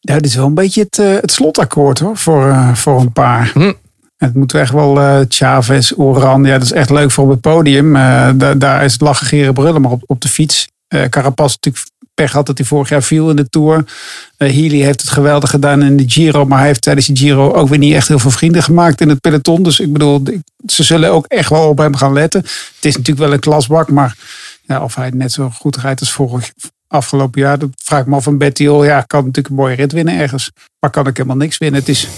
[0.00, 3.12] Ja, dit is wel een beetje het, uh, het slotakkoord hoor, voor, uh, voor een
[3.12, 3.50] paar.
[3.54, 3.72] Hm.
[4.18, 6.44] Het moet echt wel uh, Chavez, Oran.
[6.44, 7.92] Ja, dat is echt leuk voor op het podium.
[8.38, 10.68] Da daar is het lachen, geren, brullen, maar op, op de fiets.
[11.10, 11.84] Carapaz natuurlijk
[12.18, 13.76] pech had dat hij vorig jaar viel in de Tour.
[13.76, 16.44] Uh, Healy heeft het geweldig gedaan in de Giro.
[16.44, 19.08] Maar hij heeft tijdens de Giro ook weer niet echt heel veel vrienden gemaakt in
[19.08, 19.62] het peloton.
[19.62, 20.22] Dus ik bedoel,
[20.66, 22.40] ze zullen ook echt wel op hem gaan letten.
[22.40, 23.90] Het is natuurlijk wel een klasbak.
[23.90, 24.16] Maar
[24.62, 26.52] ja, of hij net zo goed rijdt als vorig
[26.88, 27.58] afgelopen jaar.
[27.58, 28.62] Dat vraag ik me af van Betty.
[28.62, 30.50] Ja, kan natuurlijk een mooie rit winnen ergens.
[30.80, 31.80] Maar kan ik helemaal niks winnen.
[31.80, 32.08] Het is,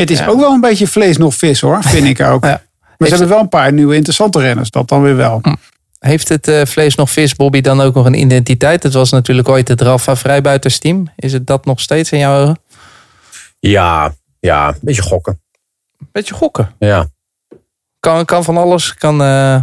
[0.00, 2.44] het is ook wel een beetje vlees nog vis hoor, vind ik ook.
[2.98, 3.02] Ja.
[3.02, 4.70] Maar ze hebben wel een paar nieuwe interessante renners.
[4.70, 5.40] Dat dan weer wel.
[5.98, 8.82] Heeft het uh, vlees nog vis, Bobby, dan ook nog een identiteit?
[8.82, 11.10] Het was natuurlijk ooit het Rafa vrijbuitersteam.
[11.16, 12.58] Is het dat nog steeds in jouw ogen?
[13.58, 15.40] Ja, ja, een beetje gokken.
[16.12, 16.74] Beetje gokken?
[16.78, 17.06] Ja.
[18.00, 19.62] Kan, kan van alles, kan, uh,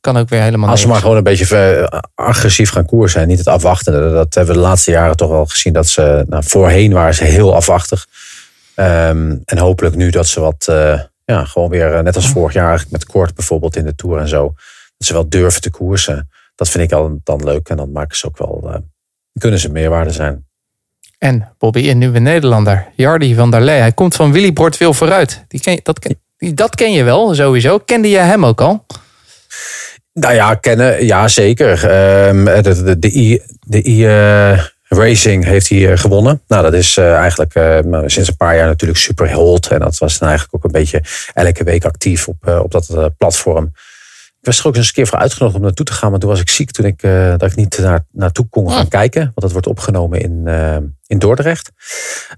[0.00, 3.48] kan ook weer helemaal Als ze maar gewoon een beetje agressief gaan koersen niet het
[3.48, 4.12] afwachten.
[4.12, 5.72] Dat hebben we de laatste jaren toch wel gezien.
[5.72, 8.06] Dat ze, nou, voorheen waren ze heel afwachtig.
[8.78, 12.84] Um, en hopelijk nu dat ze wat, uh, ja, gewoon weer, net als vorig jaar
[12.90, 14.54] met Kort bijvoorbeeld in de Tour en zo
[14.96, 16.30] dat ze wel durven te koersen.
[16.54, 17.68] Dat vind ik al dan leuk.
[17.68, 18.76] En dan maken ze ook wel, uh,
[19.38, 20.46] kunnen ze meerwaarde zijn.
[21.18, 23.80] En Bobby, een nieuwe Nederlander, Jardy van der Lee.
[23.80, 25.44] Hij komt van Willy Bord Wil vooruit.
[25.48, 26.18] Die ken, dat, ken,
[26.54, 27.78] dat ken je wel, sowieso.
[27.78, 28.86] Kende jij hem ook al?
[30.12, 31.72] Nou ja, kennen, ja zeker.
[32.28, 36.42] Um, de de, de, I, de I, uh, Racing heeft hij uh, gewonnen.
[36.48, 37.52] Nou, dat is uh, eigenlijk
[38.06, 39.68] sinds een paar jaar natuurlijk super hold.
[39.68, 41.02] En dat was dan eigenlijk ook een beetje
[41.34, 43.64] elke week actief op, op dat platform.
[44.40, 46.10] Ik was er ook eens een keer voor uitgenodigd om naartoe te gaan.
[46.10, 47.02] Maar toen was ik ziek toen ik,
[47.36, 49.20] dat ik niet naar, naartoe kon gaan kijken.
[49.20, 50.48] Want dat wordt opgenomen in,
[51.06, 51.70] in Dordrecht.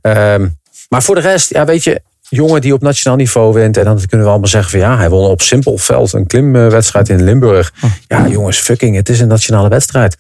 [0.03, 0.59] Um,
[0.89, 3.77] maar voor de rest, ja, weet je, jongen die op nationaal niveau wint.
[3.77, 7.25] En dan kunnen we allemaal zeggen van ja, hij won op Simpelveld een klimwedstrijd in
[7.25, 7.73] Limburg.
[8.07, 10.17] Ja, jongens, fucking, het is een nationale wedstrijd.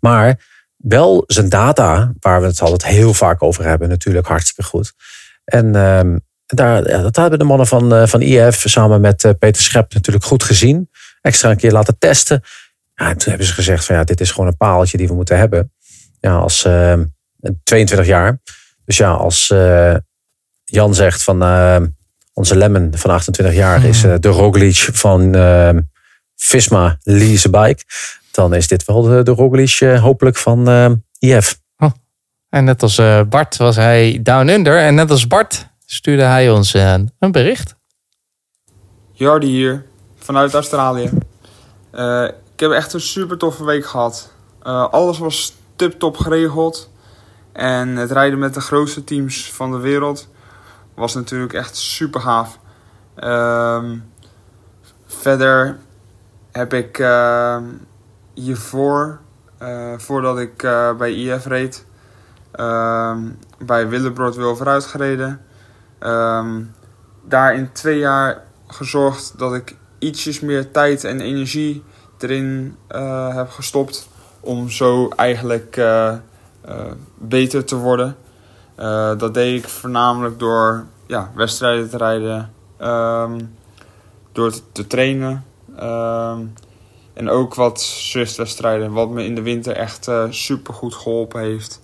[0.00, 0.46] Maar
[0.78, 4.92] wel zijn data, waar we het altijd heel vaak over hebben, natuurlijk hartstikke goed.
[5.44, 9.32] En um, daar, ja, dat hebben de mannen van, uh, van IF samen met uh,
[9.38, 12.42] Peter Schep natuurlijk goed gezien extra een keer laten testen.
[12.94, 15.14] Ja, en toen hebben ze gezegd van ja, dit is gewoon een paaltje die we
[15.14, 15.72] moeten hebben.
[16.20, 17.04] Ja, als uh, ehm,
[17.62, 18.40] 22 jaar.
[18.84, 19.94] Dus ja, als uh,
[20.64, 21.76] Jan zegt van uh,
[22.32, 25.80] onze Lemon van 28 jaar is uh, de Roglic van ehm,
[26.36, 27.82] Visma Lease Bike.
[28.38, 30.68] Dan is dit wel de, de Roglic hopelijk van
[31.18, 31.60] IF.
[31.76, 31.90] Oh.
[32.48, 34.78] En net als Bart was hij down under.
[34.78, 37.76] En net als Bart stuurde hij ons een bericht.
[39.12, 39.84] Jardi hier
[40.16, 41.10] vanuit Australië.
[41.94, 44.32] Uh, ik heb echt een super toffe week gehad.
[44.62, 46.90] Uh, alles was tip-top geregeld.
[47.52, 50.28] En het rijden met de grootste teams van de wereld
[50.94, 52.58] was natuurlijk echt super gaaf.
[53.16, 53.82] Uh,
[55.06, 55.78] verder
[56.52, 57.56] heb ik uh,
[58.40, 59.20] hiervoor,
[59.96, 60.56] voordat ik
[60.98, 61.86] bij IF reed,
[62.50, 63.18] ehm,
[63.58, 65.40] bij Willebrood wil vooruit gereden.
[65.98, 66.62] Ehm,
[67.24, 71.84] daar in twee jaar gezorgd dat ik ietsjes meer tijd en energie
[72.18, 74.08] erin uh, heb gestopt.
[74.40, 75.80] Om zo eigenlijk
[77.14, 78.16] beter te worden.
[79.18, 82.52] dat deed ik voornamelijk door ja, wedstrijden te rijden.
[82.80, 83.56] Um,
[84.32, 85.44] door te, trainen.
[85.80, 86.52] Um,
[87.18, 88.92] en ook wat Swift-wedstrijden.
[88.92, 91.80] Wat me in de winter echt super goed geholpen heeft.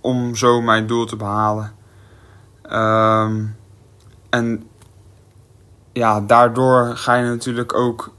[0.00, 1.72] om zo mijn doel te behalen.
[2.72, 3.56] Um,
[4.30, 4.68] en
[5.92, 8.12] ja, daardoor ga je natuurlijk ook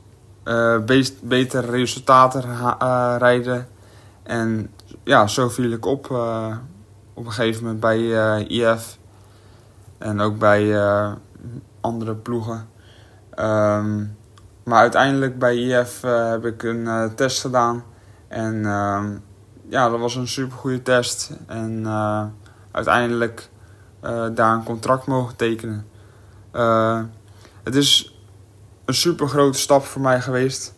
[0.43, 3.67] eh, beest- betere resultaten eh, rijden.
[4.23, 4.71] En
[5.03, 6.55] ja, zo viel ik op eh,
[7.13, 7.97] op een gegeven moment bij
[8.37, 8.97] eh, IF.
[9.97, 11.11] En ook bij eh,
[11.81, 12.67] andere ploegen.
[13.29, 14.03] Ehm,
[14.65, 17.83] maar uiteindelijk bij IF eh, heb ik een eh, test gedaan.
[18.27, 19.17] En ehm,
[19.69, 21.31] ja, dat was een super goede test.
[21.47, 22.25] En eh,
[22.71, 23.49] uiteindelijk
[24.33, 25.87] daar een contract mogen tekenen.
[27.63, 28.19] Het is
[28.85, 30.73] een super grote stap voor mij geweest.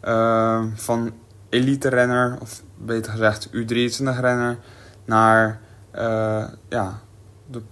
[0.00, 1.12] Eh, van
[1.48, 4.58] elite renner, of beter gezegd U23 renner,
[5.04, 5.60] naar
[6.68, 7.00] ja,
[7.46, 7.62] de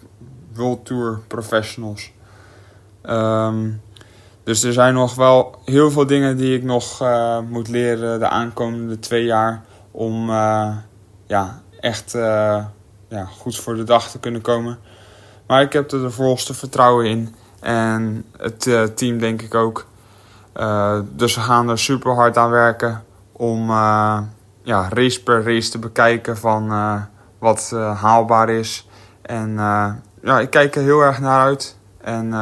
[0.55, 2.13] World Tour Professionals.
[3.03, 3.71] Ehm,
[4.49, 8.29] dus er zijn nog wel heel veel dingen die ik nog eh, moet leren de
[8.29, 9.63] aankomende twee jaar.
[9.91, 10.77] Om eh,
[11.27, 12.65] ja, echt eh,
[13.09, 14.79] ja, goed voor de dag te kunnen komen.
[15.47, 17.35] Maar ik heb er de volste vertrouwen in.
[17.61, 19.87] En het team denk ik ook.
[21.11, 23.05] Dus we gaan er super hard aan werken.
[23.33, 23.71] Om
[24.63, 26.73] ja, race per race te bekijken van
[27.39, 28.89] wat haalbaar is.
[29.23, 29.55] En
[30.23, 31.79] ja, ik kijk er heel erg naar uit.
[32.01, 32.35] En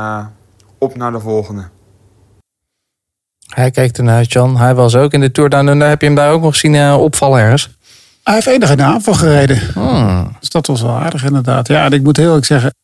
[0.78, 1.74] op naar de volgende.
[3.56, 4.56] Hij kijkt ernaar, Jan.
[4.56, 5.88] Hij was ook in de Tour Down Under.
[5.88, 7.70] Heb je hem daar ook nog zien eh, opvallen ergens?
[8.22, 9.60] Hij heeft enige in de aanval gereden.
[9.74, 10.36] Hmm.
[10.40, 11.68] Dus dat was wel aardig inderdaad.
[11.68, 12.74] Ja, en ik moet heel eerlijk zeggen.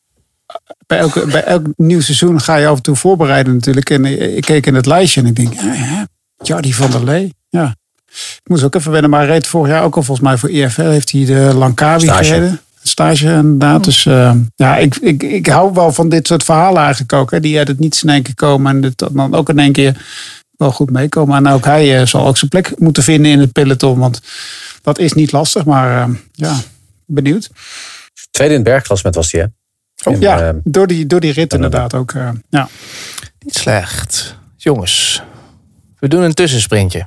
[0.87, 3.91] Bij, elke, bij elk nieuw seizoen ga je af en toe voorbereiden natuurlijk.
[3.91, 4.05] En
[4.37, 6.07] ik keek in het lijstje en ik denk, ja, ja
[6.43, 7.35] Jardy van der Lee.
[7.49, 7.75] Ja.
[8.13, 10.49] Ik moest ook even wennen, maar hij reed vorig jaar ook al volgens mij voor
[10.49, 10.83] EFL.
[10.83, 12.61] Heeft hij de Langkawi gereden.
[12.83, 13.85] Stage inderdaad.
[13.85, 17.31] Dus eh, ja, ik, ik, ik hou wel van dit soort verhalen eigenlijk ook.
[17.31, 18.75] Hè, die uit het niets in één keer komen.
[18.75, 19.97] En dit dan ook in één keer
[20.57, 21.37] wel goed meekomen.
[21.37, 23.99] En ook hij eh, zal ook zijn plek moeten vinden in het peloton.
[23.99, 24.21] Want
[24.83, 25.65] dat is niet lastig.
[25.65, 26.57] Maar eh, ja,
[27.07, 27.51] benieuwd.
[28.31, 29.47] Tweede in het bergklassement was hij, hè?
[30.11, 32.13] In, ja, eh, door die, door die rit inderdaad ook.
[32.13, 32.69] eh, ja.
[33.39, 34.37] Niet slecht.
[34.57, 35.23] Jongens,
[35.99, 37.07] we doen een tussensprintje.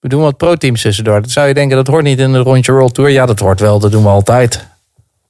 [0.00, 1.20] We doen wat pro-teams tussendoor.
[1.20, 3.10] Dan zou je denken, dat hoort niet in de rondje World Tour.
[3.10, 3.78] Ja, dat hoort wel.
[3.78, 4.66] Dat doen we altijd.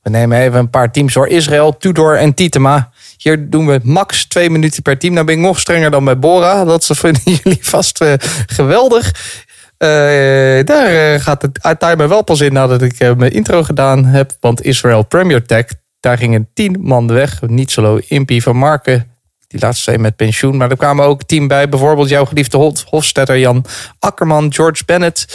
[0.02, 1.28] We nemen even een paar teams door.
[1.28, 2.90] Israël, Tudor en Titema.
[3.22, 5.14] Hier doen we max twee minuten per team.
[5.14, 6.64] Nou ben ik nog strenger dan bij Bora.
[6.64, 8.12] Dat vinden jullie vast eh,
[8.46, 9.06] geweldig.
[9.76, 9.88] Eh,
[10.64, 14.36] daar eh, gaat het timer wel pas in nadat ik mijn intro gedaan heb.
[14.40, 15.64] Want Israël Premier Tech,
[16.00, 17.40] daar gingen tien man weg.
[17.42, 19.16] Niet solo Impie van Marken.
[19.46, 20.56] Die laatste twee met pensioen.
[20.56, 21.68] Maar er kwamen ook team bij.
[21.68, 23.64] Bijvoorbeeld jouw geliefde Hof- Hofstetter, Jan
[23.98, 25.26] Akkerman, George Bennett.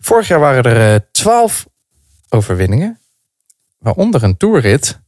[0.00, 1.66] Vorig jaar waren er twaalf
[2.28, 2.98] overwinningen.
[3.78, 5.00] Waaronder een toerrit.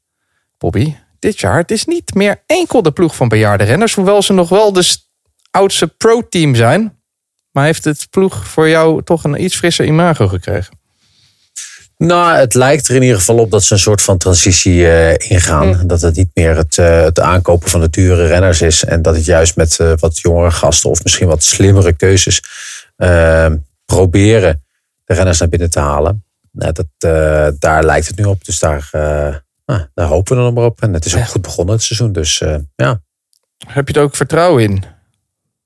[0.58, 3.94] Bobby, dit jaar het is niet meer enkel de ploeg van bejaarde renners.
[3.94, 4.96] Hoewel ze nog wel de
[5.50, 7.00] oudste pro-team zijn.
[7.50, 10.78] Maar heeft het ploeg voor jou toch een iets frisser imago gekregen?
[11.98, 15.30] Nou, het lijkt er in ieder geval op dat ze een soort van transitie eh,
[15.30, 15.86] ingaan.
[15.86, 18.84] Dat het niet meer het, eh, het aankopen van de dure renners is.
[18.84, 22.42] En dat het juist met eh, wat jongere gasten of misschien wat slimmere keuzes
[23.84, 24.64] proberen
[25.04, 26.24] de renners naar binnen te halen.
[26.52, 26.86] Nou, dat,
[27.60, 28.44] daar lijkt het nu op.
[28.44, 28.90] Dus daar,
[29.66, 30.80] nou, daar hopen we dan maar op.
[30.80, 32.12] En het is ook goed begonnen het seizoen.
[32.12, 33.00] Dus eh, ja.
[33.66, 34.84] Heb je er ook vertrouwen in?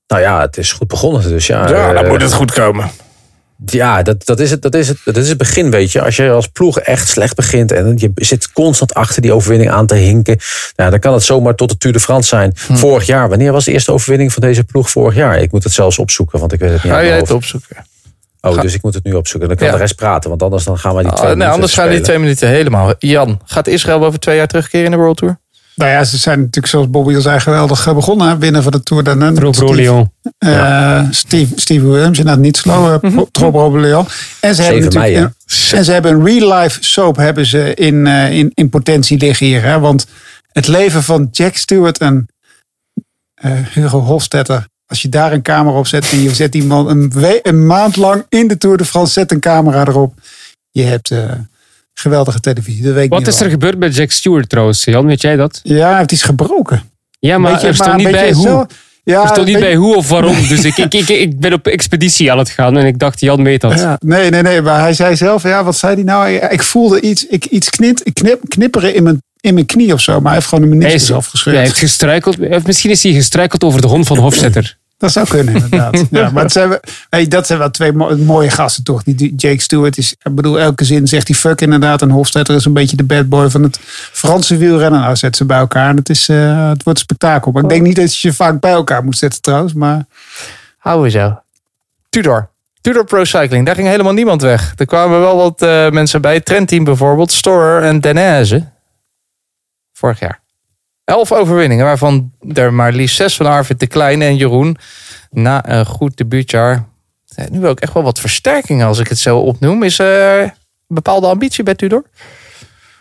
[0.07, 1.21] Nou ja, het is goed begonnen.
[1.21, 2.91] Dus ja, Ja, dan eh, moet het goed komen.
[3.65, 6.01] Ja, dat, dat, is het, dat, is het, dat is het begin, weet je.
[6.01, 9.85] Als je als ploeg echt slecht begint en je zit constant achter die overwinning aan
[9.85, 10.39] te hinken.
[10.75, 12.53] Nou, dan kan het zomaar tot de Tour de France zijn.
[12.67, 12.75] Hm.
[12.75, 15.41] Vorig jaar, wanneer was de eerste overwinning van deze ploeg vorig jaar?
[15.41, 17.85] Ik moet het zelfs opzoeken, want ik weet het niet Ga jij het opzoeken?
[18.41, 19.49] Oh, Ga- dus ik moet het nu opzoeken.
[19.49, 19.73] Dan kan Ja.
[19.73, 21.89] de rest praten, want anders dan gaan we die twee Ah, nee, minuten anders gaan
[21.89, 22.93] die twee minuten helemaal.
[22.99, 25.39] Jan, gaat Israël over twee jaar terugkeren in de World Tour?
[25.75, 28.27] Nou ja, ze zijn natuurlijk zoals Bobby al zei geweldig eh, begonnen.
[28.27, 29.33] hè, Winnen van de Tour de Nun.
[29.33, 30.11] Pro Pro Steve- Leon.
[30.37, 33.03] eh, Steve, Steve Williams, inderdaad niet slow.
[33.05, 34.05] Uh, Trop Leon.
[34.39, 35.33] En ze hebben 7 mei, natuurlijk
[35.71, 39.17] een, en ze hebben een real life soap hebben ze in, eh, in, in potentie
[39.17, 39.63] liggen hier.
[39.63, 39.79] Hè?
[39.79, 40.05] Want
[40.51, 42.27] het leven van Jack Stewart en
[43.33, 44.67] eh, Hugo Hofstetter.
[44.91, 47.11] Als je daar een camera op zet en je zet die man een,
[47.41, 50.13] een maand lang in de Tour de France, zet een camera erop.
[50.71, 51.31] Je hebt eh,
[51.93, 52.83] geweldige televisie.
[52.83, 54.83] Dat weet ik Wat is er gebeurd met Jack Stewart trouwens?
[54.83, 55.59] Jan, weet jij dat?
[55.63, 56.81] Ja, hij heeft iets gebroken.
[57.19, 58.47] Ja, maar Beetje- er stond niet bij hoe.
[58.47, 58.65] zo-
[59.03, 60.47] Ja, er stond niet bij hoe of waarom.
[60.47, 63.43] Dus ik, ik, ik, ik ben op expeditie aan het gaan en ik dacht, Jan
[63.43, 63.79] weet dat.
[63.79, 64.61] Ja, nee, nee, nee.
[64.61, 66.29] Maar hij zei zelf, ja, wat zei hij nou?
[66.29, 70.13] Ik voelde iets, ik, iets knit, knip, knipperen in mijn, in mijn knie of zo.
[70.13, 71.55] Maar hij heeft gewoon een meniscus is, afgescheurd.
[71.55, 72.65] hij heeft gestruikeld.
[72.65, 74.77] Misschien is hij gestruikeld over de hond van Hofstetter.
[75.01, 76.05] Dat zou kunnen, inderdaad.
[76.11, 76.79] ja, maar het zijn, we-
[77.09, 79.03] hey, dat zijn wel twee mo- mooie gasten, toch?
[79.03, 82.01] Die, Jake Stewart is, ik bedoel, elke zin zegt hij fuck inderdaad.
[82.01, 83.79] En Hofstetter is een beetje de bad boy van het
[84.11, 84.99] Franse wielrennen.
[84.99, 87.51] Nou, zet ze bij elkaar en het, is, eh, het wordt een spektakel.
[87.51, 89.73] Maar ik denk niet dat je je vaak bij elkaar moet zetten trouwens.
[89.73, 90.05] Maar
[90.77, 91.41] Houden we zo.
[92.09, 92.49] Tudor.
[92.81, 93.65] Tudor Pro Cycling.
[93.65, 94.73] Daar ging helemaal niemand weg.
[94.77, 96.39] Er kwamen wel wat eh, mensen bij.
[96.39, 97.31] Trendteam bijvoorbeeld.
[97.31, 98.65] Storer en Denese.
[99.93, 100.40] Vorig jaar.
[101.11, 104.77] Elf overwinningen, waarvan er maar liefst zes van Arvid de Kleine en Jeroen.
[105.29, 106.85] na een goed debuutjaar.
[107.35, 109.83] Eh, Nu ook echt wel wat versterkingen als ik het zo opnoem.
[109.83, 110.51] Is er een
[110.87, 112.03] bepaalde ambitie bij Tudor?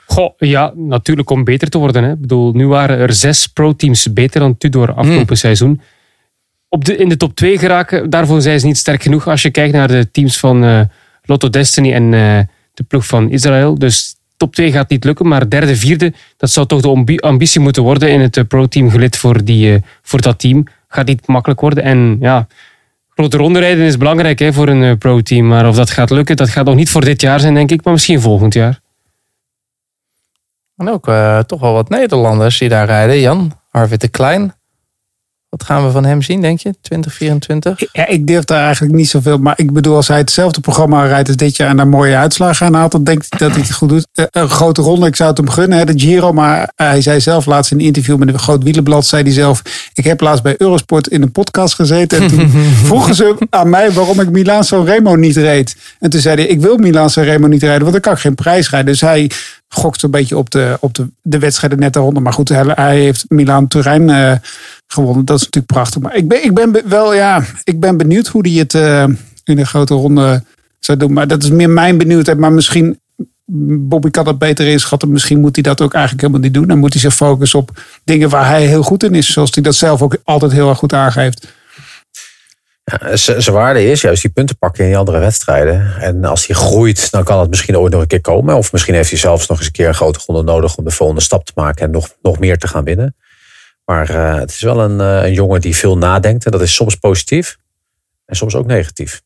[0.06, 2.04] Goh, ja, natuurlijk om beter te worden.
[2.04, 2.12] Hè.
[2.12, 5.80] Ik bedoel, nu waren er zes pro-teams beter dan Tudor afgelopen seizoen.
[6.68, 9.28] Op de, in de top 2 geraken, daarvoor zijn ze niet sterk genoeg.
[9.28, 10.80] Als je kijkt naar de teams van eh,
[11.22, 12.38] Lotto Destiny en eh,
[12.74, 13.78] de ploeg van Israël.
[13.78, 17.60] Dus top 2 gaat niet lukken, maar derde, vierde, dat zou toch de ambi- ambitie
[17.60, 20.66] moeten worden in het eh, pro-team gelid voor, die, eh, voor dat team.
[20.88, 21.84] Gaat niet makkelijk worden.
[21.84, 22.46] En ja,
[23.08, 25.46] grote ronde rijden is belangrijk hè, voor een eh, pro-team.
[25.46, 27.84] Maar of dat gaat lukken, dat gaat nog niet voor dit jaar zijn, denk ik,
[27.84, 28.80] maar misschien volgend jaar.
[30.76, 31.04] En ook
[31.46, 33.20] toch wel wat Nederlanders die daar rijden.
[33.20, 34.54] Jan, Arvid de Klein.
[35.50, 36.74] Wat gaan we van hem zien, denk je?
[36.82, 37.88] 2024?
[37.92, 39.38] Ja, ik durf daar eigenlijk niet zoveel.
[39.38, 42.66] Maar ik bedoel, als hij hetzelfde programma rijdt als dit jaar en daar mooie uitslagen
[42.66, 44.06] aan haalt, dan denk ik dat hij het goed doet.
[44.12, 46.32] Eh, Een grote ronde, ik zou het hem gunnen, hè, de Giro.
[46.32, 49.62] Maar hij zei zelf laatst in een interview met een groot wielenblad, zei hij zelf,
[49.94, 52.20] ik heb laatst bij Eurosport in een podcast gezeten.
[52.22, 52.50] En toen
[52.84, 55.76] vroegen ze aan mij waarom ik Milaan San Remo niet reed.
[55.98, 58.18] En toen zei hij, ik wil Milaan San Remo niet rijden, want dan kan ik
[58.18, 58.90] geen prijs rijden.
[58.92, 59.30] Dus hij
[59.74, 62.22] gokt een beetje op de, op de, de wedstrijden net daaronder.
[62.22, 64.32] Maar goed, hij, heeft Milaan Turijn eh,
[64.86, 65.24] gewonnen.
[65.24, 66.02] Dat is natuurlijk prachtig.
[66.02, 69.02] Maar ik ben, ik ben be- wel, ja, ik ben benieuwd hoe hij het eh,
[69.44, 70.44] in een grote ronde
[70.78, 71.12] zou doen.
[71.12, 72.38] Maar dat is meer mijn benieuwdheid.
[72.38, 73.00] Maar misschien,
[73.78, 75.12] Bobby kan dat beter inschatten.
[75.12, 76.68] Misschien moet hij dat ook eigenlijk helemaal niet doen.
[76.68, 79.32] Dan moet hij zich focussen op dingen waar hij heel goed in is.
[79.32, 81.46] Zoals hij dat zelf ook altijd heel erg goed aangeeft.
[82.90, 85.96] Ja, z- zijn waarde is juist die punten pakken in die andere wedstrijden.
[86.00, 88.56] En als hij groeit, dan kan het misschien ooit nog een keer komen.
[88.56, 90.90] Of misschien heeft hij zelfs nog eens een keer een grote ronde nodig om de
[90.90, 93.16] volgende stap te maken en nog, nog meer te gaan winnen.
[93.84, 96.44] Maar eh, het is wel een, eh, een jongen die veel nadenkt.
[96.44, 97.56] En dat is soms positief
[98.24, 99.22] en soms ook negatief.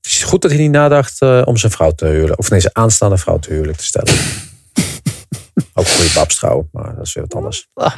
[0.00, 2.38] Het is goed dat hij niet nadacht eh, om zijn vrouw te huwelijk.
[2.38, 4.14] Of nee, zijn aanstaande vrouw te huwelijk te stellen.
[5.74, 7.68] ook goede babs trouwen, maar dat is weer wat anders.
[7.74, 7.94] Ah,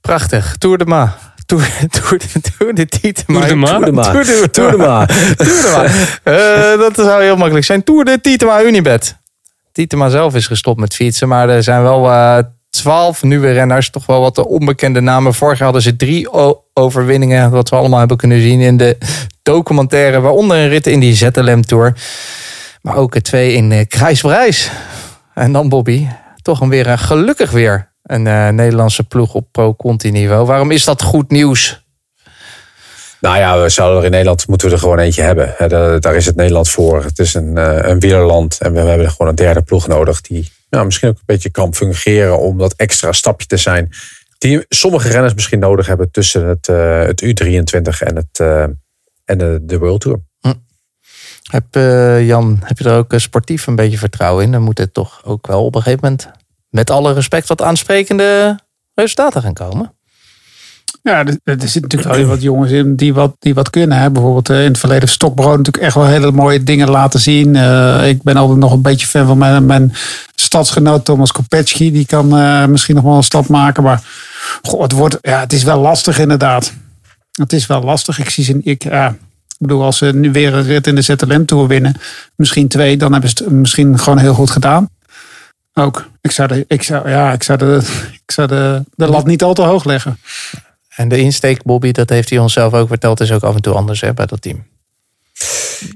[0.00, 0.56] prachtig.
[0.56, 1.34] Tour de Ma.
[1.46, 3.38] Tour, de Tietema.
[3.38, 4.02] Tour de Ma?
[4.02, 5.06] Tour de de- de de.
[6.22, 7.84] Eh, dat zou heel makkelijk zijn.
[7.84, 9.16] Tour de Tietema Unibet.
[9.72, 11.28] Tietema zelf is gestopt met fietsen.
[11.28, 12.38] Maar er zijn wel eh,
[12.70, 13.90] twaalf nieuwe renners.
[13.90, 15.34] Toch wel wat onbekende namen.
[15.34, 16.28] Vorig jaar hadden ze drie
[16.72, 17.50] overwinningen.
[17.50, 18.96] Wat we allemaal hebben kunnen zien in de
[19.42, 20.20] documentaire.
[20.20, 21.96] Waaronder een rit in die ZLM Tour.
[22.82, 24.70] Maar ook er twee in uh.
[25.34, 26.06] En dan Bobby.
[26.42, 27.94] Toch een weer een gelukkig weer.
[28.06, 30.46] Een eh, Nederlandse ploeg op pro-conti niveau.
[30.46, 31.84] Waarom is dat goed nieuws?
[33.20, 35.54] Nou ja, we zouden er in Nederland moeten we er gewoon eentje hebben.
[36.00, 37.04] Daar, is het Nederland voor.
[37.04, 40.52] Het is een, eh, een wielerland en we, hebben gewoon een derde ploeg nodig die
[40.70, 43.90] nou, misschien ook een beetje kan fungeren om dat extra stapje te zijn.
[44.38, 48.40] Die sommige renners misschien nodig hebben tussen het, eh, het U23 en, het,
[49.24, 50.20] en de, de World Tour.
[51.50, 54.52] Heb, eh, Jan, heb je er ook sportief een beetje vertrouwen in?
[54.52, 56.30] Dan moet het toch ook wel op een gegeven moment,
[56.76, 58.58] met alle respect, wat aansprekende
[58.94, 59.94] resultaten gaan komen.
[61.02, 63.98] Ja, er, zitten natuurlijk wel wat jongens in die wat, die wat kunnen.
[63.98, 64.10] Hè.
[64.10, 67.56] Bijvoorbeeld eh, in het verleden Stokbrood natuurlijk echt wel hele mooie dingen laten zien.
[67.56, 69.92] Eh, ik ben altijd nog een beetje fan van mijn, mijn
[70.34, 71.92] stadsgenoot Thomas Kopecki.
[71.92, 73.82] Die kan eh, misschien nog wel een stap maken.
[73.82, 74.02] Maar
[74.62, 76.72] goh, het, wordt, ja, het is wel lastig inderdaad.
[77.32, 78.18] Het is wel lastig.
[78.18, 81.46] Ik zie ze, ik, ik bedoel, als ze nu weer een rit in de ZLM
[81.46, 81.94] Tour winnen,
[82.36, 84.88] misschien twee, dan hebben ze het misschien gewoon heel goed gedaan.
[85.78, 86.10] Ook.
[86.20, 87.80] Ik zou de, ik zou, ja, ik zou de,
[88.26, 90.18] ik zou de, de lat niet al te hoog leggen.
[90.96, 93.62] En de insteek, Bobby, dat heeft hij ons zelf ook verteld, is ook af en
[93.62, 94.66] toe anders hè, bij dat team.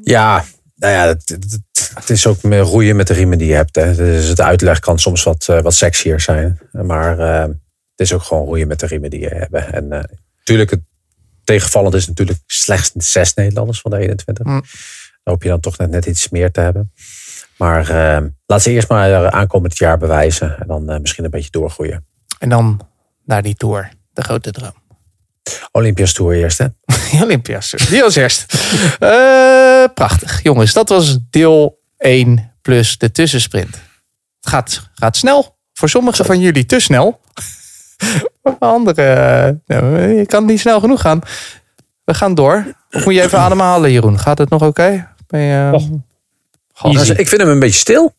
[0.02, 0.44] Ja,
[0.76, 1.58] nou ja, het, het-
[1.94, 3.74] het is ook meer roeien met de riemen die je hebt.
[3.76, 3.94] Hè.
[3.94, 6.58] Dus het uitleg kan soms wat, eh, wat sexier zijn.
[6.72, 7.56] Maar eh, het
[7.96, 9.52] is ook gewoon roeien met de riemen die je hebt.
[9.72, 10.02] En eh
[10.38, 10.80] natuurlijk, het
[11.44, 14.46] tegenvallend is natuurlijk slechts zes Nederlanders van de 21.
[14.46, 14.52] Mm.
[14.52, 14.62] Dan
[15.22, 16.92] hoop je dan toch net, net iets meer te hebben.
[17.60, 20.58] Maar eh, laat ze eerst maar eh, aankomend jaar bewijzen.
[20.58, 22.06] En dan eh, misschien een beetje doorgroeien.
[22.38, 22.80] En dan
[23.24, 24.74] naar die tour, de grote droom.
[25.72, 26.66] Olympias Tour eerst, hè?
[27.24, 28.54] Olympias, die als eerst.
[28.98, 30.42] Eh, prachtig.
[30.42, 33.74] Jongens, dat was deel 1 plus de tussensprint.
[34.40, 35.58] Het gaat, gaat snel.
[35.72, 37.20] Voor sommigen van jullie te snel.
[38.42, 41.20] Voor anderen, ja, je kan niet snel genoeg gaan.
[42.04, 42.64] We gaan door.
[42.90, 44.18] Of moet je even ademhalen, Jeroen?
[44.18, 45.08] Gaat het nog oké?
[45.26, 45.70] Ben je...
[45.72, 46.00] Easy.
[47.16, 48.14] Ik vind hem een beetje stil.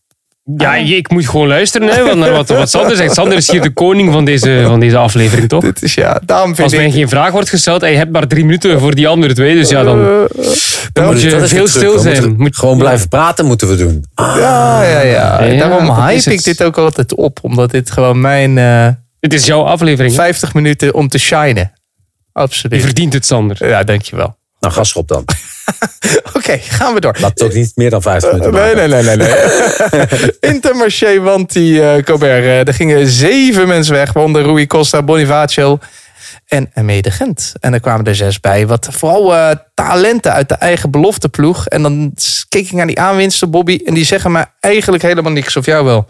[0.58, 3.14] Ja, ik moet gewoon luisteren hè, want naar wat, wat Sander zegt.
[3.20, 5.62] Sander is hier de koning van deze, van deze aflevering, toch?
[5.62, 6.94] Dit is ja, daarom vind Als mij ik...
[6.94, 9.70] geen vraag wordt gesteld en je hebt maar drie minuten voor die andere twee, dus
[9.70, 10.28] ja, dan,
[10.94, 11.68] dan moet je truc.
[11.68, 12.36] stil zijn.
[12.38, 14.06] Moet, gewoon blijven praten moeten we doen.
[14.16, 15.44] Ja, ja, ja.
[15.44, 17.40] Ja, Daarom hype ik dit ook altijd op.
[17.42, 18.88] Omdat dit gewoon mijn eh,
[19.20, 20.16] Dit is jouw aflevering.
[20.16, 20.22] hè?
[20.22, 21.72] 50 minuten om te shinen.
[22.34, 22.82] Je Absoluut.
[22.82, 23.68] verdient het, Sander.
[23.68, 24.36] Ja, dankjewel.
[24.62, 25.26] Nou, gas erop dan.
[26.38, 27.16] Oké, gaan we door.
[27.20, 28.90] Laat ook niet meer dan 50 minuten Nee, maken.
[28.90, 29.28] nee, nee, nee.
[29.28, 30.30] nee.
[30.54, 32.44] Intermarché, want die eh Colbert.
[32.44, 34.14] eh, er gingen zeven mensen weg.
[34.14, 35.80] Waaronder Rui Costa, Bonifacio
[36.48, 37.54] en Mede Gent.
[37.60, 38.68] En er kwamen er zes bij.
[38.68, 41.68] Wat vooral eh, talenten uit de eigen belofteploeg.
[41.68, 42.14] En dan
[42.50, 43.80] keek ik naar die aanwinsten, Bobby.
[43.86, 45.56] En die zeggen me eigenlijk helemaal niks.
[45.56, 46.06] Of jou wel?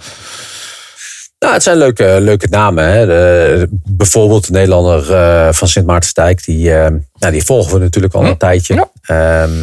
[1.42, 2.92] Nou, het zijn leuke, leuke namen.
[2.92, 3.06] Hè.
[3.06, 6.44] De, bijvoorbeeld de Nederlander eh, van Sint Maartensdijk.
[6.44, 8.90] Die, eh, nou, die volgen we natuurlijk al een tijdje.
[9.02, 9.56] Ehm,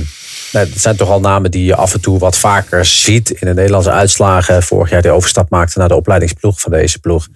[0.53, 3.47] nou, het zijn toch al namen die je af en toe wat vaker ziet in
[3.47, 4.62] de Nederlandse uitslagen.
[4.62, 7.26] Vorig jaar de overstap maakte naar de opleidingsploeg van deze ploeg.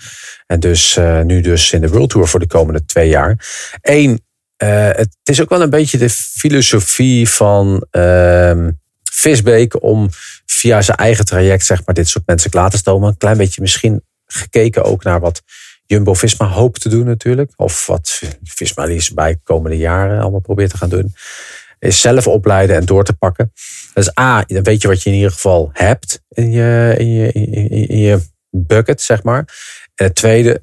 [0.47, 3.37] En dus uh, nu dus in de World Tour voor de komende twee jaar.
[3.81, 4.21] Eén,
[4.57, 8.71] het is ook wel een beetje de filosofie van ehm,
[9.13, 10.09] Visbeek om
[10.47, 13.09] via zijn eigen traject zeg maar, dit soort mensen klaar te stomen.
[13.09, 14.03] Een klein beetje misschien
[14.33, 15.43] gekeken ook naar wat
[15.87, 17.53] Jumbo-Visma hoopt te doen natuurlijk.
[17.57, 21.15] Of wat Visma liefst bij komende jaren allemaal probeert te gaan doen.
[21.79, 23.53] Is zelf opleiden en door te pakken.
[23.95, 27.33] Dus A, dan weet je wat je in ieder geval hebt in je, in je,
[27.87, 28.21] in je
[28.51, 29.39] bucket, zeg maar.
[29.95, 30.63] En het tweede,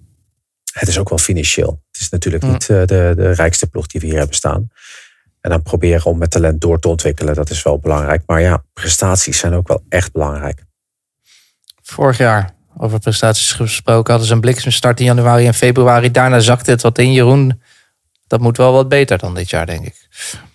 [0.73, 1.83] het is ook wel financieel.
[1.91, 4.67] Het is natuurlijk niet de, de rijkste ploeg die we hier hebben staan.
[5.41, 8.23] En dan proberen om met talent door te ontwikkelen, dat is wel belangrijk.
[8.25, 10.63] Maar ja, prestaties zijn ook wel echt belangrijk.
[11.81, 14.09] Vorig jaar over prestaties gesproken.
[14.09, 16.11] Hadden ze een bliksemstart in januari en februari.
[16.11, 17.13] Daarna zakte het wat in.
[17.13, 17.61] Jeroen,
[18.27, 19.95] dat moet wel wat beter dan dit jaar, denk ik.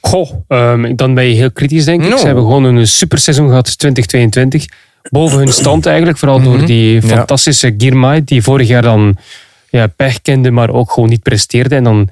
[0.01, 2.18] Goh, um, dan ben je heel kritisch, denk ik.
[2.18, 4.66] Ze hebben gewoon een superseizoen gehad, 2022.
[5.11, 6.18] Boven hun stand eigenlijk.
[6.18, 6.66] Vooral door mhm.
[6.66, 7.75] die fantastische ja.
[7.79, 9.16] Girmay, die vorig jaar dan
[9.70, 11.75] ja, pech kende, maar ook gewoon niet presteerde.
[11.75, 12.09] En dan,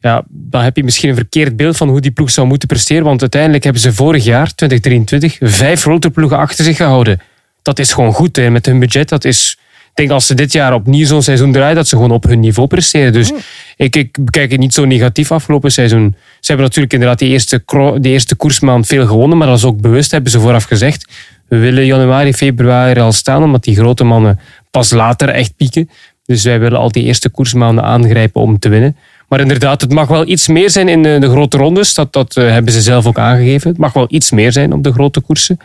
[0.00, 3.04] ja, dan heb je misschien een verkeerd beeld van hoe die ploeg zou moeten presteren.
[3.04, 7.20] Want uiteindelijk hebben ze vorig jaar, 2023, vijf grote ploegen achter zich gehouden
[7.64, 9.08] dat is gewoon goed hè, met hun budget.
[9.08, 12.10] Dat is, ik denk als ze dit jaar opnieuw zo'n seizoen draaien, dat ze gewoon
[12.10, 13.12] op hun niveau presteren.
[13.12, 13.38] Dus mm.
[13.76, 16.14] ik, ik bekijk het niet zo negatief afgelopen seizoen.
[16.16, 17.62] Ze hebben natuurlijk inderdaad die eerste,
[17.98, 21.12] die eerste koersmaand veel gewonnen, maar dat is ook bewust, hebben ze vooraf gezegd.
[21.48, 24.40] We willen januari, februari al staan, omdat die grote mannen
[24.70, 25.90] pas later echt pieken.
[26.26, 28.96] Dus wij willen al die eerste koersmaanden aangrijpen om te winnen.
[29.28, 31.94] Maar inderdaad, het mag wel iets meer zijn in de, de grote rondes.
[31.94, 33.70] Dat, dat uh, hebben ze zelf ook aangegeven.
[33.70, 35.58] Het mag wel iets meer zijn op de grote koersen.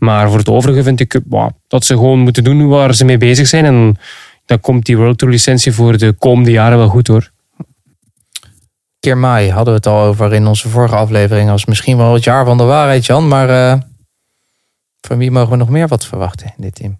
[0.00, 1.20] Maar voor het overige vind ik
[1.68, 3.64] dat ze gewoon moeten doen waar ze mee bezig zijn.
[3.64, 3.96] En
[4.44, 7.30] dan komt die World Tour licentie voor de komende jaren wel goed hoor.
[9.00, 11.50] Kermai hadden we het al over in onze vorige aflevering.
[11.50, 13.28] Als misschien wel het jaar van de waarheid, Jan.
[13.28, 13.80] Maar uh,
[15.00, 16.98] van wie mogen we nog meer wat verwachten in dit team?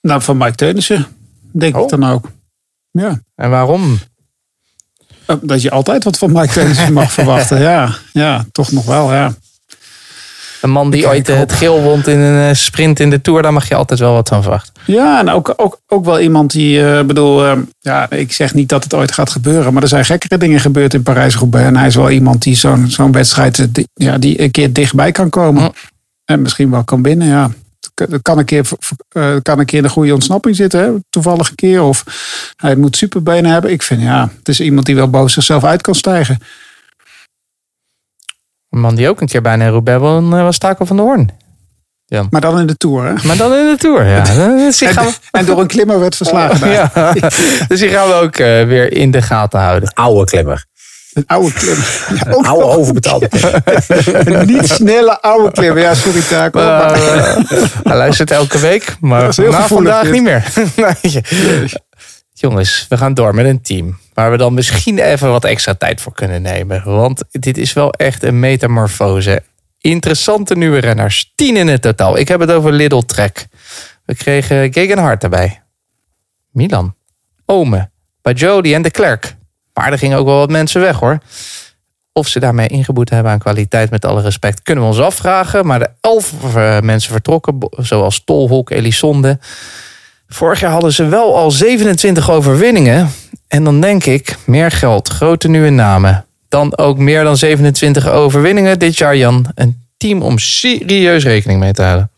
[0.00, 1.06] Nou, van Mike Teunissen,
[1.52, 1.88] denk ik oh.
[1.88, 2.30] dan ook.
[2.90, 3.20] Ja.
[3.34, 3.98] En waarom?
[5.26, 7.60] Eh, dat je altijd wat van Mike Teunissen mag verwachten.
[7.60, 9.34] Ja, ja, toch nog wel, ja.
[10.66, 13.52] Een man die ooit het geel wond in een eh, sprint in de Tour, daar
[13.52, 14.72] mag je altijd wel wat van verwachten.
[14.86, 18.68] Ja, en ook, ook, ook wel iemand die, uh, bedoel, uh, ja, ik zeg niet
[18.68, 21.66] dat het ooit gaat gebeuren, maar er zijn gekkere dingen gebeurd in Parijs-Roubaix.
[21.66, 25.12] En hij is wel iemand die zo'n zo'n wedstrijd, die, ja, die een keer dichtbij
[25.12, 25.72] kan komen.
[26.24, 27.50] En misschien wel kan winnen, ja.
[27.94, 28.68] Het kan een keer,
[29.42, 30.90] kan een keer de goede ontsnapping zitten, hè?
[31.10, 31.82] toevallig een keer.
[31.82, 32.04] Of
[32.56, 33.70] hij moet superbenen hebben.
[33.70, 36.38] Ik vind, ja, het is iemand die wel boven zichzelf uit kan stijgen.
[38.76, 41.02] Een man die ook een keer bijna in Roubaix won, eh, was Taco van de
[41.02, 41.30] Hoorn.
[42.06, 42.26] Ja.
[42.30, 43.26] Maar dan in de Tour, hè?
[43.26, 44.22] Maar dan in de Tour, ja.
[44.64, 45.12] Dus en, we...
[45.30, 46.70] en, door een klimmer werd verslagen.
[46.78, 46.90] ja.
[47.68, 49.92] Dus die gaan we ook uh, weer in de gaten houden.
[49.94, 50.64] Oude klimmer.
[51.12, 52.08] Een oude klimmer.
[52.14, 53.62] Ja, een oude overbetaalde klimmer.
[54.26, 55.82] een niet snelle oude klimmer.
[55.82, 56.60] Ja, sorry Taco.
[56.60, 56.90] Uh,
[57.82, 60.44] hij luistert elke week, maar vandaag niet meer.
[62.32, 63.98] Jongens, we gaan door met een team.
[64.16, 66.84] Waar we dan misschien even wat extra tijd voor kunnen nemen.
[66.84, 69.42] Want dit is wel echt een metamorfose.
[69.80, 71.32] Interessante nieuwe renners.
[71.34, 72.18] Tien in het totaal.
[72.18, 73.46] Ik heb het over Little Trek.
[74.04, 75.62] We kregen Gegenhard erbij.
[76.52, 76.94] Milan.
[77.46, 77.90] Ome.
[78.22, 79.36] Bajoli en de Klerk.
[79.72, 81.18] Maar er gingen ook wel wat mensen weg hoor.
[82.12, 85.66] Of ze daarmee ingeboet hebben aan kwaliteit, met alle respect, kunnen we ons afvragen.
[85.66, 89.38] Maar de elf eh, mensen vertrokken, zoals Tolhok, Elisonde.
[90.28, 93.10] Vorig jaar hadden ze wel al 27 overwinningen.
[93.48, 96.24] En dan denk ik, meer geld, grote nieuwe namen.
[96.48, 99.46] Dan ook meer dan 27 overwinningen dit jaar, Jan.
[99.54, 102.10] Een team om serieus rekening mee te houden.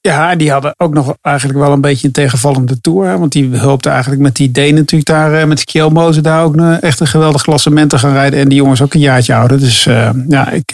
[0.00, 3.18] Ja, die hadden ook nog eigenlijk wel een beetje een tegenvallende tour.
[3.18, 6.80] Want die hulpte eigenlijk met die idee natuurlijk daar, eh, met Kjell daar ook een,
[6.80, 8.40] echt een geweldig klassement te gaan rijden.
[8.40, 9.58] En die jongens ook een jaartje ouder.
[9.58, 10.70] Dus uh, ja, ik,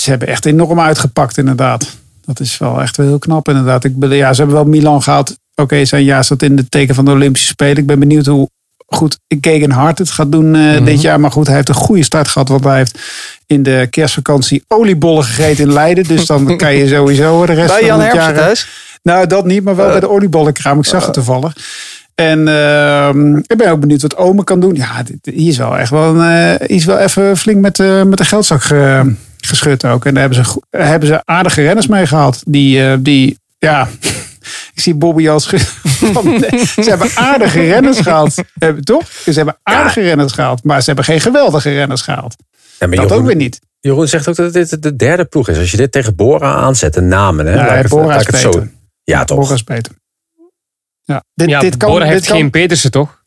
[0.00, 1.96] ze hebben echt enorm uitgepakt inderdaad.
[2.24, 3.84] Dat is wel echt wel heel knap inderdaad.
[3.84, 5.38] Ik, ja, ze hebben wel Milan gehad.
[5.54, 7.76] Oké, zijn jaar staat in de teken van de Olympische Spelen.
[7.76, 8.48] Ik ben benieuwd hoe
[8.86, 11.20] goed Gegen Hart het gaat doen uh, dit jaar.
[11.20, 12.48] Maar goed, hij heeft een goede start gehad.
[12.48, 12.98] Want hij heeft
[13.46, 16.04] in de kerstvakantie oliebollen gegeten in Leiden.
[16.04, 18.34] Dus dan kan je sowieso de rest bij van het jaar...
[18.34, 18.68] thuis?
[19.02, 20.78] Nou, dat niet, maar wel bij de oliebollenkraam.
[20.78, 21.56] Ik zag het toevallig.
[22.14, 23.08] En uh,
[23.46, 24.74] ik ben ook benieuwd wat Ome kan doen.
[24.74, 28.18] Ja, hier is wel echt wel, een, uh, is wel even flink met, uh, met
[28.18, 28.62] de geldzak
[29.36, 30.04] geschud ook.
[30.04, 32.42] En daar hebben ze, hebben ze aardige renners mee gehad.
[32.46, 33.88] Die, die ja,
[34.74, 35.48] ik zie Bobby als...
[35.48, 38.34] ze hebben aardige renners gehaald.
[38.58, 39.06] eh, Toch?
[39.24, 40.64] Ze hebben aardige renners gehaald.
[40.64, 42.36] Maar ze hebben geen geweldige renners gehaald.
[42.78, 43.60] Ja, maar Dat Jeroen, ook weer niet.
[43.80, 45.58] Jeroen zegt ook dat dit de derde ploeg is.
[45.58, 47.46] Als je dit tegen Bora aanzet, de namen.
[47.46, 48.50] Hè, Ja, laat ik het- Bora laat is ik het zo.
[48.50, 48.70] beter.
[49.04, 49.38] Ja, toch?
[49.38, 49.92] Bora is beter.
[51.02, 53.20] Ja, dit, Ja, dit kan, Bora dit heeft kan- geen Petersen, toch?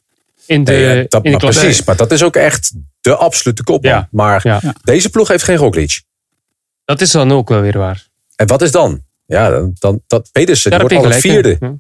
[0.46, 1.60] In de, Nee, ja, dat, in de klasse.
[1.60, 3.92] precies, maar dat is ook echt de absolute kopman.
[3.92, 4.08] Ja.
[4.12, 4.62] Maar Ja.
[4.84, 6.02] deze ploeg heeft geen Roglic.
[6.86, 8.08] Dat is dan ook wel weer waar.
[8.36, 9.02] En wat is dan?
[9.26, 11.22] Ja, dan, dan dat Pedersen die wordt al een gelijk.
[11.34, 11.58] vierde.
[11.60, 11.74] Ja.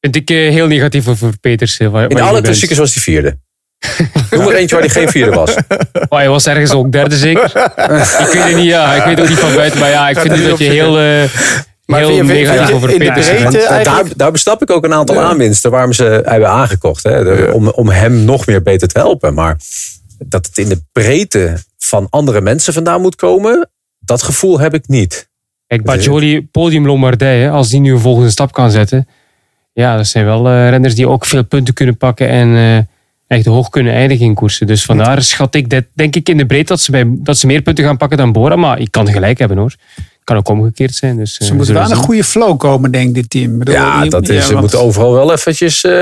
[0.00, 1.90] Vind ik eh, heel negatief voor Petersen.
[1.90, 3.38] Waar, In waar alle klassiekers was hij vierde.
[4.30, 5.54] Noem er eentje waar hij geen vierde was.
[6.08, 7.44] Oh, hij was ergens ook derde zeker.
[7.44, 8.94] ik weet het niet, ja.
[8.94, 9.80] Ik weet ook niet van buiten.
[9.80, 11.28] Maar ja, ik vind niet dat je heel, eh
[11.86, 14.30] Maar heel vind je- vind je- negatief over in de Petersen breedte eigenlijk- Daar, daar
[14.32, 17.02] bestap ik ook een aantal aanwinsten waarom ze hebben aangekocht.
[17.02, 19.34] Hè, De- om, om hem nog meer beter te helpen.
[19.34, 19.56] Maar
[20.18, 23.70] dat het in de breedte van andere mensen vandaan moet komen,
[24.04, 25.30] dat gevoel heb ik niet.
[25.66, 29.08] Kijk, Bajoli, podium Lombardije, als die nu een volgende stap kan zetten.
[29.72, 32.76] Ja, dat zijn wel eh, renners die ook veel punten kunnen pakken en eh,
[33.36, 34.66] echt hoog kunnen eindigen in koersen.
[34.66, 37.46] Dus vandaar schat ik, dat, denk ik in de breedte dat ze, bij, dat ze
[37.46, 38.56] meer punten gaan pakken dan Bora.
[38.56, 39.74] Maar ik kan gelijk hebben hoor.
[40.24, 41.16] Kan ook omgekeerd zijn.
[41.16, 43.58] Dus, eh, Ze moeten wel een goede flow komen, denk ik, dit team.
[43.58, 45.92] Bedoel, Ja, je- dat is, ze want- moeten overal wel eventjes eh,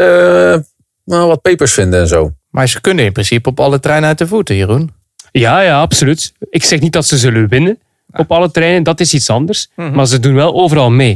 [1.05, 2.33] nou, wat papers vinden en zo.
[2.51, 4.91] Maar ze kunnen in principe op alle treinen uit de voeten, Jeroen.
[5.33, 6.33] Ja, ja, absoluut.
[6.51, 7.79] Ik zeg niet dat ze zullen winnen
[8.13, 8.83] op alle treinen.
[8.83, 9.69] Dat is iets anders.
[9.77, 9.95] Mhm.
[9.95, 11.13] Maar ze doen wel overal mee.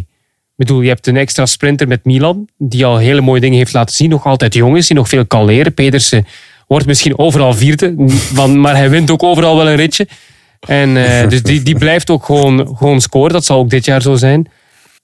[0.57, 2.49] Ik bedoel, je hebt een extra sprinter met Milan.
[2.59, 4.11] Die al hele mooie dingen heeft laten zien.
[4.11, 4.87] Nog altijd jong is.
[4.87, 5.75] Die nog veel kan leren.
[5.75, 6.27] Pedersen
[6.67, 7.95] wordt misschien overal vierde.
[8.35, 10.07] van- Maar hij wint ook overal wel een ritje.
[10.61, 13.33] En eh, dus die, die blijft ook gewoon, gewoon scoren.
[13.33, 14.47] Dat zal ook dit jaar zo zijn.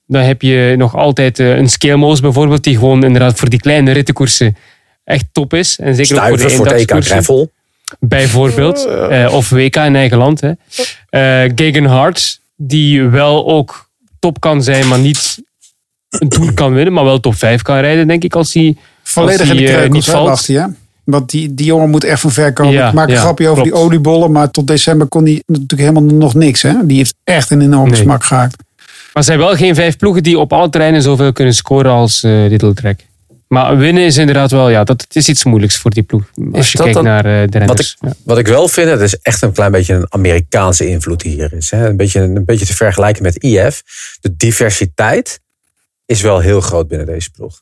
[0.07, 2.63] Dan heb je nog altijd eh, een Scalemoos bijvoorbeeld.
[2.63, 4.57] Die gewoon inderdaad voor die kleine rittenkoersen
[5.03, 5.79] echt top is.
[5.79, 6.65] En zeker ook voor de voor
[7.21, 7.27] EK.
[7.99, 8.85] Bijvoorbeeld.
[8.85, 10.41] Eh, of WK in eigen land.
[11.09, 11.85] Hè.
[11.85, 13.89] Hart, die wel ook
[14.19, 15.43] top kan zijn, maar niet
[16.09, 19.39] een Tour kan winnen, maar wel top 5 kan rijden, denk ik, als hij, Volledig
[19.39, 20.49] als in de hij eh, niet valt.
[21.03, 22.73] Want die, die jongen moet echt van ver komen.
[22.73, 23.77] Ja, ik maak een ja, grapje over klopt.
[23.77, 26.61] die oliebollen, maar tot december kon hij natuurlijk helemaal nog niks.
[26.61, 26.73] Hè?
[26.83, 28.01] Die heeft echt een enorme Nee.
[28.01, 28.55] smak gehakt.
[28.77, 32.23] Maar er zijn wel geen vijf ploegen die op alle terreinen zoveel kunnen scoren als
[32.23, 33.07] eh Little Trek.
[33.51, 36.23] Maar winnen is inderdaad wel, ja, dat het is iets moeilijks voor die ploeg.
[36.51, 37.97] Als Is je kijkt dan- naar eh, de Wat renners.
[38.23, 41.53] wat ik wel vind, het is echt een klein beetje een Amerikaanse invloed die hier
[41.53, 41.71] is.
[41.71, 41.87] Hè.
[41.89, 43.83] Een, beetje, een beetje te vergelijken met IF.
[44.21, 45.39] De diversiteit
[46.05, 47.61] is wel heel groot binnen deze ploeg.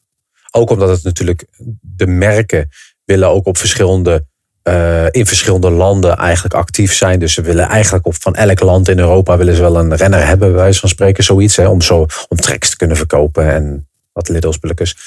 [0.51, 1.45] Ook omdat het natuurlijk
[1.81, 2.69] de merken
[3.05, 4.25] willen ook op verschillende,
[4.63, 7.19] eh, in verschillende landen eigenlijk actief zijn.
[7.19, 10.25] Dus ze willen eigenlijk op van elk land in Europa willen ze wel een renner
[10.27, 11.55] hebben, bij wijze van spreken, zoiets.
[11.55, 13.88] Hè, om zo om tracks te kunnen verkopen en
[14.19, 14.97] wat liddelspulletjes.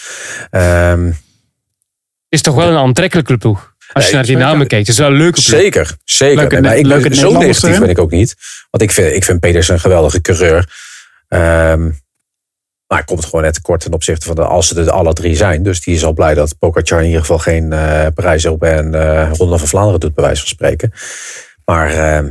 [0.51, 1.11] Ehm
[2.33, 3.75] is toch wel een aantrekkelijke ploeg.
[3.93, 4.87] Als je Nee, naar die namen kijkt.
[4.87, 5.61] Het is wel een leuke ploeg.
[5.61, 6.37] Zeker, zeker.
[6.37, 8.35] Leuke Nee, maar ik, leuke zo negatief ben ik ook niet.
[8.71, 10.73] Want ik vind, ik vind Pedersen een geweldige coureur.
[11.29, 11.85] Ehm,
[12.87, 15.37] maar hij komt gewoon net tekort ten opzichte van de, als ze er alle drie
[15.37, 15.63] zijn.
[15.63, 18.95] Dus die is al blij dat Pogacar in ieder geval geen eh parijs op en
[18.95, 20.93] eh Ronde van Vlaanderen doet, bij wijze van spreken.
[21.65, 22.27] Maar ehm,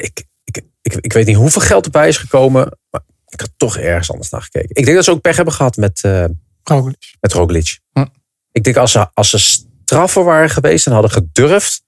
[0.00, 2.78] ik, ik, ik, ik weet niet hoeveel geld erbij is gekomen.
[2.90, 4.68] Maar ik had toch ergens anders naar gekeken.
[4.72, 6.24] Ik denk dat ze ook pech hebben gehad met, eh
[6.62, 7.14] Roglic.
[7.20, 7.78] met Roglic.
[7.92, 8.04] Hm.
[8.52, 11.82] Ik denk als ze, als ze straffer waren geweest en hadden gedurfd,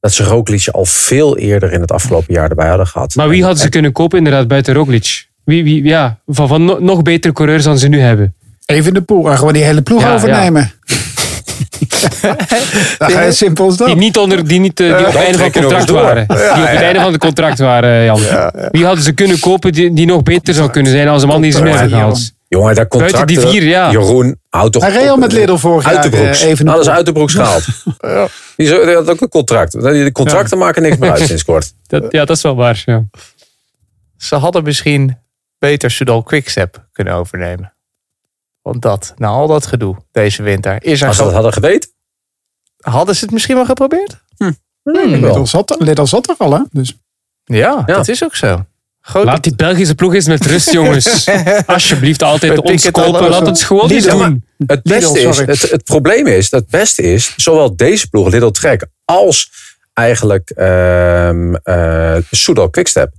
[0.00, 3.14] dat ze Roglic al veel eerder in het afgelopen jaar erbij hadden gehad.
[3.14, 5.28] Maar wie En- hadden ze kunnen kopen inderdaad buiten Roglic?
[5.44, 8.34] Wie, wie, ja, van, van no- nog betere coureurs dan ze nu hebben.
[8.66, 9.22] Even de poel.
[9.22, 10.72] Gewoon die hele ploeg Ja, overnemen.
[10.84, 10.98] Dan
[13.32, 13.96] simpel als Die dat.
[13.96, 16.26] niet, onder, die niet eh, die op het einde van het contract waren.
[16.28, 18.20] Die op het einde van het contract waren, Jan.
[18.70, 21.40] Wie hadden ze kunnen kopen die, die nog beter zou kunnen zijn als een man
[21.40, 22.32] die ze mee hebben gehaald?
[22.48, 23.50] Jongen, daar Buiten contracten.
[23.52, 23.90] die vier, ja.
[23.90, 26.42] Jeroen, houd toch Hij reed al met Lidl vorig jaar, broeks.
[26.42, 26.94] eh, even Alles poel.
[26.94, 27.64] uit de broeks gehaald.
[28.56, 29.72] Die, zo- die had ook een contract.
[29.72, 31.72] De contracten maken niks meer uit sinds kort.
[31.86, 32.82] Dat, ja, dat is wel waar.
[32.86, 33.04] Ja.
[34.16, 35.18] Ze hadden misschien
[35.58, 37.72] beter Soudal Quickstep kunnen overnemen.
[38.62, 41.90] Want dat, na al dat gedoe deze winter, is er Als ze dat hadden geweten.
[42.76, 44.16] hadden ze het misschien wel geprobeerd?
[44.82, 46.60] Lidl zat, er- Lidl zat er al, hè?
[46.70, 46.98] Dus.
[47.44, 47.56] Ja,
[47.86, 47.94] Ja.
[47.94, 48.64] dat is ook zo.
[49.12, 51.28] Laat die Belgische ploeg eens met rust, jongens.
[51.66, 53.28] Alsjeblieft, altijd Bij ons kopen.
[53.28, 54.44] Laat het gewoon eens Lidl, doen.
[54.66, 58.48] Het, beste Lidl, is, het, het probleem is, het beste is, zowel deze ploeg, Lidl
[58.50, 59.50] Trek, als
[59.92, 63.12] eigenlijk ehm eh Soudal Quickstep,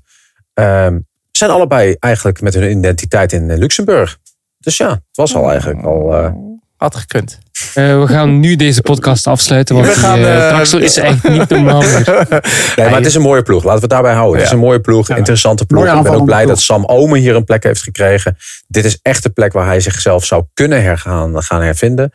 [0.53, 0.99] ehm,
[1.31, 4.17] zijn allebei eigenlijk met hun identiteit in Luxemburg.
[4.61, 6.15] Dus ja, het was al eigenlijk al...
[6.15, 6.31] eh,
[6.77, 7.39] had gekund.
[7.73, 11.29] Eh, we gaan nu deze podcast afsluiten, want We gaan, die, eh, Traxel is echt
[11.29, 12.05] niet normaal meer.
[12.75, 13.63] Nee, maar het is een mooie ploeg.
[13.63, 14.35] Laten we het daarbij houden.
[14.37, 15.85] Het is een mooie ploeg, interessante ploeg.
[15.85, 18.37] Ik ben ook blij dat Sam Omen hier een plek heeft gekregen.
[18.67, 22.11] Dit is echt de plek waar hij zichzelf zou kunnen hergaan, gaan hervinden.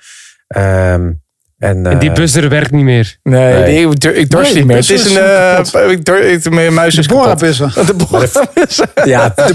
[0.46, 1.12] Ehm,
[1.58, 3.16] En, En die eh, buzzer werkt niet meer.
[3.22, 3.88] Nee, Nee.
[3.88, 4.80] die- ik, dorst Nee, niet meer.
[4.82, 5.22] die Het is een...
[5.82, 8.32] eh, ik dur- ik, mijn muis is De kapot.
[8.32, 8.86] De.
[9.04, 9.52] Ja, de,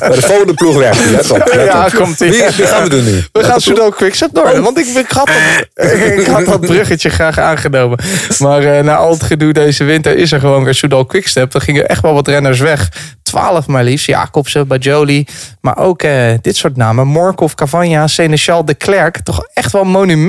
[0.00, 1.14] maar de volgende ploeg werkt niet.
[1.14, 1.94] Let op, let Ja, op.
[1.94, 2.30] komt ie.
[2.30, 3.22] Wie, wie gaan we doen nu?
[3.32, 4.60] We gaan Sudo Quickstep door.
[4.62, 5.30] Want ik, ik, had
[5.74, 7.98] dat, ik had dat bruggetje graag aangenomen.
[8.38, 11.54] Maar eh, na al het gedoe deze winter is er gewoon weer Soudal Quickstep.
[11.54, 12.88] Er gingen echt wel wat renners weg.
[13.22, 14.06] Twaalf maar liefst.
[14.06, 15.26] Jacobsen, Bajoli.
[15.60, 17.06] Maar ook eh, dit soort namen.
[17.06, 19.18] Morkov, Cavagna, Seneschal, De Klerk.
[19.22, 19.84] Toch echt wel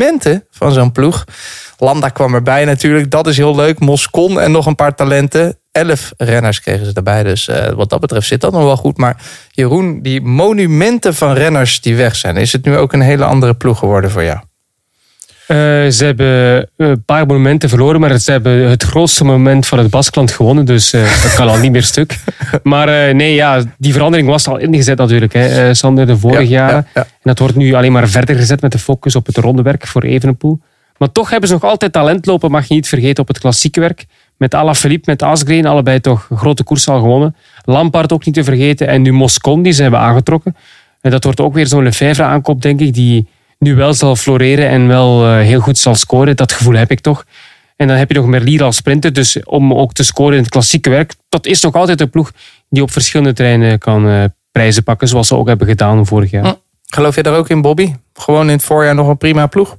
[0.09, 1.25] monumenten van zo'n ploeg.
[1.77, 3.11] Landa kwam erbij natuurlijk.
[3.11, 3.79] Dat is heel leuk.
[3.79, 5.57] Moscon en nog een paar talenten.
[5.71, 7.23] Elf renners kregen ze erbij.
[7.23, 8.97] Dus eh, wat dat betreft zit dat nog wel goed.
[8.97, 12.37] Maar Jeroen, die monumenten van renners die weg zijn.
[12.37, 14.39] Is het nu ook een hele andere ploeg geworden voor jou?
[15.49, 15.57] Eh,
[15.89, 20.31] ze hebben een paar momenten verloren, maar ze hebben het grootste moment van het Baskeland
[20.31, 20.65] gewonnen.
[20.65, 22.17] Dus eh, dat kan al niet meer stuk.
[22.63, 26.41] Maar eh, nee, ja, die verandering was al ingezet natuurlijk, hè, eh, Sander, de vorige
[26.43, 26.75] Ja, jaren.
[26.75, 27.01] ja, ja.
[27.01, 30.03] En dat wordt nu alleen maar verder gezet met de focus op het rondewerk voor
[30.03, 30.59] Evenepoel.
[30.97, 33.79] Maar toch hebben ze nog altijd talent lopen, mag je niet vergeten, op het klassieke
[33.79, 34.05] werk.
[34.37, 37.35] Met Alaphilippe, met Asgreen, allebei toch een grote koers al gewonnen.
[37.65, 38.87] Lampard ook niet te vergeten.
[38.87, 40.55] En nu Moscon, die ze hebben aangetrokken.
[41.01, 43.27] En dat wordt ook weer zo'n Lefebvre aankoop, denk ik, die
[43.59, 46.35] nu wel zal floreren en wel eh, heel goed zal scoren.
[46.35, 47.25] Dat gevoel heb ik toch.
[47.75, 49.13] En dan heb je nog Merlier als sprinter.
[49.13, 52.31] Dus om ook te scoren in het klassieke werk, dat is nog altijd een ploeg
[52.69, 56.43] die op verschillende terreinen kan eh, prijzen pakken, zoals ze ook hebben gedaan vorig jaar.
[56.45, 56.53] Hm.
[56.85, 57.93] Geloof je daar ook in, Bobby?
[58.13, 59.77] Gewoon in het voorjaar nog een prima ploeg?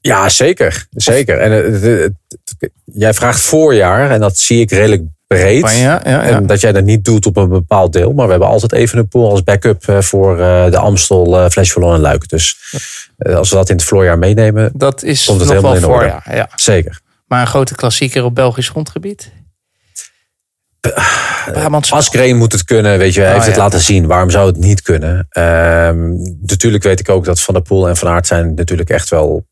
[0.00, 0.86] Ja, zeker.
[0.90, 1.38] zeker.
[1.38, 2.12] En het- het-
[2.58, 5.76] het- jij vraagt voorjaar en dat zie ik redelijk breed.
[5.78, 6.02] Ja.
[6.04, 8.12] En dat jij dat niet doet op een bepaald deel.
[8.12, 11.70] Maar we hebben altijd even een pool als backup voor eh, de Amstel, eh Flash
[11.72, 12.28] Vallon en Luik.
[12.28, 12.56] Dus
[13.16, 15.94] eh, als we dat in het voorjaar meenemen, Dat is komt het nog wel helemaal
[15.96, 16.20] in orde.
[16.24, 16.52] voorjaar.
[16.54, 17.00] Zeker.
[17.26, 19.30] Maar een grote klassieker op Belgisch grondgebied?
[21.90, 23.62] Askreen moet het kunnen, weet je, hij Oh, heeft het ja.
[23.62, 24.06] laten zien.
[24.06, 25.26] Waarom zou het niet kunnen?
[25.30, 29.08] Ehm, natuurlijk weet ik ook dat Van der Poel en Van Aert zijn natuurlijk echt
[29.08, 29.46] wel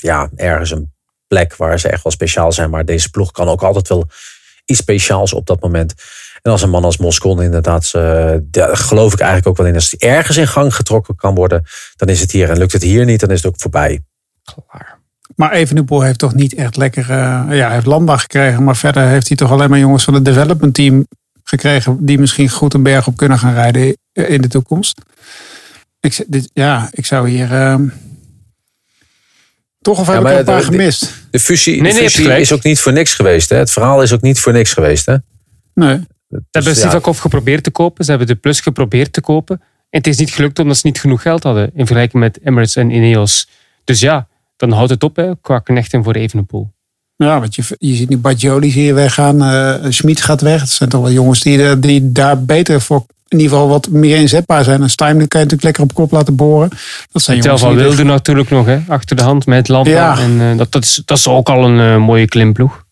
[0.00, 0.92] ja, ergens een
[1.26, 2.70] plek waar ze echt wel speciaal zijn.
[2.70, 4.06] Maar deze ploeg kan ook altijd wel
[4.66, 5.94] iets speciaals op dat moment.
[6.42, 9.74] En als een man als Moscon inderdaad, eh, daar geloof ik eigenlijk ook wel in.
[9.74, 11.64] Als die ergens in gang getrokken kan worden,
[11.96, 12.50] dan is het hier.
[12.50, 14.00] En lukt het hier niet, dan is het ook voorbij.
[15.36, 17.10] Maar Evenepoel heeft toch niet echt lekker...
[17.10, 18.64] eh, ja, heeft Lamba gekregen.
[18.64, 21.06] Maar verder heeft hij toch alleen maar jongens van het development team
[21.44, 22.04] gekregen.
[22.04, 25.00] Die misschien goed een berg op kunnen gaan rijden in de toekomst.
[26.00, 27.52] Ik, dit, ja, ik zou hier...
[27.52, 27.88] ehm,
[29.86, 31.12] toch of heb Ja, ik er een paar de- gemist?
[31.30, 33.48] De fusie, Nee, de je fusie is ook niet voor niks geweest.
[33.48, 33.56] Hè?
[33.56, 35.06] Het verhaal is ook niet voor niks geweest.
[35.06, 35.16] Hè?
[35.74, 35.94] Nee.
[35.96, 36.04] Ze
[36.50, 36.88] hebben Dus ja.
[36.88, 38.04] Sivakov geprobeerd te kopen.
[38.04, 39.56] Ze hebben de Plus geprobeerd te kopen.
[39.90, 41.70] En het is niet gelukt omdat ze niet genoeg geld hadden.
[41.74, 43.48] In vergelijking met Emirates en Ineos.
[43.84, 46.70] Dus ja, dan houdt het op hè, qua knechten voor Evenepoel.
[47.16, 49.42] Ja, want je, je ziet nu Badjoli hier weggaan.
[49.42, 50.60] eh Schmid gaat weg.
[50.60, 53.88] Het zijn toch wel jongens die, eh, die daar beter voor in ieder geval wat
[53.88, 54.82] meer inzetbaar zijn.
[54.82, 56.68] En Stijn kan je natuurlijk lekker op kop laten boren.
[57.12, 59.90] Dat zijn Tel jongens van die Wilde natuurlijk nog, hè, achter de hand met Landa.
[59.90, 60.18] Ja.
[60.18, 62.84] En eh, dat, dat, is, dat is ook al een eh, mooie klimploeg.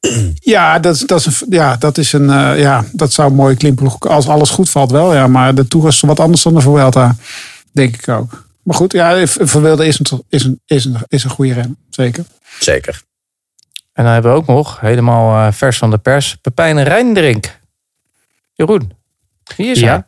[0.40, 2.30] Ja, dat, is- dat, is een, ja, dat is een.
[2.30, 3.98] eh, ja, dat zou een mooie klimploeg.
[4.00, 5.14] Als alles goed valt, wel.
[5.14, 7.16] Ja, maar de Tour is wat anders dan de Vuelta.
[7.72, 8.46] Denk ik ook.
[8.62, 11.76] Maar goed, ja, Verwilde is een, is een, is een, is een goede rem.
[11.90, 12.24] Zeker.
[12.58, 13.02] Zeker.
[13.92, 17.58] En dan hebben we ook nog, helemaal vers van de pers, Pepijn Rijndrink.
[18.54, 18.92] Jeroen,
[19.56, 20.02] wie is hij?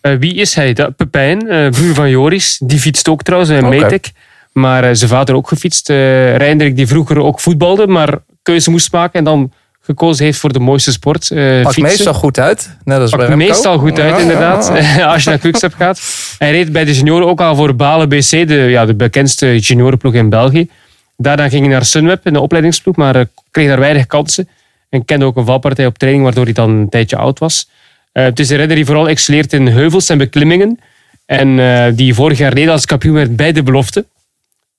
[0.00, 0.72] Eh, wie is hij?
[0.72, 2.58] Dat, Pepijn, eh broer van Joris.
[2.62, 3.76] Die fietst ook trouwens, een Oké.
[3.80, 4.10] Metek.
[4.52, 5.90] Maar eh, zijn vader ook gefietst.
[5.90, 9.18] Eh Reindrik die vroeger ook voetbalde, maar keuze moest maken.
[9.18, 11.30] En dan gekozen heeft voor de mooiste sport.
[11.30, 12.76] eh Pakt meestal goed uit.
[12.84, 13.46] Net als bij Pakt Remco.
[13.46, 14.72] meestal goed uit, Ja, inderdaad.
[14.96, 15.06] ja.
[15.12, 16.00] Als je naar Quickstep gaat.
[16.38, 20.14] Hij reed bij de junioren ook al voor Balen BC, de, ja, de bekendste juniorenploeg
[20.14, 20.68] in België.
[21.16, 24.48] Daarna ging hij naar Sunweb in de opleidingsploeg, maar eh, kreeg daar weinig kansen.
[24.88, 27.68] En kende ook een valpartij op training, waardoor hij dan een tijdje oud was.
[28.12, 30.78] Eh, het is een renner die vooral excelleert in heuvels en beklimmingen.
[31.26, 34.04] En eh, die vorig jaar Nederlands kampioen werd bij de belofte.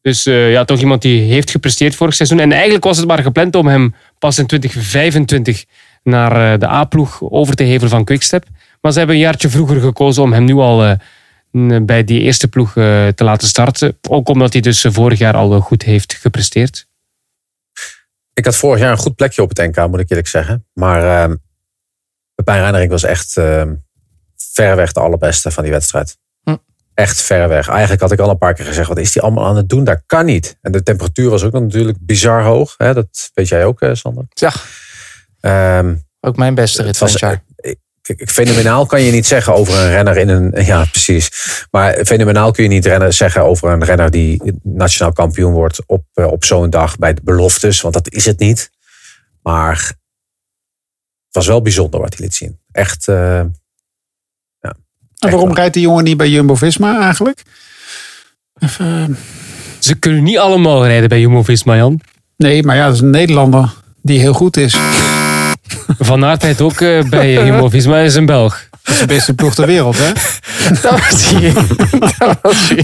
[0.01, 2.39] Dus eh, ja, toch iemand die heeft gepresteerd vorig seizoen.
[2.39, 5.65] En eigenlijk was het maar gepland om hem pas in 2025
[6.03, 8.45] naar de A-ploeg over te hevelen van Quickstep.
[8.81, 10.97] Maar ze hebben een jaartje vroeger gekozen om hem nu al
[11.81, 13.97] bij die eerste ploeg te laten starten.
[14.09, 16.87] Ook omdat hij dus vorig jaar al goed heeft gepresteerd.
[18.33, 20.65] Ik had vorig jaar een goed plekje op het NK, moet ik eerlijk zeggen.
[20.73, 21.35] Maar uh,
[22.43, 23.63] Pepijn Reinering was echt uh,
[24.53, 26.17] verreweg de allerbeste van die wedstrijd.
[26.43, 26.55] Hm.
[26.93, 27.67] Echt verreweg.
[27.67, 29.83] Eigenlijk had ik al een paar keer gezegd, wat is die allemaal aan het doen?
[29.83, 30.57] Dat kan niet.
[30.61, 32.73] En de temperatuur was ook natuurlijk bizar hoog.
[32.77, 32.93] Hè?
[32.93, 34.25] Dat weet jij ook, eh, Sander.
[34.29, 34.51] Ja,
[35.41, 37.43] Ehm, ook mijn beste rit van het jaar.
[38.17, 40.65] Fenomenaal kan je niet zeggen over een renner in een.
[40.65, 41.29] Ja, precies.
[41.71, 46.05] Maar fenomenaal kun je niet rennen, zeggen over een renner die nationaal kampioen wordt op,
[46.13, 47.81] eh, op zo'n dag bij de beloftes.
[47.81, 48.71] Want dat is het niet.
[49.41, 49.93] Maar
[51.31, 52.59] was wel bijzonder wat hij liet zien.
[52.71, 53.07] Echt.
[53.07, 53.41] eh,
[54.59, 54.75] ja,
[55.19, 57.43] En waarom rijdt die jongen niet bij Jumbo Visma eigenlijk?
[58.59, 59.17] Even,
[59.79, 61.99] Ze kunnen niet allemaal rijden bij Jumbo-Visma, Jan.
[62.37, 64.77] Nee, maar ja, dat is een Nederlander die heel goed is.
[65.99, 68.69] Van Aert rijdt ook eh, bij eh, Jumbo-Visma, hij is een Belg.
[68.91, 70.11] Dat is de beste ploeg ter wereld, hè?
[70.81, 71.53] Dat was hij.
[72.17, 72.83] Dat was hij.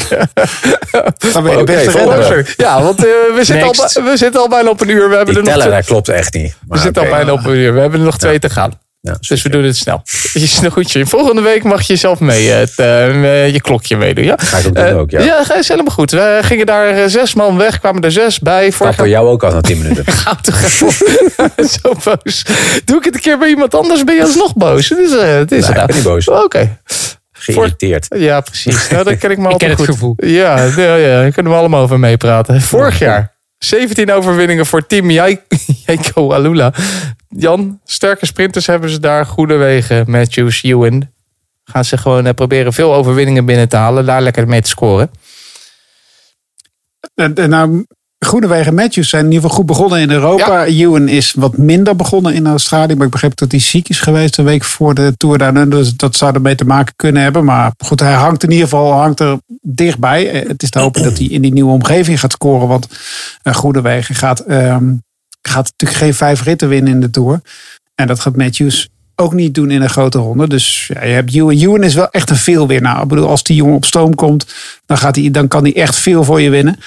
[1.34, 2.54] Dan ben je de beste renner.
[2.58, 3.04] Ja, want eh,
[3.36, 5.10] we, zitten al, we zitten al bijna op een uur.
[5.10, 6.52] We hebben Die er nog teller, twee- dat klopt echt niet.
[6.52, 7.74] we Maar zitten al bijna op een uur.
[7.74, 8.80] We hebben er nog twee te gaan.
[9.08, 10.02] Ja, Dus we doen het snel.
[10.34, 11.06] Is nog goedje.
[11.06, 14.24] Volgende week mag je zelf mee het, eh, je klokje meedoen.
[14.26, 14.36] Ja?
[14.38, 15.22] Ga ik ook doen Eh, ook, ja.
[15.22, 16.12] Ja, dat is helemaal goed.
[16.12, 18.72] We gingen daar eh, zes man weg, kwamen er zes bij.
[18.72, 20.06] Vorig Voor jou ook al na 10 minuten.
[20.24, 20.92] Gaat toch even.
[21.82, 22.46] Zo boos.
[22.86, 24.90] Doe ik het een keer bij iemand anders, ben je alsnog boos.
[24.90, 26.28] Het is, eh, het is Nee, ik ben niet boos.
[26.30, 26.78] Oké.
[27.32, 28.06] Geïrriteerd.
[28.18, 28.90] Ja, precies.
[28.90, 29.96] Nou, daar ken ik me Ik altijd ken het goed.
[29.96, 30.14] gevoel.
[30.18, 32.62] Ja, ja, ja, daar kunnen we allemaal over meepraten.
[32.62, 35.42] Vorig jaar 17 overwinningen voor team Jai-
[35.86, 36.74] Jaiko Alula.
[37.30, 39.26] Jan, sterke sprinters hebben ze daar.
[39.26, 41.10] Goede wegen, Matthews, Ewan.
[41.64, 44.06] Gaan ze gewoon eh, proberen veel overwinningen binnen te halen.
[44.06, 45.12] Daar lekker mee te scoren.
[47.16, 47.86] En, en nou,
[48.20, 50.66] Groenewegen en Matthews zijn in ieder geval goed begonnen in Europa.
[50.66, 52.96] Ewan is wat minder begonnen in Australië.
[52.96, 55.70] Maar ik begreep dat hij ziek is geweest een week voor de Tour daar.
[55.70, 57.46] Dus dat zou ermee te maken kunnen hebben.
[57.46, 60.30] Maar goed, hij hangt in ieder geval hangt er dichtbij.
[60.32, 62.68] Eh, Het is te hopen dat hij in die nieuwe omgeving gaat scoren.
[62.68, 62.88] Want
[63.44, 64.94] Groenewegen gaat, ehm,
[65.42, 67.42] gaat natuurlijk geen vijf ritten winnen in de Tour.
[67.96, 70.48] En dat gaat Matthews ook niet doen in een grote ronde.
[70.48, 71.52] Dus ja, je hebt Ewan.
[71.58, 73.02] Ewan is wel echt een veelwinnaar.
[73.02, 74.46] Ik bedoel, als die jongen op stoom komt,
[74.86, 76.80] dan, gaat hij, dan kan hij echt veel voor je winnen.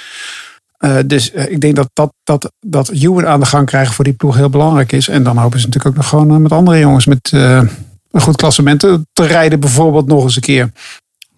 [0.84, 4.04] Uh, dus uh, ik denk dat, dat, dat, dat Ewan aan de gang krijgen voor
[4.04, 5.08] die ploeg heel belangrijk is.
[5.08, 8.36] En dan hopen ze natuurlijk ook nog gewoon uh, met andere jongens met een goed
[8.36, 8.80] klassement
[9.12, 10.70] te rijden, bijvoorbeeld nog eens een keer.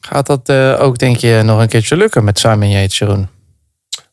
[0.07, 3.29] Gaat dat eh, ook, denk je, nog een keertje lukken met Simon Yates, Jeroen?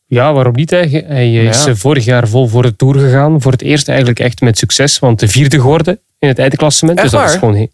[0.06, 0.70] Ja, waarom niet?
[0.70, 1.74] Hij, hij is Ja.
[1.74, 3.40] vorig jaar vol voor de Tour gegaan.
[3.40, 4.98] Voor het eerst eigenlijk echt met succes.
[4.98, 6.98] Want de vierde geworden in het eindklassement.
[6.98, 7.34] Echt dus dat waar?
[7.34, 7.68] is gewoon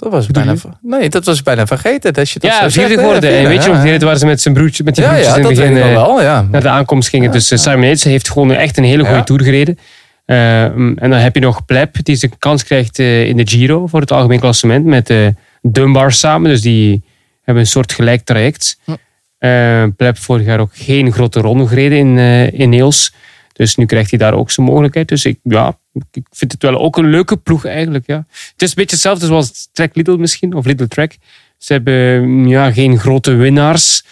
[0.00, 2.12] Dat was bijna, nee, dat was bijna vergeten.
[2.12, 2.94] Dat je dat Ja, zo zegt, hè?
[2.94, 3.36] geworden.
[3.36, 5.40] En weet je nog, rit waar ze met zijn broertje, met die Ja, broertjes ja,
[5.40, 6.46] in het dat begin eh, wel, ja.
[6.50, 7.30] naar de aankomst gingen.
[7.30, 9.24] Dus eh, Simon Yates heeft gewoon echt een hele goede.
[9.24, 9.78] Tour gereden.
[10.24, 13.86] Eh, en dan heb je nog Pleb, die zijn kans krijgt eh, in de Giro
[13.86, 15.14] voor het algemeen klassement met
[15.62, 16.50] Dunbar samen.
[16.50, 17.02] Dus die
[17.42, 18.78] hebben een soort gelijk traject.
[18.84, 18.92] Hm.
[19.38, 22.18] Eh, Pleb vorig jaar ook geen grote ronde gereden in,
[22.52, 23.14] in Niels.
[23.52, 25.08] Dus nu krijgt hij daar ook zijn mogelijkheid.
[25.08, 28.06] Dus ik, ja, ik vind het wel ook een leuke ploeg eigenlijk.
[28.06, 28.26] Ja.
[28.52, 31.18] Het is een beetje hetzelfde zoals Trek Lidl misschien, of Lidl Trek.
[31.58, 34.04] Ze hebben ja, geen grote winnaars,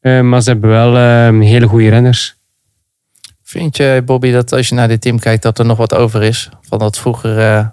[0.00, 2.36] eh, maar ze hebben wel eh, hele goede renners.
[3.42, 6.22] Vind je, Bobby, dat als je naar dit team kijkt, dat er nog wat over
[6.22, 6.48] is?
[6.60, 7.72] Van dat vroegere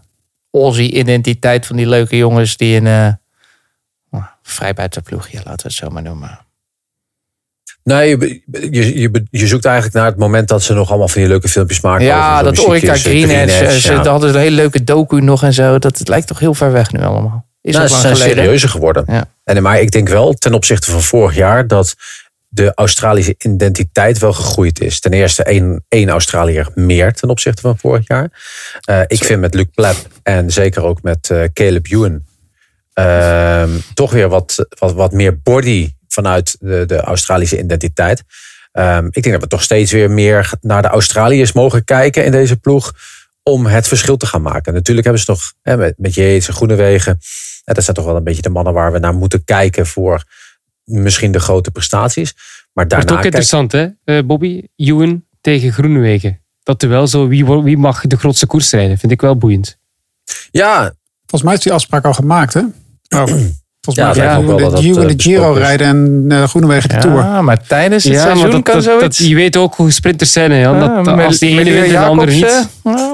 [0.52, 3.14] Aussie-identiteit van die leuke jongens die in uh,
[4.41, 6.39] vrij buitenploegje, laten we het zo maar noemen.
[7.90, 11.22] Nee, je, je, je, je, zoekt eigenlijk naar het moment dat ze nog allemaal van
[11.22, 12.06] die leuke filmpjes maken.
[12.06, 13.80] Ja, dat Orica Green Edge.
[13.80, 14.04] Ze ja.
[14.04, 15.80] hadden een hele leuke docu nog en zo.
[15.80, 17.46] Dat het lijkt toch heel ver weg nu allemaal.
[17.62, 18.36] Is nou, ze zijn geleden.
[18.36, 19.04] serieuzer geworden.
[19.08, 19.26] Ja.
[19.44, 21.96] En, maar ik denk wel ten opzichte van vorig jaar dat
[22.48, 25.00] de Australische identiteit wel gegroeid is.
[25.00, 28.32] Ten eerste één, één Australiër meer ten opzichte van vorig jaar.
[28.90, 32.22] Uh, ik vind met Luc Pleb en zeker ook met uh, Caleb Ewan
[33.00, 33.64] uh,
[33.94, 38.24] toch weer wat, wat, wat meer body vanuit de, de Australische identiteit.
[38.74, 42.32] Um, ik denk dat we toch steeds weer meer naar de Australiërs mogen kijken in
[42.32, 42.93] deze ploeg.
[43.43, 44.74] Om het verschil te gaan maken.
[44.74, 47.20] Natuurlijk hebben ze nog hè, met, met en Groenewegen.
[47.64, 50.24] En dat zijn toch wel een beetje de mannen waar we naar moeten kijken voor
[50.84, 52.36] misschien de grote prestaties.
[52.74, 54.64] Maar daarna Wordt ook interessant, hè, uh, Bobby?
[54.76, 56.41] Ewan tegen Groenewegen.
[56.64, 58.97] Dat er wel zo, wie, wie mag de grootste koers rijden?
[58.97, 59.78] Vind ik wel boeiend.
[60.51, 60.93] Ja.
[61.20, 62.62] Volgens mij is die afspraak al gemaakt, hè?
[63.10, 63.45] Oh.
[63.94, 66.96] Volgens ja, mij ja, gaan we de, Giro, de Giro rijden en uh, Groenewegen de
[66.96, 67.44] ja, Tour.
[67.44, 69.18] maar tijdens het ja, seizoen dat, kan dat, zoiets.
[69.18, 70.52] Dat, je weet ook hoe sprinters zijn.
[70.52, 70.80] Hè, Jan.
[70.80, 72.70] dat, ja, als die ene wint en de andere niet.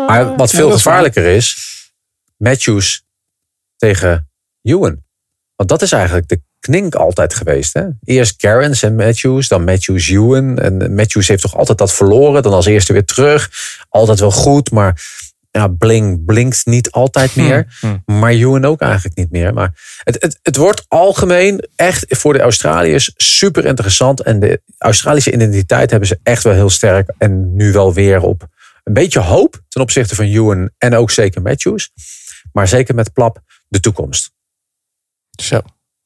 [0.07, 1.57] Maar wat veel gevaarlijker is,
[2.37, 3.03] Matthews
[3.77, 4.29] tegen
[4.61, 5.03] Ewan.
[5.55, 7.73] Want dat is eigenlijk de knink altijd geweest.
[7.73, 7.83] Hè?
[8.03, 10.57] Eerst Garens en Matthews, dan Matthews Ewan.
[10.57, 12.43] En Matthews heeft toch altijd dat verloren.
[12.43, 13.49] Dan als eerste weer terug.
[13.89, 15.01] Altijd wel goed, maar
[15.55, 17.77] ja, Bling blinkt niet altijd meer.
[17.79, 19.53] Hm, Maar Ewan ook eigenlijk niet meer.
[19.53, 24.21] Maar het, het, het wordt algemeen echt voor de Australiërs super interessant.
[24.21, 27.13] En de Australische identiteit hebben ze echt wel heel sterk.
[27.17, 28.47] En nu wel weer op
[28.83, 31.91] een beetje hoop ten opzichte van Ewan en ook zeker Matthews.
[32.51, 34.31] Maar zeker met Plap de toekomst.
[35.41, 35.61] Zo,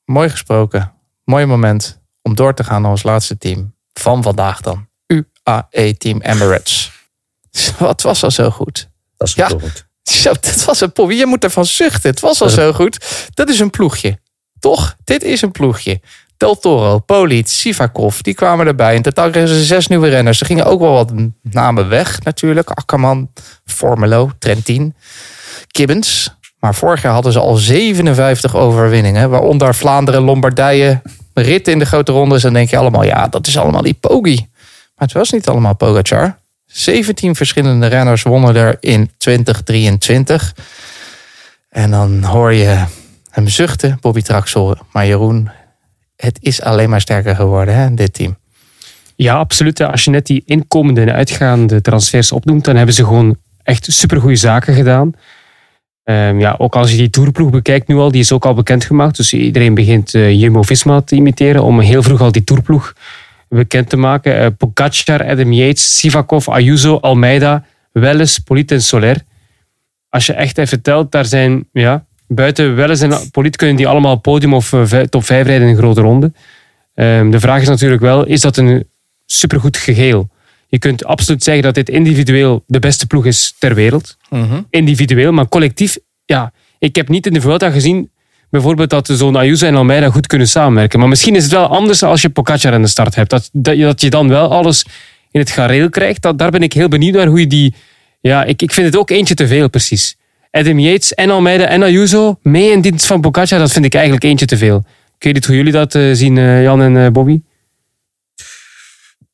[0.05, 0.93] mooi gesproken.
[1.23, 4.87] Mooi moment om door te gaan naar ons laatste team van vandaag dan.
[5.07, 6.91] UAE Team Emirates.
[7.79, 8.88] Wat was al zo goed?
[9.19, 9.87] Dat is ja, goed.
[10.21, 11.13] Zo, dat was een ploeg.
[11.13, 12.09] Je moet ervan zuchten.
[12.09, 13.25] Het was al zo goed.
[13.33, 14.19] Dat is een ploegje.
[14.59, 14.95] Toch?
[15.03, 16.01] Dit is een ploegje.
[16.37, 18.95] Del Toro, Poliet, Sivakov, die kwamen erbij.
[18.95, 20.39] In totaal kregen ze zes nieuwe renners.
[20.39, 21.11] Er gingen ook wel wat
[21.41, 22.69] namen weg natuurlijk.
[22.69, 23.31] Akkerman,
[23.65, 24.95] Formelo, Trentin,
[25.67, 26.37] Gibbons.
[26.59, 29.29] Maar vorig jaar hadden ze al 57 overwinningen.
[29.29, 31.01] Waaronder Vlaanderen, Lombardije,
[31.33, 32.41] ritten in de grote rondes.
[32.41, 34.47] Dan denk je allemaal, ja, dat is allemaal die Poggi.
[34.95, 36.37] Maar het was niet allemaal Pogacar.
[36.71, 40.55] 17 verschillende renners wonnen er in 2023.
[41.69, 42.85] En dan hoor je
[43.29, 44.77] hem zuchten, Bobby Traxel.
[44.91, 45.49] Maar Jeroen,
[46.15, 48.37] het is alleen maar sterker geworden, hè, dit team.
[49.15, 49.81] Ja, absoluut.
[49.81, 54.35] Als je net die inkomende en uitgaande transfers opnoemt, dan hebben ze gewoon echt supergoeie
[54.35, 55.13] zaken gedaan.
[56.03, 59.17] Ehm, ja, ook als je die toerploeg bekijkt nu al, die is ook al bekendgemaakt.
[59.17, 62.93] Dus iedereen begint uh, Jumbo-Visma te imiteren om heel vroeg al die toerploeg
[63.49, 64.41] bekend te maken.
[64.41, 69.21] Uh, Pogacar, Adam Yates, Sivakov, Ayuso, Almeida, Welles, Polit en Soler.
[70.09, 74.15] Als je echt even telt, daar zijn ja, buiten Welles en Polit kunnen die allemaal
[74.15, 76.31] podium of uh, top 5 rijden in een grote ronde.
[76.95, 78.87] Um, de vraag is natuurlijk wel, is dat een
[79.25, 80.29] supergoed geheel?
[80.67, 84.17] Je kunt absoluut zeggen dat dit individueel de beste ploeg is ter wereld.
[84.29, 84.61] Mhm.
[84.69, 86.51] Individueel, maar collectief, ja.
[86.79, 88.11] Ik heb niet in de Vuelta gezien
[88.49, 90.99] bijvoorbeeld dat zo'n Ayuso en Almeida goed kunnen samenwerken.
[90.99, 93.29] Maar misschien is het wel anders als je Pogacar aan de start hebt.
[93.29, 94.85] Dat, dat, je dan wel alles
[95.31, 96.21] in het gareel krijgt.
[96.21, 97.75] Dat, daar ben ik heel benieuwd naar hoe je die...
[98.21, 100.17] Ja, ik, ik vind het ook eentje te veel, precies.
[100.51, 104.23] Adam Yates en Almeida en Ayuso mee in dienst van Pogacar, dat vind ik eigenlijk
[104.23, 104.77] eentje te veel.
[105.17, 107.41] Ik weet niet hoe jullie dat uh, zien, uh, Jan en uh, Bobby?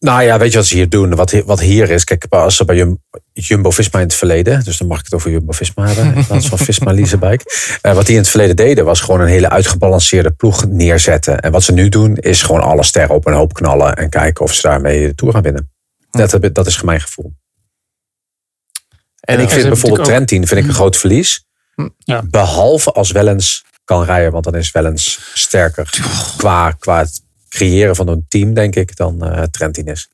[0.06, 1.16] Nou ja, weet je wat ze hier doen?
[1.16, 3.04] Wat, wat hier is, kijk, als ze bij Jum,
[3.34, 6.58] Jumbo-Visma in het verleden, dus dan mag ik het over Jumbo-Visma hebben, in plaats van
[6.68, 7.46] Visma Leasebike.
[7.82, 11.40] Uh, wat die in het verleden deden, was gewoon een hele uitgebalanceerde ploeg neerzetten.
[11.40, 14.44] En wat ze nu doen, is gewoon alle sterren op een hoop knallen en kijken
[14.44, 15.72] of ze daarmee de Tour gaan winnen.
[16.12, 17.34] Dat, dat is mijn gevoel.
[19.20, 21.46] En ik vind bijvoorbeeld Trentin vind ik een groot verlies.
[21.98, 22.22] Ja.
[22.24, 25.90] Behalve als Wellens kan rijden, want dan is Wellens sterker
[26.38, 27.24] qua, qua het
[27.56, 30.08] creëren van een team, denk ik, dan uh, Trentin is.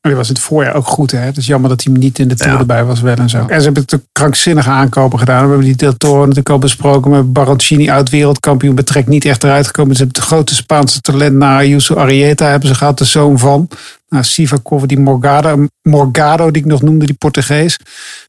[0.00, 1.10] Die was het voorjaar ook goed.
[1.10, 1.18] Hè?
[1.18, 2.58] Het is jammer dat hij niet in de Tour Ja.
[2.58, 3.38] erbij was wel en zo.
[3.38, 5.42] En ze hebben natuurlijk krankzinnige aankopen gedaan.
[5.42, 7.10] We hebben die Del Toro natuurlijk al besproken.
[7.10, 9.96] Met Baroncini uit wereldkampioen betrekt niet echt eruit gekomen.
[9.96, 12.98] Ze hebben het grote Spaanse talent naar Ayuso Arrieta hebben ze gehad.
[12.98, 13.68] De zoon van.
[14.08, 17.78] Nou, Sivakov, die Morgado, Morgado die ik nog noemde, die Portugees.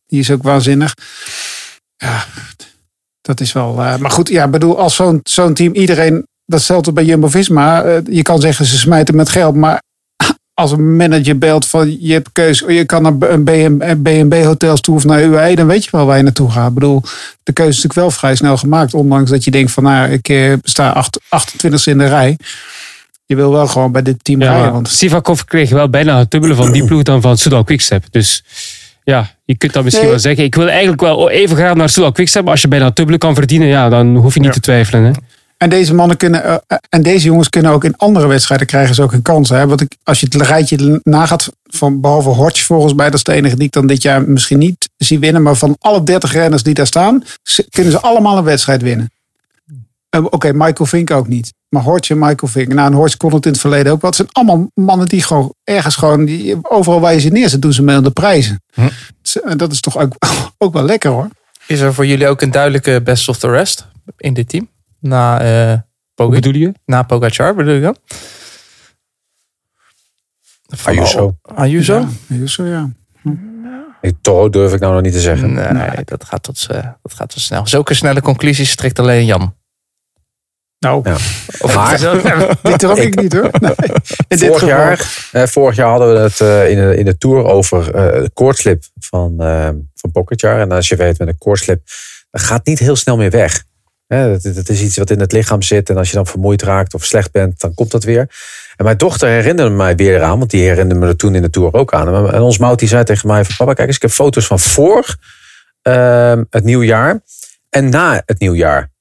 [0.08, 0.94] Die is ook waanzinnig.
[1.98, 2.26] Ja,
[3.22, 3.84] dat is wel...
[3.84, 6.28] eh, maar goed, ja, bedoel, als zo'n zo'n team iedereen...
[6.50, 7.82] Datzelfde bij Jumbo-Visma.
[7.82, 9.82] eh, je kan zeggen ze smijten met geld, maar
[10.54, 13.44] als een manager belt van je hebt keuze, je kan naar een
[14.04, 16.68] B&B hotels toe of naar UAE, dan weet je wel waar je naartoe gaat.
[16.68, 17.02] Ik bedoel,
[17.44, 20.30] de keuze is natuurlijk wel vrij snel gemaakt, ondanks dat je denkt van nou, ik
[20.30, 22.38] eh, sta acht- 28 in de rij.
[23.26, 24.72] Je wil wel gewoon bij dit team Ja, rijden.
[24.72, 28.04] Want Sivakov kreeg wel bijna het dubbele van die ploeg dan van Soudal Quickstep.
[28.12, 28.44] Dus
[29.04, 30.14] ja, je kunt dat misschien Nee.
[30.14, 30.44] wel zeggen.
[30.44, 32.44] Ik wil eigenlijk wel even graag naar Soudal Quickstep.
[32.44, 34.54] Maar als je bijna het dubbele kan verdienen, ja, dan hoef je niet Ja.
[34.56, 35.04] te twijfelen.
[35.04, 35.12] Hè?
[35.60, 38.96] En deze mannen kunnen, eh, eh, en deze jongens kunnen ook in andere wedstrijden krijgen
[38.96, 39.50] ze ook een kans.
[39.50, 39.68] Hè?
[39.68, 43.34] Want ik, als je het rijtje nagaat, van behalve Hortje volgens mij, dat is de
[43.34, 45.42] enige die ik dan dit jaar misschien niet zie winnen.
[45.42, 49.12] Maar van alle 30 renners die daar staan, ze- kunnen ze allemaal een wedstrijd winnen.
[50.10, 51.54] Eh, Oké, Michael Vink ook niet.
[51.70, 52.74] Maar Hortje en Michael Vink.
[52.74, 54.10] Nou, en Hortje kon het in het verleden ook wel.
[54.10, 57.74] Het zijn allemaal mannen die gewoon ergens gewoon, die, overal waar je ze neerzet, doen
[57.74, 58.62] ze mee aan de prijzen.
[59.44, 60.14] Eh, Dat is toch ook,
[60.58, 61.28] ook wel lekker hoor.
[61.68, 63.88] Is er voor jullie ook een duidelijke best of the rest
[64.18, 64.68] in dit team?
[65.00, 65.84] Na, eh Hoe
[66.14, 66.72] Pogacar, bedoel je?
[66.86, 67.96] na Pogacar bedoel je dan?
[70.68, 71.36] Van Ayuso.
[71.42, 72.08] al- Ayuso?
[72.28, 72.90] Ja, zo ja.
[74.02, 75.54] Ik, Toro durf ik nou nog niet te zeggen.
[75.54, 77.68] Nee, dat gaat tot, eh, dat gaat tot snel.
[77.68, 79.56] Zulke snelle conclusies trekt alleen Jan.
[80.80, 81.14] Nou, Ja.
[81.60, 81.98] Of Maar-
[82.64, 83.50] die trok ik, Ik- niet hoor.
[83.60, 83.74] Nee.
[84.28, 87.44] In Vorig jaar, eh, vorig jaar hadden we het eh, in, de, in de Tour
[87.44, 90.60] over eh, de koortslip van, eh van Pogacar.
[90.60, 91.82] En als je weet met een koortslip,
[92.32, 93.64] dat gaat niet heel snel meer weg.
[94.14, 95.90] Hè, dat, is iets wat in het lichaam zit.
[95.90, 98.30] En als je dan vermoeid raakt of slecht bent, dan komt dat weer.
[98.76, 100.38] En mijn dochter herinnerde mij weer eraan.
[100.38, 102.32] Want die herinnerde me er toen in de Tour ook aan.
[102.32, 103.56] En ons Mout die zei tegen mij van...
[103.56, 105.16] Papa, kijk eens, ik heb foto's van voor
[105.82, 107.22] ehm, het nieuwjaar.
[107.70, 108.92] En na het nieuwjaar.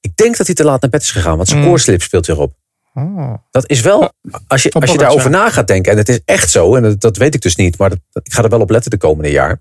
[0.00, 1.36] Ik denk dat hij te laat naar bed is gegaan.
[1.36, 1.98] Want zijn Mm.
[1.98, 2.54] speelt weer op.
[2.98, 3.34] Oh.
[3.50, 4.12] Dat is wel,
[4.46, 7.00] als je, als je daarover na gaat denken, en het is echt zo, en dat,
[7.00, 9.30] dat weet ik dus niet, maar dat, ik ga er wel op letten de komende
[9.30, 9.60] jaar.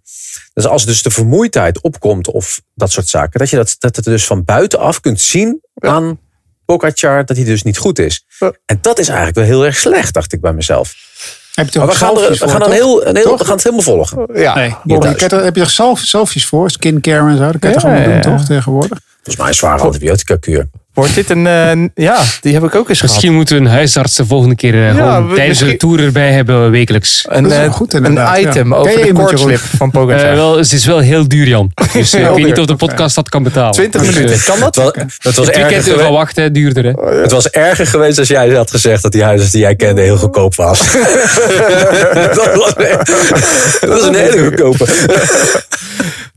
[0.54, 4.06] Dus als dus de vermoeidheid opkomt of dat soort zaken, dat je dat, dat het
[4.06, 6.20] dus van buitenaf kunt zien aan
[6.66, 8.26] Pogacar dat hij dus niet goed is.
[8.40, 8.52] Ja.
[8.66, 10.94] En dat is eigenlijk wel heel erg slecht, dacht ik bij mezelf.
[11.54, 12.74] Heb je Maar we gaan, er, selfies we voor, gaan, toch?
[12.74, 13.38] heel, een heel, Toch?
[13.40, 14.28] we gaan het helemaal volgen.
[14.34, 14.56] Ja.
[14.56, 14.76] Nee,
[15.30, 16.70] heb je toch self- selfies voor?
[16.70, 17.52] Skincare en zo.
[17.52, 18.38] Dat kan je Ja, toch allemaal doen, ja.
[18.38, 18.46] toch?
[18.46, 19.00] Tegenwoordig.
[19.14, 20.70] Volgens mij een zware antibiotica kuur.
[20.98, 21.48] Wordt dit een...
[21.48, 21.72] eh,
[22.06, 23.14] ja, die heb ik ook eens gehad.
[23.16, 26.32] Misschien moeten we een huisarts de volgende keer eh, gewoon we- tijdens de tour erbij
[26.32, 27.26] hebben wekelijks.
[27.30, 28.50] Een, Dat is wel eh, goed een inderdaad, ja.
[28.50, 30.30] item Ken over je de koortslip van Pogacar.
[30.30, 31.72] Eh, wel, het is wel heel duur, Jan.
[31.94, 33.72] Dus eh, ik weet niet of de podcast dat kan betalen.
[33.72, 34.76] 20 Dus, eh, minuten, kan dat?
[34.76, 34.94] Het was,
[35.24, 37.20] het was Het weekend wachten, duurder hè.
[37.22, 40.18] Het was erger geweest als jij had gezegd dat die huisarts die jij kende heel
[40.18, 40.80] goedkoop was.
[42.14, 42.74] dat, was
[43.80, 44.86] dat was een hele goedkope.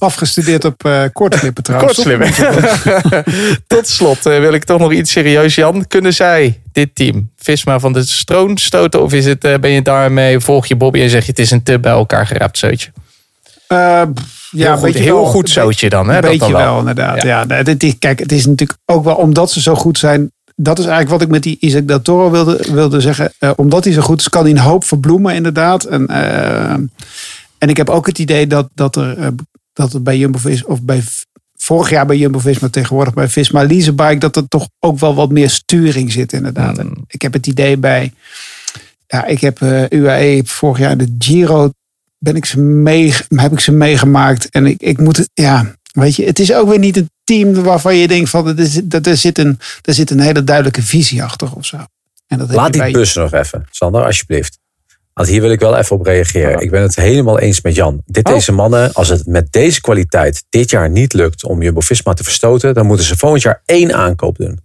[0.00, 1.94] Afgestudeerd op eh kortslippen trouwens.
[1.94, 2.32] Kortslippen.
[3.66, 5.86] Tot slot eh, wil ik toch nog iets serieus, Jan.
[5.86, 9.02] Kunnen zij, dit team, Visma van de stroom stoten?
[9.02, 11.50] Of is het, eh, ben je daarmee, volg je Bobby en zeg je het is
[11.50, 12.90] een te bij elkaar geraapt zootje?
[13.68, 14.06] Ja,
[14.50, 15.24] heel een goed, heel wel.
[15.24, 16.08] goed zootje dan.
[16.08, 16.14] Hè?
[16.14, 17.22] Een beetje dan wel, inderdaad.
[17.22, 17.44] Ja.
[17.44, 20.32] dit kijk, het is natuurlijk ook wel omdat ze zo goed zijn.
[20.56, 23.32] Dat is eigenlijk wat ik met die Isaac Del Toro wilde, wilde zeggen.
[23.56, 25.84] Omdat hij zo goed is, kan hij een hoop verbloemen, inderdaad.
[25.84, 26.06] En,
[27.58, 29.32] en ik heb ook het idee dat, dat, er,
[29.72, 31.02] dat er bij Jumbo-Visma, of bij
[31.56, 35.50] vorig jaar bij Jumbo-Visma, tegenwoordig bij Visma Leasebike, dat er toch ook wel wat meer
[35.50, 36.76] sturing zit, inderdaad.
[36.78, 37.04] Hmm.
[37.06, 38.12] Ik heb het idee bij,
[39.06, 41.70] ja, ik heb eh, UAE vorig jaar de Giro
[42.18, 44.48] ben ik ze mee, heb ik ze meegemaakt.
[44.50, 47.54] En ik, ik moet het, ja, weet je, het is ook weer niet een team
[47.54, 51.56] waarvan je denkt van, dat er, zit een, er zit een hele duidelijke visie achter
[51.56, 51.76] of zo.
[52.26, 54.58] En dat Laat die bij- bus nog even, Sander, alsjeblieft.
[55.12, 56.60] Want hier wil ik wel even op reageren.
[56.60, 58.02] Ik ben het helemaal eens met Jan.
[58.06, 58.34] Dit Oh.
[58.34, 62.74] deze mannen, als het met deze kwaliteit dit jaar niet lukt om Jumbo-Visma te verstoten,
[62.74, 64.60] dan moeten ze volgend jaar één aankoop doen.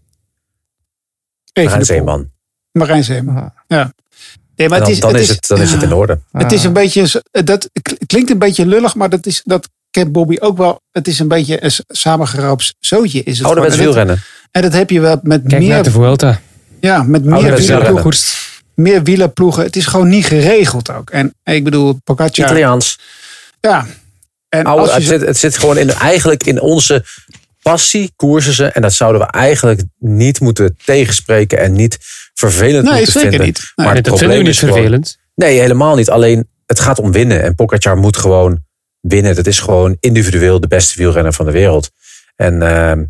[1.54, 1.86] Even Marijn.
[1.86, 2.30] Zeeman.
[2.72, 3.54] Marijn Zeeman.
[3.68, 3.94] Ja.
[4.56, 6.20] Nee, maar En dan, het is, dan, het is het, dan is het in orde.
[6.32, 7.70] Het is een beetje, zo- dat
[8.06, 10.82] klinkt een beetje lullig, maar dat, is, dat kent Bobby ook wel.
[10.92, 13.24] Het is een beetje een samengeroopt zootje.
[13.24, 14.22] Is het Ouderwets wielrennen.
[14.52, 16.42] En dat heb je wel met Kijk naar meer, de Vuelta.
[16.80, 18.04] ja, met meer, wielrennen.
[18.76, 19.64] Meer wielerploegen.
[19.64, 21.10] Het is gewoon niet geregeld ook.
[21.10, 22.46] En ik bedoel, Pogacar.
[22.46, 23.00] Italiaans.
[23.60, 23.86] Ja.
[24.50, 27.06] En Oude, als je het, zit, het zit gewoon in, eigenlijk in onze
[27.62, 28.66] passie, koersen ze.
[28.66, 31.98] En dat zouden we eigenlijk niet moeten tegenspreken en niet
[32.34, 33.48] vervelend Nee, moeten zeker vinden.
[33.48, 33.72] niet.
[33.76, 35.18] Nee, maar het dat vinden we probleem niet is gewoon- vervelend.
[35.36, 36.10] Nee, helemaal niet.
[36.10, 37.44] Alleen het gaat om winnen.
[37.44, 38.60] En Pogacar moet gewoon
[39.00, 39.36] winnen.
[39.36, 41.90] Dat is gewoon individueel de beste wielrenner van de wereld.
[42.36, 43.04] En ehm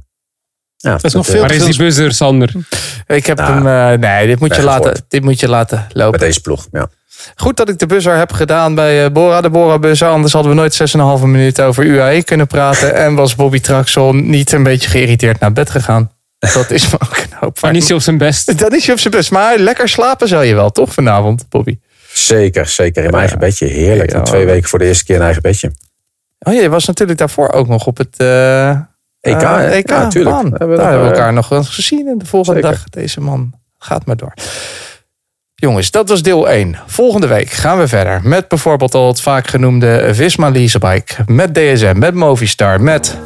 [0.86, 2.52] ja, Dat is nog eh, veel Waar is die bus er, Sander?
[3.07, 6.12] Ik heb Nou, hem, eh, nee, dit moet, je laten, dit moet je laten lopen.
[6.12, 6.88] Met deze ploeg, ja.
[7.36, 10.07] Goed dat ik de buzzer heb gedaan bij eh, Bora, de Bora-buzzer.
[10.07, 12.95] Anders hadden we nooit 6,5 minuten over UAE kunnen praten.
[13.03, 16.12] En was Bobby Traxel niet een beetje geïrriteerd naar bed gegaan.
[16.53, 18.60] Dat is me ook een hoop Maar niet zo op zijn best.
[18.60, 19.32] Dan is hij op zijn best.
[19.32, 21.78] Maar lekker slapen zou je wel, toch vanavond, Bobby?
[22.14, 23.03] Zeker, zeker.
[23.03, 23.66] In mijn eigen bedje.
[23.66, 24.12] Heerlijk.
[24.12, 24.22] Ja.
[24.22, 25.72] Twee weken voor de eerste keer een eigen bedje.
[26.40, 28.80] Oh, je was natuurlijk daarvoor ook nog op het eh,
[29.26, 29.69] EK, eh, hè?
[29.69, 30.35] EK Ja, tuurlijk.
[30.35, 30.49] baan.
[30.49, 32.07] We hebben Daar hebben we eh, elkaar nog wel eens gezien.
[32.07, 32.76] En de volgende zeker.
[32.76, 34.34] dag, deze man gaat maar door.
[35.56, 36.76] Jongens, dat was deel 1.
[36.85, 41.14] Volgende week gaan we verder met bijvoorbeeld al het vaak genoemde Visma Leasebike.
[41.26, 43.18] Met DSM, met Movistar, met...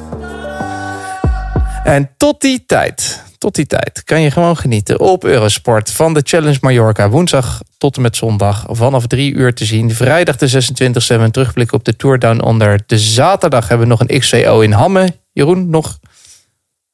[1.83, 6.21] En tot die tijd, tot die tijd kan je gewoon genieten op Eurosport van de
[6.23, 7.09] Challenge Mallorca.
[7.09, 9.93] Woensdag tot en met zondag vanaf drie uur te zien.
[9.93, 12.81] Vrijdag de 26e hebben we een terugblik op de Tour Down Under.
[12.85, 15.15] De zaterdag hebben we nog een XVO in Hamme.
[15.31, 15.99] Jeroen, nog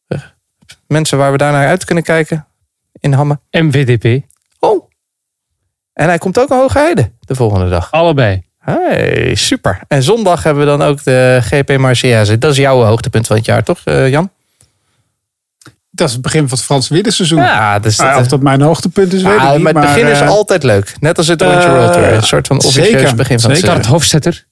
[0.08, 0.20] eh,
[0.88, 2.48] mensen waar we daar naar uit kunnen kijken
[3.00, 3.40] in Hamme?
[3.52, 4.26] MVDP.
[4.60, 4.90] Oh.
[5.94, 7.92] En hij komt ook een Hoge Heide de volgende dag.
[7.92, 8.44] Allebei.
[8.58, 9.80] Hey, super.
[9.88, 12.38] En zondag hebben we dan ook de GP Marseillaise.
[12.38, 14.32] Dat is jouw hoogtepunt van het jaar, toch eh, Jan?
[15.96, 17.40] Dat is het begin van het Franse wielerseizoen.
[17.42, 19.62] Ja, dus Ah, of dat mijn hoogtepunt is, weet ik Ah, niet.
[19.64, 20.96] maar het begin is eh, altijd leuk.
[21.00, 22.14] Net als het Rondje eh, World Tour.
[22.14, 23.74] Een soort van officieus zeker, begin van het zeker.
[23.76, 23.84] seizoen.
[23.84, 24.46] Start Hofstetter.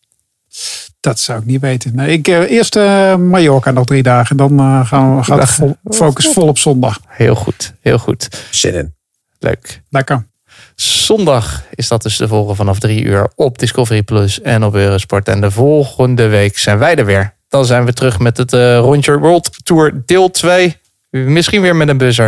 [0.99, 1.95] Dat zou ik niet weten.
[1.95, 4.38] Nee, ik, eh, eerst eh, Mallorca nog drie dagen.
[4.38, 6.99] Dan gaan we, gaat de vol- focus vol op zondag.
[7.07, 8.28] Heel goed, heel goed.
[8.52, 8.95] Zin in.
[9.40, 9.82] Leuk.
[9.90, 10.28] Lekker.
[10.76, 15.28] Zondag is dat dus te volgen vanaf drie uur op Discovery Plus en op Eurosport.
[15.30, 17.34] En de volgende week zijn wij er weer.
[17.49, 20.78] Dan zijn we terug met het eh Rondje World Tour deel 2.
[21.22, 22.27] Misschien weer met een buzzer.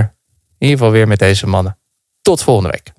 [0.57, 1.79] In ieder geval weer met deze mannen.
[2.21, 2.91] Tot volgende week.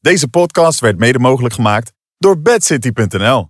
[0.00, 3.44] Deze podcast werd mede mogelijk gemaakt door bedcity.nl.